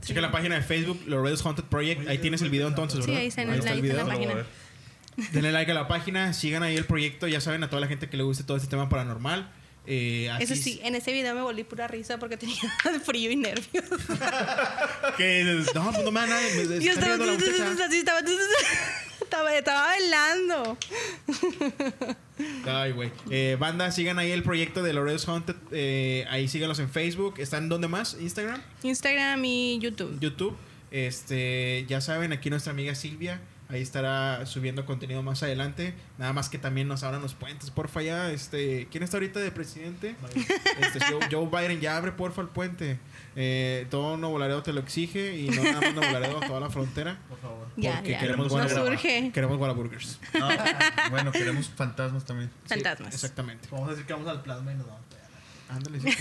Checa 0.05 0.21
la 0.21 0.33
página 0.33 0.57
de 0.57 0.63
Facebook, 0.63 1.01
Loredo's 1.07 1.45
Haunted 1.47 1.65
Project. 1.65 2.09
Ahí 2.09 2.19
tienes 2.19 2.43
el 2.43 2.51
video 2.51 2.67
entonces, 2.69 3.05
Sí, 3.05 3.11
¿verdad? 3.13 3.21
ahí 3.23 3.29
está 3.29 3.43
en- 3.43 3.49
el 3.49 3.55
ahí 3.55 3.59
está 3.61 3.71
en 3.73 3.77
la 3.77 3.83
video. 3.83 4.07
página. 4.07 4.27
Lo 4.27 4.33
voy 4.33 4.33
a 4.33 4.35
ver. 5.17 5.33
Denle 5.33 5.53
like 5.53 5.71
a 5.71 5.75
la 5.75 5.87
página, 5.89 6.33
sigan 6.33 6.63
ahí 6.63 6.75
el 6.77 6.87
proyecto. 6.87 7.29
Ya 7.29 7.41
saben, 7.41 7.63
a 7.63 7.69
toda 7.69 7.81
la 7.81 7.87
gente 7.87 8.09
que 8.09 8.17
le 8.17 8.23
guste 8.25 8.43
todo 8.45 8.57
este 8.57 8.69
tema 8.69 8.89
paranormal. 8.89 9.53
Eh, 9.87 10.31
así 10.31 10.45
Eso 10.45 10.55
sí, 10.57 10.81
en 10.85 10.95
ese 10.95 11.13
video 11.13 11.35
me 11.35 11.43
volví 11.43 11.65
pura 11.65 11.87
risa 11.89 12.19
porque 12.19 12.37
tenía 12.37 12.57
frío 13.05 13.31
y 13.31 13.37
nervios. 13.37 13.85
Que, 15.17 15.45
no, 15.75 15.93
pues 15.93 16.05
no 16.05 16.11
me 16.11 16.21
da 16.21 16.27
nada. 16.27 16.41
Me, 16.57 16.65
me 16.65 16.85
Yo 16.85 16.93
estaba, 16.93 17.17
la 17.17 17.33
así, 17.33 17.97
estaba, 17.99 18.21
estaba, 19.33 19.57
estaba 19.57 19.87
bailando. 19.87 20.79
Ay, 22.67 22.93
güey. 22.93 23.11
Eh, 23.31 23.57
banda, 23.59 23.91
sigan 23.91 24.19
ahí 24.19 24.31
el 24.31 24.43
proyecto 24.43 24.83
de 24.83 24.93
Loredo's 24.93 25.27
Haunted. 25.27 25.57
eh, 25.71 26.27
ahí 26.29 26.49
síganlos 26.49 26.79
en 26.81 26.91
Facebook. 26.91 27.37
¿Están 27.39 27.71
dónde 27.71 27.89
más? 27.89 28.17
¿Instagram? 28.21 28.61
Instagram 28.83 29.43
y 29.45 29.79
YouTube. 29.79 30.19
YouTube. 30.21 30.55
Este, 30.91 31.87
ya 31.89 32.03
saben, 32.03 32.33
aquí 32.33 32.51
nuestra 32.51 32.73
amiga 32.73 32.95
Silvia. 32.95 33.41
Ahí 33.71 33.81
estará 33.81 34.45
subiendo 34.45 34.85
contenido 34.85 35.23
más 35.23 35.43
adelante. 35.43 35.95
Nada 36.19 36.35
más 36.35 36.51
que 36.51 36.59
también 36.59 36.89
nos 36.89 37.03
abran 37.03 37.23
los 37.23 37.33
puentes, 37.33 37.71
porfa, 37.71 38.03
ya. 38.03 38.31
Este, 38.31 38.87
¿Quién 38.91 39.03
está 39.03 39.17
ahorita 39.17 39.41
de 39.41 39.51
presidente? 39.51 40.15
Este, 40.79 41.01
Joe, 41.07 41.21
Joe 41.31 41.49
Biden, 41.49 41.81
ya 41.81 41.97
abre, 41.97 42.13
porfa, 42.13 42.43
el 42.43 42.49
puente. 42.49 42.99
Eh, 43.35 43.87
todo 43.91 44.17
Nuevo 44.17 44.39
Laredo 44.39 44.63
te 44.63 44.73
lo 44.73 44.81
exige 44.81 45.37
y 45.37 45.49
no 45.49 45.63
nada 45.63 45.81
más 45.81 45.95
Nuevo 45.95 46.13
Laredo, 46.13 46.41
toda 46.41 46.61
la 46.61 46.71
frontera. 46.71 47.19
Por 47.29 47.39
favor. 47.39 47.67
Ya, 47.77 47.95
porque 47.95 48.11
ya. 48.11 48.21
queremos 48.21 48.53
Nos 48.53 48.71
surge. 48.71 49.31
Queremos 49.33 49.59
Whataburgers. 49.59 50.19
No, 50.39 50.49
bueno, 51.11 51.33
queremos 51.33 51.69
fantasmas 51.71 52.25
también. 52.25 52.51
Sí, 52.65 52.75
Fantasmas. 52.75 53.15
exactamente. 53.15 53.69
Vamos 53.71 53.89
a 53.89 53.91
decir 53.93 54.07
que 54.07 54.13
vamos 54.13 54.29
al 54.29 54.43
plasma 54.43 54.73
y 54.73 54.75
nos 54.77 54.87
vamos. 54.87 55.02
Ándale, 55.73 56.01
sí, 56.01 56.11
sí, 56.13 56.19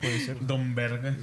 puede 0.00 0.20
ser. 0.20 0.36
Don 0.46 0.74
Verga. 0.74 1.14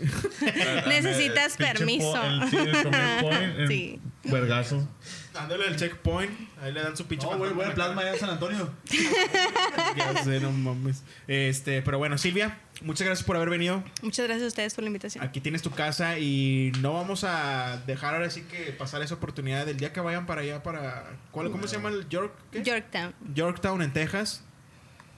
Necesitas 0.87 1.55
permiso. 1.57 2.21
el- 2.23 2.49
sí, 2.49 2.57
el 2.57 3.67
Sí. 3.67 3.99
Vergazo. 4.23 4.87
Dándole 5.33 5.67
el 5.67 5.75
checkpoint. 5.77 6.31
Ahí 6.61 6.73
le 6.73 6.81
dan 6.81 6.97
su 6.97 7.05
pinche 7.05 7.25
No, 7.29 7.37
güey, 7.37 7.53
la 7.55 7.73
plasma 7.73 8.01
allá 8.01 8.13
en 8.13 8.19
San 8.19 8.29
Antonio. 8.31 8.69
Ya 9.95 10.23
sé, 10.23 10.39
no 10.39 10.51
mames. 10.51 11.03
Este, 11.27 11.81
pero 11.81 11.97
bueno, 11.97 12.17
Silvia, 12.17 12.59
muchas 12.81 13.05
gracias 13.05 13.25
por 13.25 13.35
haber 13.35 13.49
venido. 13.49 13.83
Muchas 14.01 14.25
gracias 14.25 14.43
a 14.45 14.47
ustedes 14.47 14.73
por 14.73 14.83
la 14.83 14.87
invitación. 14.89 15.23
Aquí 15.23 15.39
tienes 15.41 15.61
tu 15.61 15.71
casa 15.71 16.19
y 16.19 16.71
no 16.81 16.93
vamos 16.93 17.23
a 17.23 17.81
dejar 17.87 18.15
ahora 18.15 18.29
sí 18.29 18.41
que 18.41 18.71
pasar 18.73 19.01
esa 19.01 19.15
oportunidad 19.15 19.65
del 19.65 19.77
día 19.77 19.93
que 19.93 19.99
vayan 20.01 20.25
para 20.25 20.41
allá 20.41 20.61
para 20.63 21.05
¿cuál, 21.31 21.49
¿cómo 21.51 21.67
se 21.67 21.77
llama 21.77 21.89
el 21.89 22.07
York? 22.09 22.33
qué? 22.51 22.63
Yorktown. 22.63 23.13
Yorktown 23.33 23.81
en 23.81 23.93
Texas. 23.93 24.43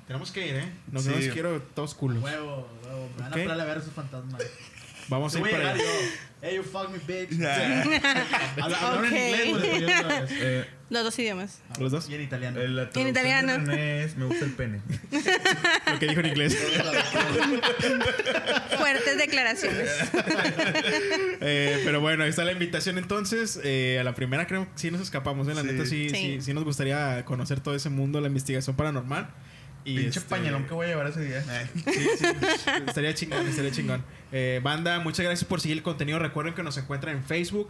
Tenemos 0.10 0.32
que 0.32 0.48
ir, 0.48 0.56
¿eh? 0.56 0.66
No, 0.92 1.02
quiero 1.04 1.62
todos 1.62 1.94
culos. 1.94 2.24
Huevo, 2.24 2.68
huevo. 2.84 3.10
Me 3.16 3.22
van 3.22 3.32
a 3.32 3.36
parar 3.36 3.62
a 3.62 3.66
ver 3.66 3.78
esos 3.78 3.94
fantasmas. 3.94 4.42
Vamos 5.08 5.36
a 5.36 5.40
ir 5.40 5.50
para 5.52 5.72
allá. 5.74 5.84
hey, 6.42 6.56
you 6.56 6.64
fuck 6.64 6.90
me, 6.90 6.98
bitch. 6.98 7.40
Ah, 7.44 7.84
Habla- 8.60 8.78
Hablaron 8.80 9.06
Ok. 9.06 9.12
en 9.14 9.50
inglés, 9.50 10.30
eh, 10.32 10.66
Los 10.90 11.04
dos 11.04 11.20
idiomas. 11.20 11.60
Los 11.80 11.92
dos. 11.92 12.10
Y 12.10 12.16
en 12.16 12.22
italiano. 12.24 12.60
la 12.60 12.90
traducción 12.90 13.08
italiano. 13.08 13.60
me 13.60 14.26
gusta 14.26 14.46
el 14.46 14.52
pene. 14.54 14.82
Lo 15.94 16.00
que 16.00 16.08
dijo 16.08 16.22
en 16.22 16.26
inglés. 16.26 16.58
Fuertes 18.78 19.18
declaraciones. 19.20 19.90
Eh, 21.42 21.82
pero 21.86 22.02
bueno, 22.02 22.24
ahí 22.24 22.32
está 22.32 22.44
la 22.46 22.52
invitación 22.52 22.98
entonces. 22.98 23.60
Eh, 23.64 23.98
a 24.00 24.04
la 24.04 24.16
primera 24.16 24.48
creo 24.48 24.66
que 24.66 24.72
sí 24.76 24.90
nos 24.90 25.02
escapamos. 25.02 25.48
¿eh? 25.48 25.54
La 25.54 25.62
Sí. 25.62 25.68
neta 25.68 25.86
sí, 25.86 26.10
sí. 26.10 26.16
Sí. 26.16 26.42
sí 26.42 26.54
nos 26.56 26.64
gustaría 26.64 27.24
conocer 27.26 27.60
todo 27.60 27.76
ese 27.76 27.90
mundo, 27.90 28.20
la 28.22 28.28
investigación 28.28 28.76
paranormal. 28.76 29.30
Y 29.90 29.96
Pinche 29.98 30.20
este, 30.20 30.30
pañalón 30.30 30.66
que 30.68 30.74
voy 30.74 30.86
a 30.86 30.90
llevar 30.90 31.08
ese 31.08 31.22
día. 31.22 31.42
Sí, 31.74 32.08
sí, 32.18 32.26
estaría 32.88 33.14
chingón, 33.14 33.48
estaría 33.48 33.72
chingón. 33.72 34.04
Eh, 34.32 34.60
banda, 34.64 35.00
muchas 35.00 35.26
gracias 35.26 35.48
por 35.48 35.62
seguir 35.62 35.78
el 35.78 35.84
contenido. 35.84 36.20
Recuerden 36.20 36.54
que 36.54 36.64
nos 36.64 36.78
encuentran 36.78 37.16
en 37.18 37.24
Facebook, 37.24 37.70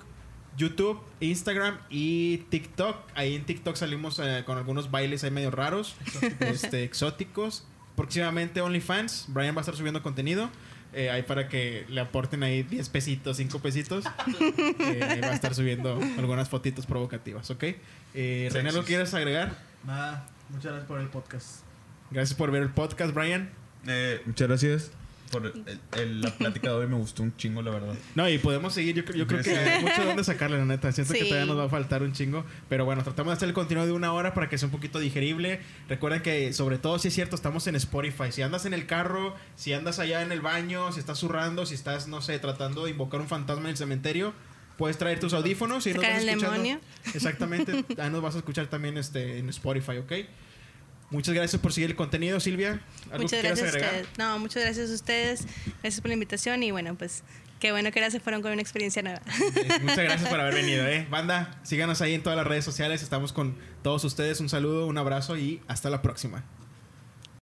YouTube, 0.57 0.99
Instagram 1.21 1.77
y 1.89 2.37
TikTok. 2.49 2.97
Ahí 3.15 3.35
en 3.35 3.45
TikTok 3.45 3.75
salimos 3.75 4.19
eh, 4.19 4.43
con 4.45 4.57
algunos 4.57 4.91
bailes 4.91 5.23
ahí 5.23 5.31
medio 5.31 5.51
raros, 5.51 5.95
este, 6.39 6.83
exóticos. 6.83 7.65
Próximamente 7.95 8.61
OnlyFans. 8.61 9.25
Brian 9.29 9.55
va 9.55 9.59
a 9.59 9.61
estar 9.61 9.75
subiendo 9.75 10.01
contenido. 10.01 10.49
eh, 10.93 11.09
ahí 11.11 11.21
para 11.21 11.47
que 11.47 11.85
le 11.89 12.01
aporten 12.01 12.41
ahí 12.43 12.63
10 12.63 12.89
pesitos, 12.89 13.37
5 13.37 13.59
pesitos. 13.59 14.05
Eh, 14.79 15.19
va 15.23 15.27
a 15.27 15.33
estar 15.33 15.53
subiendo 15.53 15.99
algunas 16.17 16.49
fotitos 16.49 16.85
provocativas, 16.85 17.49
¿ok? 17.51 17.63
Eh, 18.15 18.49
René, 18.51 18.71
¿lo 18.71 18.83
quieres 18.83 19.13
agregar? 19.13 19.55
Nada, 19.85 20.25
muchas 20.49 20.71
gracias 20.71 20.87
por 20.87 20.99
el 20.99 21.07
podcast. 21.09 21.63
Gracias 22.11 22.37
por 22.37 22.51
ver 22.51 22.63
el 22.63 22.69
podcast, 22.69 23.13
Brian. 23.13 23.49
Eh, 23.87 24.21
muchas 24.25 24.47
gracias 24.47 24.91
por 25.31 25.45
el- 25.45 25.79
el- 25.97 26.21
la 26.21 26.31
plática 26.35 26.69
de 26.69 26.73
hoy. 26.75 26.87
Me 26.87 26.95
gustó 26.95 27.21
un 27.21 27.35
chingo, 27.37 27.61
la 27.61 27.69
verdad. 27.71 27.93
No, 28.15 28.27
y 28.27 28.39
podemos 28.39 28.73
seguir. 28.73 28.95
Yo, 28.95 29.13
yo 29.13 29.27
creo 29.27 29.43
que 29.43 29.51
hay 29.55 29.81
mucho 29.83 30.01
de 30.01 30.07
dónde 30.07 30.23
sacarle, 30.23 30.57
la 30.57 30.65
neta. 30.65 30.91
Siento 30.91 31.13
que 31.13 31.19
Sí. 31.19 31.25
todavía 31.29 31.45
nos 31.45 31.57
va 31.59 31.65
a 31.65 31.69
faltar 31.69 32.01
un 32.01 32.11
chingo. 32.13 32.43
Pero 32.67 32.83
bueno, 32.85 33.03
tratamos 33.03 33.31
de 33.33 33.35
hacer 33.37 33.49
el 33.49 33.53
contenido 33.53 33.85
de 33.85 33.91
una 33.93 34.11
hora 34.11 34.33
para 34.33 34.49
que 34.49 34.57
sea 34.57 34.65
un 34.67 34.71
poquito 34.71 34.97
digerible. 34.99 35.61
Recuerden 35.87 36.23
que, 36.23 36.51
sobre 36.53 36.79
todo, 36.79 36.97
si 36.97 37.09
es 37.09 37.13
cierto, 37.13 37.35
estamos 37.35 37.67
en 37.67 37.75
Spotify. 37.75 38.31
Si 38.31 38.41
andas 38.41 38.65
en 38.65 38.73
el 38.73 38.87
carro, 38.87 39.35
si 39.55 39.73
andas 39.73 39.99
allá 39.99 40.23
en 40.23 40.31
el 40.31 40.41
baño, 40.41 40.91
si 40.91 40.99
estás 40.99 41.19
zurrando, 41.19 41.67
si 41.67 41.75
estás, 41.75 42.07
no 42.07 42.21
sé, 42.21 42.39
tratando 42.39 42.85
de 42.85 42.91
invocar 42.91 43.21
un 43.21 43.27
fantasma 43.27 43.65
en 43.65 43.69
el 43.71 43.77
cementerio, 43.77 44.33
puedes 44.79 44.97
traer 44.97 45.19
tus 45.19 45.33
audífonos 45.33 45.85
y 45.85 45.93
nos 45.93 46.01
vas 46.03 46.23
el 46.23 46.29
escuchando. 46.29 46.53
demonio. 46.53 46.79
Exactamente. 47.13 47.85
Ahí 48.01 48.09
nos 48.09 48.21
vas 48.23 48.33
a 48.33 48.39
escuchar 48.39 48.65
también 48.67 48.97
este, 48.97 49.37
en 49.37 49.49
Spotify, 49.49 49.97
¿ok? 49.97 50.11
Muchas 51.11 51.33
gracias 51.33 51.61
por 51.61 51.73
seguir 51.73 51.89
el 51.89 51.95
contenido, 51.95 52.39
Silvia. 52.39 52.81
¿Algo 53.11 53.23
Muchas 53.23 53.41
que 53.41 53.47
gracias 53.47 53.73
a 53.73 53.77
ustedes. 53.77 54.07
No, 54.17 54.39
muchas 54.39 54.63
gracias 54.63 54.91
a 54.91 54.93
ustedes. 54.93 55.45
Gracias 55.81 56.01
por 56.01 56.09
la 56.09 56.13
invitación 56.13 56.61
y 56.61 56.71
bueno, 56.71 56.95
pues 56.95 57.23
qué 57.59 57.71
bueno 57.71 57.91
que 57.91 57.99
ahora 57.99 58.11
se 58.11 58.19
fueron 58.19 58.41
con 58.41 58.51
una 58.51 58.61
experiencia 58.61 59.01
nueva. 59.01 59.21
Muchas 59.81 59.97
gracias 59.97 60.29
por 60.29 60.39
haber 60.39 60.53
venido, 60.53 60.87
eh. 60.87 61.07
Banda, 61.09 61.59
síganos 61.63 62.01
ahí 62.01 62.13
en 62.13 62.21
todas 62.21 62.37
las 62.37 62.45
redes 62.45 62.63
sociales. 62.65 63.01
Estamos 63.01 63.33
con 63.33 63.57
todos 63.81 64.03
ustedes. 64.03 64.39
Un 64.39 64.49
saludo, 64.49 64.85
un 64.85 64.97
abrazo 64.97 65.37
y 65.37 65.61
hasta 65.67 65.89
la 65.89 66.01
próxima. 66.01 66.43